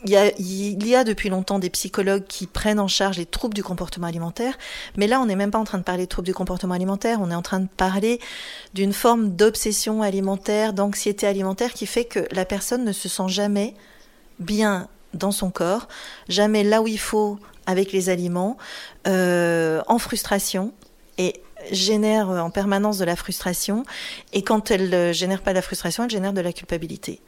il 0.05 0.87
y, 0.87 0.95
a, 0.95 1.03
depuis 1.03 1.29
longtemps 1.29 1.59
des 1.59 1.69
psychologues 1.69 2.25
qui 2.27 2.47
prennent 2.47 2.79
en 2.79 2.87
charge 2.87 3.17
les 3.17 3.25
troubles 3.25 3.53
du 3.53 3.63
comportement 3.63 4.07
alimentaire, 4.07 4.57
mais 4.95 5.07
là 5.07 5.19
on 5.19 5.25
n'est 5.25 5.35
même 5.35 5.51
pas 5.51 5.59
en 5.59 5.63
train 5.63 5.77
de 5.77 5.83
parler 5.83 6.03
de 6.03 6.09
troubles 6.09 6.27
du 6.27 6.33
comportement 6.33 6.73
alimentaire, 6.73 7.19
on 7.21 7.31
est 7.31 7.35
en 7.35 7.41
train 7.41 7.59
de 7.59 7.67
parler 7.67 8.19
d'une 8.73 8.93
forme 8.93 9.35
d'obsession 9.35 10.01
alimentaire, 10.01 10.73
d'anxiété 10.73 11.27
alimentaire 11.27 11.73
qui 11.73 11.85
fait 11.85 12.05
que 12.05 12.27
la 12.31 12.45
personne 12.45 12.85
ne 12.85 12.91
se 12.91 13.09
sent 13.09 13.27
jamais 13.27 13.73
bien 14.39 14.87
dans 15.13 15.31
son 15.31 15.49
corps, 15.49 15.87
jamais 16.27 16.63
là 16.63 16.81
où 16.81 16.87
il 16.87 16.99
faut 16.99 17.39
avec 17.65 17.91
les 17.91 18.09
aliments, 18.09 18.57
euh, 19.07 19.81
en 19.87 19.99
frustration 19.99 20.73
et 21.17 21.41
génère 21.71 22.29
en 22.29 22.49
permanence 22.49 22.97
de 22.97 23.05
la 23.05 23.15
frustration. 23.15 23.83
Et 24.33 24.41
quand 24.43 24.71
elle 24.71 24.89
ne 24.89 25.13
génère 25.13 25.41
pas 25.41 25.51
de 25.51 25.55
la 25.55 25.61
frustration, 25.61 26.03
elle 26.03 26.09
génère 26.09 26.33
de 26.33 26.41
la 26.41 26.53
culpabilité. 26.53 27.21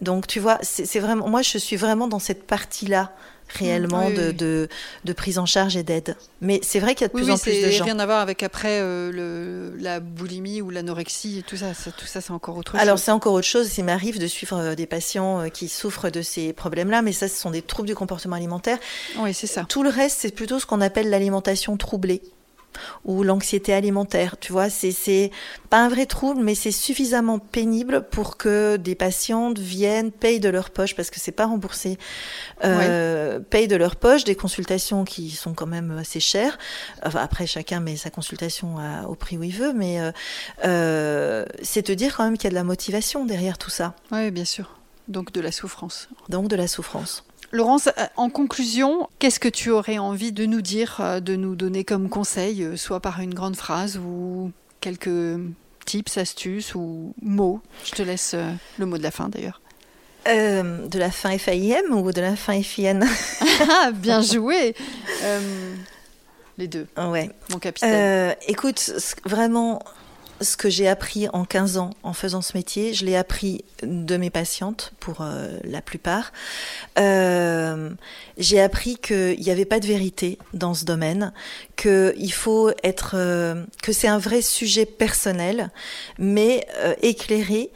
Donc 0.00 0.26
tu 0.26 0.40
vois, 0.40 0.58
c'est 0.62 0.98
vraiment, 0.98 1.28
moi 1.28 1.42
je 1.42 1.58
suis 1.58 1.76
vraiment 1.76 2.08
dans 2.08 2.18
cette 2.18 2.46
partie-là 2.46 3.12
réellement 3.48 4.10
de, 4.10 4.32
de, 4.32 4.68
de, 5.04 5.12
prise 5.12 5.38
en 5.38 5.46
charge 5.46 5.76
et 5.76 5.82
d'aide. 5.82 6.16
Mais 6.40 6.60
c'est 6.62 6.80
vrai 6.80 6.94
qu'il 6.94 7.02
y 7.02 7.04
a 7.04 7.08
de 7.08 7.12
plus 7.12 7.30
en 7.30 7.38
plus 7.38 7.62
de 7.62 7.70
gens. 7.70 7.84
rien 7.84 7.98
à 7.98 8.06
voir 8.06 8.20
avec 8.20 8.42
après 8.42 8.80
euh, 8.80 9.12
le, 9.12 9.76
la 9.78 10.00
boulimie 10.00 10.62
ou 10.62 10.70
l'anorexie 10.70 11.38
et 11.38 11.42
tout 11.42 11.56
ça. 11.56 11.66
Tout 11.96 12.06
ça, 12.06 12.20
c'est 12.20 12.32
encore 12.32 12.56
autre 12.56 12.72
chose. 12.72 12.80
Alors 12.80 12.98
c'est 12.98 13.10
encore 13.10 13.34
autre 13.34 13.46
chose. 13.46 13.76
Il 13.78 13.84
m'arrive 13.84 14.18
de 14.18 14.26
suivre 14.26 14.58
euh, 14.58 14.74
des 14.74 14.86
patients 14.86 15.40
euh, 15.40 15.48
qui 15.48 15.68
souffrent 15.68 16.10
de 16.10 16.22
ces 16.22 16.52
problèmes-là, 16.52 17.02
mais 17.02 17.12
ça, 17.12 17.28
ce 17.28 17.40
sont 17.40 17.50
des 17.50 17.62
troubles 17.62 17.88
du 17.88 17.94
comportement 17.94 18.36
alimentaire. 18.36 18.78
Oui, 19.18 19.34
c'est 19.34 19.46
ça. 19.46 19.64
Tout 19.68 19.82
le 19.82 19.90
reste, 19.90 20.18
c'est 20.20 20.34
plutôt 20.34 20.58
ce 20.58 20.66
qu'on 20.66 20.80
appelle 20.80 21.10
l'alimentation 21.10 21.76
troublée 21.76 22.22
ou 23.04 23.22
l'anxiété 23.22 23.72
alimentaire. 23.72 24.36
Tu 24.38 24.52
vois, 24.52 24.70
c'est 24.70 25.30
pas 25.70 25.78
un 25.78 25.88
vrai 25.88 26.06
trouble, 26.06 26.42
mais 26.42 26.54
c'est 26.54 26.70
suffisamment 26.70 27.38
pénible 27.38 28.06
pour 28.10 28.36
que 28.36 28.76
des 28.76 28.94
patientes 28.94 29.58
viennent, 29.58 30.10
payent 30.10 30.40
de 30.40 30.48
leur 30.48 30.70
poche, 30.70 30.94
parce 30.94 31.10
que 31.10 31.20
c'est 31.20 31.32
pas 31.32 31.46
remboursé, 31.46 31.98
euh, 32.64 33.40
payent 33.40 33.68
de 33.68 33.76
leur 33.76 33.96
poche 33.96 34.24
des 34.24 34.34
consultations 34.34 35.04
qui 35.04 35.30
sont 35.30 35.54
quand 35.54 35.66
même 35.66 35.96
assez 35.98 36.20
chères. 36.20 36.58
Enfin, 37.04 37.20
après, 37.20 37.46
chacun 37.46 37.80
met 37.80 37.96
sa 37.96 38.10
consultation 38.10 38.76
au 39.08 39.14
prix 39.14 39.38
où 39.38 39.42
il 39.42 39.54
veut, 39.54 39.72
mais 39.72 40.00
euh, 40.00 40.12
euh, 40.64 41.44
c'est 41.62 41.82
te 41.82 41.92
dire 41.92 42.16
quand 42.16 42.24
même 42.24 42.36
qu'il 42.36 42.44
y 42.44 42.48
a 42.48 42.50
de 42.50 42.54
la 42.54 42.64
motivation 42.64 43.24
derrière 43.24 43.58
tout 43.58 43.70
ça. 43.70 43.94
Oui, 44.12 44.30
bien 44.30 44.44
sûr. 44.44 44.78
Donc 45.08 45.32
de 45.32 45.40
la 45.40 45.52
souffrance. 45.52 46.08
Donc 46.28 46.48
de 46.48 46.56
la 46.56 46.66
souffrance. 46.66 47.24
Laurence, 47.54 47.86
euh, 47.86 48.06
en 48.16 48.30
conclusion, 48.30 49.08
qu'est-ce 49.20 49.38
que 49.38 49.48
tu 49.48 49.70
aurais 49.70 49.98
envie 49.98 50.32
de 50.32 50.44
nous 50.44 50.60
dire, 50.60 50.96
euh, 50.98 51.20
de 51.20 51.36
nous 51.36 51.54
donner 51.54 51.84
comme 51.84 52.08
conseil, 52.08 52.64
euh, 52.64 52.76
soit 52.76 52.98
par 52.98 53.20
une 53.20 53.32
grande 53.32 53.54
phrase 53.54 53.96
ou 53.96 54.50
quelques 54.80 55.38
tips, 55.86 56.18
astuces 56.18 56.74
ou 56.74 57.14
mots? 57.22 57.60
Je 57.84 57.92
te 57.92 58.02
laisse 58.02 58.34
le 58.78 58.86
mot 58.86 58.98
de 58.98 59.04
la 59.04 59.12
fin 59.12 59.28
d'ailleurs. 59.28 59.60
de 60.26 60.98
la 60.98 61.12
fin 61.12 61.38
FAIM 61.38 61.92
ou 61.92 62.10
de 62.10 62.20
la 62.20 62.34
fin 62.34 62.60
FIN 62.60 63.00
ah, 63.70 63.92
Bien 63.92 64.20
joué 64.20 64.74
Les 66.58 66.66
deux. 66.66 66.88
Ouais. 66.96 67.30
Mon 67.50 67.60
capitaine. 67.60 68.34
écoute, 68.48 68.92
vraiment, 69.24 69.80
ce 70.40 70.56
que 70.56 70.68
j'ai 70.68 70.88
appris 70.88 71.28
en 71.32 71.44
15 71.44 71.78
ans 71.78 71.90
en 72.02 72.12
faisant 72.12 72.42
ce 72.42 72.56
métier, 72.56 72.94
je 72.94 73.04
l'ai 73.04 73.16
appris 73.16 73.64
de 73.82 74.16
mes 74.16 74.30
patientes 74.30 74.92
pour 75.00 75.20
euh, 75.20 75.58
la 75.64 75.80
plupart. 75.80 76.32
Euh, 76.98 77.90
j'ai 78.36 78.60
appris 78.60 78.96
qu'il 78.96 79.38
n'y 79.40 79.50
avait 79.50 79.64
pas 79.64 79.80
de 79.80 79.86
vérité 79.86 80.38
dans 80.52 80.74
ce 80.74 80.84
domaine, 80.84 81.32
qu'il 81.76 82.32
faut 82.32 82.70
être, 82.82 83.14
euh, 83.14 83.64
que 83.82 83.92
c'est 83.92 84.08
un 84.08 84.18
vrai 84.18 84.42
sujet 84.42 84.86
personnel, 84.86 85.70
mais 86.18 86.66
éclairé 87.02 87.70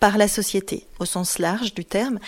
par 0.00 0.18
la 0.18 0.28
société 0.28 0.86
au 0.98 1.04
sens 1.04 1.38
large 1.38 1.74
du 1.74 1.84
terme, 1.84 2.18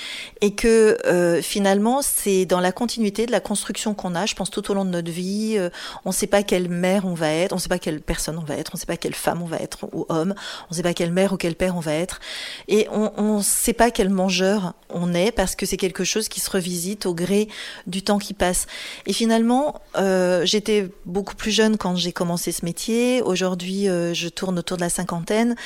et 0.41 0.55
que 0.55 0.97
euh, 1.07 1.43
finalement 1.43 2.03
c'est 2.03 2.47
dans 2.47 2.61
la 2.61 2.73
continuité 2.73 3.27
de 3.27 3.33
la 3.33 3.41
construction 3.41 3.95
qu'on 3.95 4.15
a, 4.15 4.27
je 4.27 4.35
pense 4.35 4.51
tout 4.51 4.71
au 4.71 4.75
long 4.75 4.85
de 4.85 4.91
notre 4.91 5.11
vie, 5.11 5.55
euh, 5.57 5.71
on 6.05 6.11
ne 6.11 6.15
sait 6.15 6.27
pas 6.27 6.43
quelle 6.43 6.69
mère 6.69 7.05
on 7.05 7.15
va 7.15 7.33
être, 7.33 7.53
on 7.53 7.57
ne 7.57 7.61
sait 7.61 7.69
pas 7.69 7.79
quelle 7.79 8.01
personne 8.01 8.39
on 8.39 8.45
va 8.45 8.57
être, 8.57 8.73
on 8.75 8.77
ne 8.77 8.81
sait 8.81 8.87
pas 8.87 8.97
quelle 8.97 9.15
femme 9.15 9.43
on 9.43 9.47
va 9.47 9.57
être 9.59 9.89
ou 9.93 10.07
homme, 10.09 10.35
on 10.69 10.73
ne 10.73 10.77
sait 10.77 10.83
pas 10.83 10.95
quelle 10.95 11.13
mère 11.13 11.33
ou 11.33 11.37
quel 11.37 11.57
père 11.57 11.77
on 11.77 11.81
va 11.81 11.95
être, 11.95 12.21
et 12.69 12.87
on 12.91 13.39
ne 13.39 13.43
sait 13.43 13.73
pas 13.73 13.91
quel 13.91 14.09
mangeur 14.09 14.75
on 14.89 15.15
est 15.15 15.33
parce 15.33 15.57
que 15.57 15.67
c'est 15.67 15.77
quelque 15.77 16.05
chose 16.05 16.29
qui 16.29 16.41
se 16.41 16.51
revisite 16.51 17.07
au 17.07 17.15
gré 17.15 17.49
du 17.87 18.03
temps 18.03 18.19
qui 18.19 18.35
passe. 18.35 18.67
Et 19.07 19.13
finalement, 19.13 19.81
euh, 19.97 20.45
j'étais 20.45 20.89
beaucoup 21.07 21.35
plus 21.35 21.51
jeune 21.51 21.77
quand 21.77 21.97
j'ai 21.97 22.13
commencé 22.13 22.53
ce 22.53 22.65
métier, 22.65 23.23
aujourd'hui 23.23 23.89
euh, 23.89 24.15
je 24.15 24.29
tourne 24.29 24.59
autour 24.59 24.77
de 24.77 24.83
la 24.83 24.91
cinquantaine, 24.91 25.57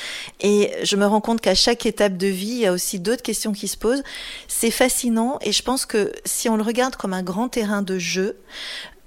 et 0.41 0.71
je 0.83 0.95
me 0.95 1.05
rends 1.05 1.21
compte 1.21 1.41
qu'à 1.41 1.55
chaque 1.55 1.85
étape 1.85 1.94
de 1.95 2.27
vie, 2.27 2.47
il 2.47 2.59
y 2.59 2.65
a 2.65 2.71
aussi 2.71 2.99
d'autres 2.99 3.23
questions 3.23 3.53
qui 3.53 3.67
se 3.67 3.77
posent. 3.77 4.03
C'est 4.47 4.71
fascinant 4.71 5.39
et 5.41 5.51
je 5.51 5.63
pense 5.63 5.85
que 5.85 6.11
si 6.25 6.49
on 6.49 6.57
le 6.57 6.63
regarde 6.63 6.95
comme 6.95 7.13
un 7.13 7.23
grand 7.23 7.49
terrain 7.49 7.81
de 7.81 7.97
jeu, 7.97 8.37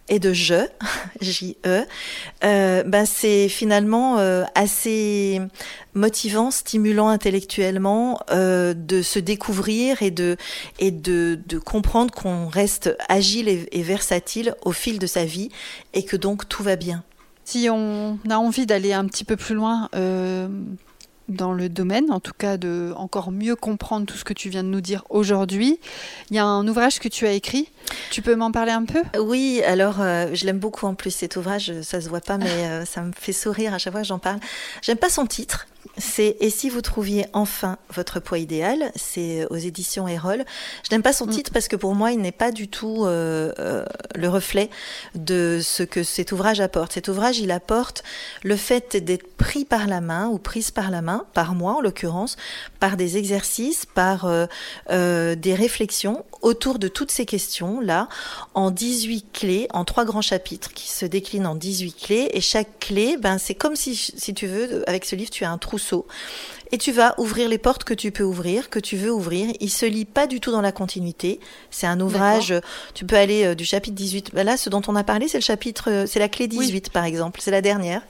et 0.08 0.18
de 0.18 0.32
jeu, 0.32 0.68
J-E, 1.20 1.84
euh, 2.44 2.82
ben 2.84 3.06
c'est 3.06 3.48
finalement 3.48 4.18
euh, 4.18 4.44
assez 4.54 5.40
motivant, 5.94 6.50
stimulant 6.50 7.08
intellectuellement 7.08 8.20
euh, 8.30 8.74
de 8.74 9.02
se 9.02 9.18
découvrir 9.18 10.02
et 10.02 10.10
de, 10.10 10.36
et 10.78 10.90
de, 10.90 11.38
de 11.46 11.58
comprendre 11.58 12.12
qu'on 12.14 12.48
reste 12.48 12.96
agile 13.08 13.48
et, 13.48 13.82
versatile 13.82 14.54
au 14.62 14.72
fil 14.72 14.98
de 14.98 15.06
sa 15.06 15.24
vie 15.24 15.50
et 15.94 16.04
que 16.04 16.16
donc 16.16 16.48
tout 16.48 16.62
va 16.62 16.76
bien. 16.76 17.04
Si 17.44 17.68
on 17.70 18.18
a 18.28 18.36
envie 18.36 18.66
d'aller 18.66 18.92
un 18.92 19.06
petit 19.06 19.24
peu 19.24 19.36
plus 19.36 19.54
loin, 19.54 19.88
dans 21.28 21.52
le 21.52 21.68
domaine, 21.68 22.10
en 22.10 22.20
tout 22.20 22.32
cas 22.36 22.56
de 22.56 22.92
encore 22.96 23.30
mieux 23.30 23.56
comprendre 23.56 24.06
tout 24.06 24.16
ce 24.16 24.24
que 24.24 24.32
tu 24.32 24.48
viens 24.48 24.62
de 24.62 24.68
nous 24.68 24.80
dire 24.80 25.04
aujourd'hui. 25.10 25.78
Il 26.30 26.36
y 26.36 26.38
a 26.38 26.44
un 26.44 26.66
ouvrage 26.66 26.98
que 26.98 27.08
tu 27.08 27.26
as 27.26 27.32
écrit. 27.32 27.68
Tu 28.10 28.22
peux 28.22 28.34
m'en 28.34 28.52
parler 28.52 28.72
un 28.72 28.84
peu? 28.84 29.02
Oui, 29.18 29.62
alors 29.64 30.00
euh, 30.00 30.28
je 30.34 30.44
l'aime 30.46 30.58
beaucoup 30.58 30.86
en 30.86 30.94
plus 30.94 31.10
cet 31.10 31.36
ouvrage, 31.36 31.72
ça 31.82 32.00
se 32.00 32.08
voit 32.08 32.20
pas, 32.20 32.38
mais 32.38 32.50
euh, 32.50 32.84
ça 32.84 33.02
me 33.02 33.12
fait 33.12 33.32
sourire 33.32 33.74
à 33.74 33.78
chaque 33.78 33.92
fois 33.92 34.02
que 34.02 34.08
j'en 34.08 34.18
parle. 34.18 34.40
J'aime 34.82 34.98
pas 34.98 35.10
son 35.10 35.26
titre, 35.26 35.66
c'est 35.98 36.36
Et 36.40 36.50
si 36.50 36.70
vous 36.70 36.80
trouviez 36.80 37.26
enfin 37.32 37.76
votre 37.90 38.20
poids 38.20 38.38
idéal? 38.38 38.92
C'est 38.94 39.46
aux 39.50 39.56
éditions 39.56 40.06
Erol. 40.06 40.44
Je 40.84 40.94
n'aime 40.94 41.02
pas 41.02 41.12
son 41.12 41.26
mm. 41.26 41.30
titre 41.30 41.50
parce 41.52 41.68
que 41.68 41.76
pour 41.76 41.94
moi, 41.94 42.12
il 42.12 42.20
n'est 42.20 42.32
pas 42.32 42.52
du 42.52 42.68
tout 42.68 43.04
euh, 43.04 43.52
euh, 43.58 43.84
le 44.14 44.28
reflet 44.28 44.70
de 45.14 45.60
ce 45.62 45.82
que 45.82 46.02
cet 46.02 46.32
ouvrage 46.32 46.60
apporte. 46.60 46.92
Cet 46.92 47.08
ouvrage, 47.08 47.38
il 47.38 47.50
apporte 47.50 48.02
le 48.42 48.56
fait 48.56 48.96
d'être 48.96 49.36
pris 49.36 49.64
par 49.64 49.86
la 49.86 50.00
main 50.00 50.28
ou 50.28 50.38
prise 50.38 50.70
par 50.70 50.90
la 50.90 51.02
main, 51.02 51.24
par 51.34 51.54
moi 51.54 51.76
en 51.76 51.80
l'occurrence, 51.80 52.36
par 52.80 52.96
des 52.96 53.16
exercices, 53.16 53.86
par 53.86 54.24
euh, 54.26 54.46
euh 54.90 55.34
des 55.34 55.54
réflexions 55.54 56.24
autour 56.42 56.78
de 56.78 56.88
toutes 56.88 57.10
ces 57.10 57.26
questions-là, 57.26 58.08
en 58.54 58.70
18 58.70 59.32
clés, 59.32 59.68
en 59.72 59.84
trois 59.84 60.04
grands 60.04 60.22
chapitres 60.22 60.72
qui 60.72 60.88
se 60.88 61.04
déclinent 61.04 61.46
en 61.46 61.54
18 61.54 61.92
clés. 61.92 62.30
Et 62.32 62.40
chaque 62.40 62.78
clé, 62.78 63.16
ben, 63.16 63.38
c'est 63.38 63.54
comme 63.54 63.76
si, 63.76 63.96
si 63.96 64.34
tu 64.34 64.46
veux, 64.46 64.88
avec 64.88 65.04
ce 65.04 65.16
livre, 65.16 65.30
tu 65.30 65.44
as 65.44 65.50
un 65.50 65.58
trousseau 65.58 65.87
Rousseau 65.88 66.06
et 66.72 66.78
tu 66.78 66.92
vas 66.92 67.14
ouvrir 67.18 67.48
les 67.48 67.58
portes 67.58 67.84
que 67.84 67.94
tu 67.94 68.10
peux 68.10 68.24
ouvrir, 68.24 68.70
que 68.70 68.78
tu 68.78 68.96
veux 68.96 69.12
ouvrir. 69.12 69.52
Il 69.60 69.70
se 69.70 69.86
lit 69.86 70.04
pas 70.04 70.26
du 70.26 70.40
tout 70.40 70.50
dans 70.50 70.60
la 70.60 70.72
continuité. 70.72 71.40
C'est 71.70 71.86
un 71.86 72.00
ouvrage, 72.00 72.54
tu 72.94 73.04
peux 73.04 73.16
aller 73.16 73.44
euh, 73.44 73.54
du 73.54 73.64
chapitre 73.64 73.96
18. 73.96 74.34
Ben 74.34 74.44
là, 74.44 74.56
ce 74.56 74.70
dont 74.70 74.82
on 74.88 74.96
a 74.96 75.04
parlé, 75.04 75.28
c'est 75.28 75.38
le 75.38 75.42
chapitre, 75.42 75.90
euh, 75.90 76.06
c'est 76.06 76.18
la 76.18 76.28
clé 76.28 76.48
18 76.48 76.90
par 76.90 77.04
exemple, 77.04 77.40
c'est 77.42 77.50
la 77.50 77.62
dernière. 77.62 78.02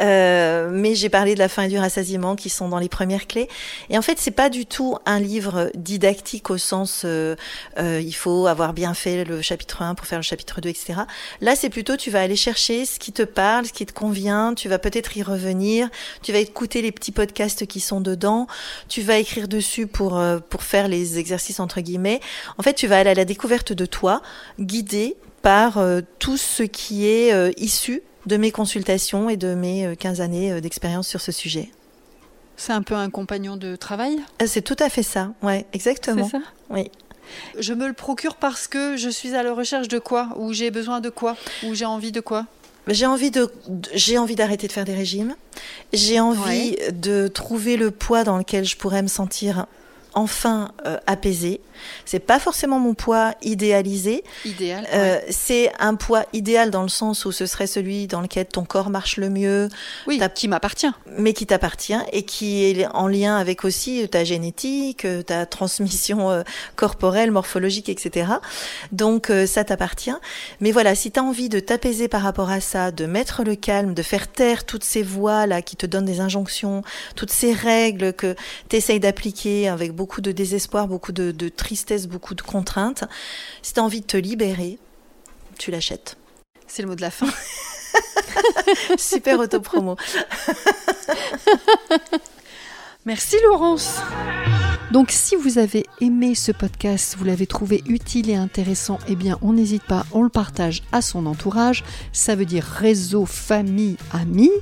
Euh, 0.00 0.70
mais 0.72 0.94
j'ai 0.94 1.08
parlé 1.08 1.34
de 1.34 1.38
la 1.38 1.48
fin 1.48 1.64
et 1.64 1.68
du 1.68 1.78
rassasiement 1.78 2.36
qui 2.36 2.48
sont 2.48 2.68
dans 2.68 2.78
les 2.78 2.88
premières 2.88 3.26
clés. 3.26 3.48
Et 3.90 3.98
en 3.98 4.02
fait, 4.02 4.18
c'est 4.18 4.30
pas 4.30 4.50
du 4.50 4.66
tout 4.66 4.96
un 5.06 5.20
livre 5.20 5.70
didactique 5.74 6.50
au 6.50 6.58
sens 6.58 7.02
euh, 7.04 7.36
euh, 7.78 8.00
il 8.00 8.14
faut 8.14 8.46
avoir 8.46 8.72
bien 8.72 8.94
fait 8.94 9.24
le 9.24 9.42
chapitre 9.42 9.82
1 9.82 9.94
pour 9.94 10.06
faire 10.06 10.18
le 10.18 10.22
chapitre 10.22 10.60
2, 10.60 10.68
etc. 10.68 10.94
Là, 11.40 11.56
c'est 11.56 11.70
plutôt 11.70 11.96
tu 11.96 12.10
vas 12.10 12.20
aller 12.20 12.36
chercher 12.36 12.84
ce 12.86 12.98
qui 12.98 13.12
te 13.12 13.22
parle, 13.22 13.66
ce 13.66 13.72
qui 13.72 13.86
te 13.86 13.92
convient, 13.92 14.54
tu 14.54 14.68
vas 14.68 14.78
peut-être 14.78 15.16
y 15.16 15.22
revenir, 15.22 15.88
tu 16.22 16.32
vas 16.32 16.38
écouter 16.38 16.82
les 16.82 16.92
petits 16.92 17.12
podcasts 17.12 17.66
qui 17.66 17.80
sont 17.80 17.91
dedans, 18.00 18.46
tu 18.88 19.02
vas 19.02 19.18
écrire 19.18 19.48
dessus 19.48 19.86
pour, 19.86 20.18
euh, 20.18 20.38
pour 20.38 20.62
faire 20.62 20.88
les 20.88 21.18
exercices 21.18 21.60
entre 21.60 21.80
guillemets. 21.80 22.20
En 22.58 22.62
fait, 22.62 22.74
tu 22.74 22.86
vas 22.86 22.98
aller 22.98 23.10
à 23.10 23.14
la 23.14 23.24
découverte 23.24 23.72
de 23.72 23.86
toi, 23.86 24.22
guidé 24.58 25.16
par 25.42 25.78
euh, 25.78 26.00
tout 26.18 26.36
ce 26.36 26.62
qui 26.62 27.06
est 27.06 27.32
euh, 27.32 27.50
issu 27.56 28.02
de 28.26 28.36
mes 28.36 28.52
consultations 28.52 29.28
et 29.28 29.36
de 29.36 29.54
mes 29.54 29.96
15 29.96 30.20
années 30.20 30.60
d'expérience 30.60 31.08
sur 31.08 31.20
ce 31.20 31.32
sujet. 31.32 31.70
C'est 32.56 32.72
un 32.72 32.82
peu 32.82 32.94
un 32.94 33.10
compagnon 33.10 33.56
de 33.56 33.74
travail? 33.74 34.20
C'est 34.46 34.62
tout 34.62 34.76
à 34.78 34.88
fait 34.88 35.02
ça, 35.02 35.32
ouais, 35.42 35.66
exactement. 35.72 36.24
C'est 36.24 36.38
ça? 36.38 36.42
Oui. 36.70 36.90
Je 37.58 37.72
me 37.72 37.86
le 37.86 37.92
procure 37.92 38.36
parce 38.36 38.68
que 38.68 38.96
je 38.96 39.08
suis 39.08 39.34
à 39.34 39.42
la 39.42 39.52
recherche 39.52 39.88
de 39.88 39.98
quoi? 39.98 40.28
Ou 40.36 40.52
j'ai 40.52 40.70
besoin 40.70 41.00
de 41.00 41.10
quoi? 41.10 41.36
Ou 41.64 41.74
j'ai 41.74 41.84
envie 41.84 42.12
de 42.12 42.20
quoi? 42.20 42.46
J'ai 42.88 43.06
envie 43.06 43.30
de, 43.30 43.50
j'ai 43.94 44.18
envie 44.18 44.34
d'arrêter 44.34 44.66
de 44.66 44.72
faire 44.72 44.84
des 44.84 44.94
régimes. 44.94 45.34
J'ai 45.92 46.18
envie 46.18 46.76
de 46.92 47.28
trouver 47.28 47.76
le 47.76 47.90
poids 47.90 48.24
dans 48.24 48.38
lequel 48.38 48.64
je 48.64 48.76
pourrais 48.76 49.02
me 49.02 49.08
sentir 49.08 49.66
enfin 50.14 50.72
euh, 50.86 50.98
apaisé. 51.06 51.60
C'est 52.04 52.20
pas 52.20 52.38
forcément 52.38 52.78
mon 52.78 52.94
poids 52.94 53.34
idéalisé. 53.42 54.24
Idéal. 54.44 54.86
Euh, 54.92 55.20
C'est 55.30 55.72
un 55.78 55.94
poids 55.94 56.24
idéal 56.32 56.70
dans 56.70 56.82
le 56.82 56.88
sens 56.88 57.24
où 57.24 57.32
ce 57.32 57.46
serait 57.46 57.66
celui 57.66 58.06
dans 58.06 58.20
lequel 58.20 58.46
ton 58.46 58.64
corps 58.64 58.90
marche 58.90 59.16
le 59.16 59.30
mieux. 59.30 59.68
Oui, 60.06 60.20
qui 60.34 60.48
m'appartient. 60.48 60.90
Mais 61.18 61.32
qui 61.32 61.46
t'appartient 61.46 61.98
et 62.12 62.22
qui 62.24 62.64
est 62.64 62.86
en 62.94 63.08
lien 63.08 63.36
avec 63.36 63.64
aussi 63.64 64.08
ta 64.08 64.24
génétique, 64.24 65.06
ta 65.26 65.46
transmission 65.46 66.30
euh, 66.30 66.42
corporelle, 66.76 67.30
morphologique, 67.30 67.88
etc. 67.88 68.32
Donc 68.92 69.30
euh, 69.30 69.46
ça 69.46 69.64
t'appartient. 69.64 70.14
Mais 70.60 70.72
voilà, 70.72 70.94
si 70.94 71.10
tu 71.10 71.20
as 71.20 71.22
envie 71.22 71.48
de 71.48 71.60
t'apaiser 71.60 72.08
par 72.08 72.22
rapport 72.22 72.50
à 72.50 72.60
ça, 72.60 72.90
de 72.90 73.06
mettre 73.06 73.42
le 73.44 73.54
calme, 73.54 73.94
de 73.94 74.02
faire 74.02 74.28
taire 74.28 74.64
toutes 74.64 74.84
ces 74.84 75.02
voix 75.02 75.46
là 75.46 75.62
qui 75.62 75.76
te 75.76 75.86
donnent 75.86 76.04
des 76.04 76.20
injonctions, 76.20 76.82
toutes 77.16 77.30
ces 77.30 77.52
règles 77.52 78.12
que 78.12 78.34
tu 78.68 78.76
essayes 78.76 79.00
d'appliquer 79.00 79.68
avec 79.68 79.92
beaucoup 79.92 80.20
de 80.20 80.32
désespoir, 80.32 80.88
beaucoup 80.88 81.12
de, 81.12 81.30
de 81.30 81.48
tristesse, 81.72 82.06
beaucoup 82.06 82.34
de 82.34 82.42
contraintes. 82.42 83.04
Si 83.62 83.72
tu 83.72 83.80
as 83.80 83.82
envie 83.82 84.02
de 84.02 84.06
te 84.06 84.18
libérer, 84.18 84.78
tu 85.58 85.70
l'achètes. 85.70 86.18
C'est 86.66 86.82
le 86.82 86.88
mot 86.88 86.94
de 86.94 87.00
la 87.00 87.10
fin. 87.10 87.26
Super 88.98 89.38
auto-promo. 89.38 89.96
Merci 93.06 93.36
Laurence. 93.44 93.96
Donc 94.90 95.10
si 95.10 95.34
vous 95.34 95.56
avez 95.56 95.86
aimé 96.02 96.34
ce 96.34 96.52
podcast, 96.52 97.16
vous 97.18 97.24
l'avez 97.24 97.46
trouvé 97.46 97.82
utile 97.86 98.28
et 98.28 98.36
intéressant, 98.36 98.98
eh 99.08 99.16
bien 99.16 99.38
on 99.40 99.54
n'hésite 99.54 99.84
pas, 99.84 100.04
on 100.12 100.22
le 100.22 100.28
partage 100.28 100.82
à 100.92 101.00
son 101.00 101.24
entourage. 101.24 101.84
Ça 102.12 102.34
veut 102.34 102.44
dire 102.44 102.64
réseau, 102.64 103.24
famille, 103.24 103.96
amis 104.12 104.52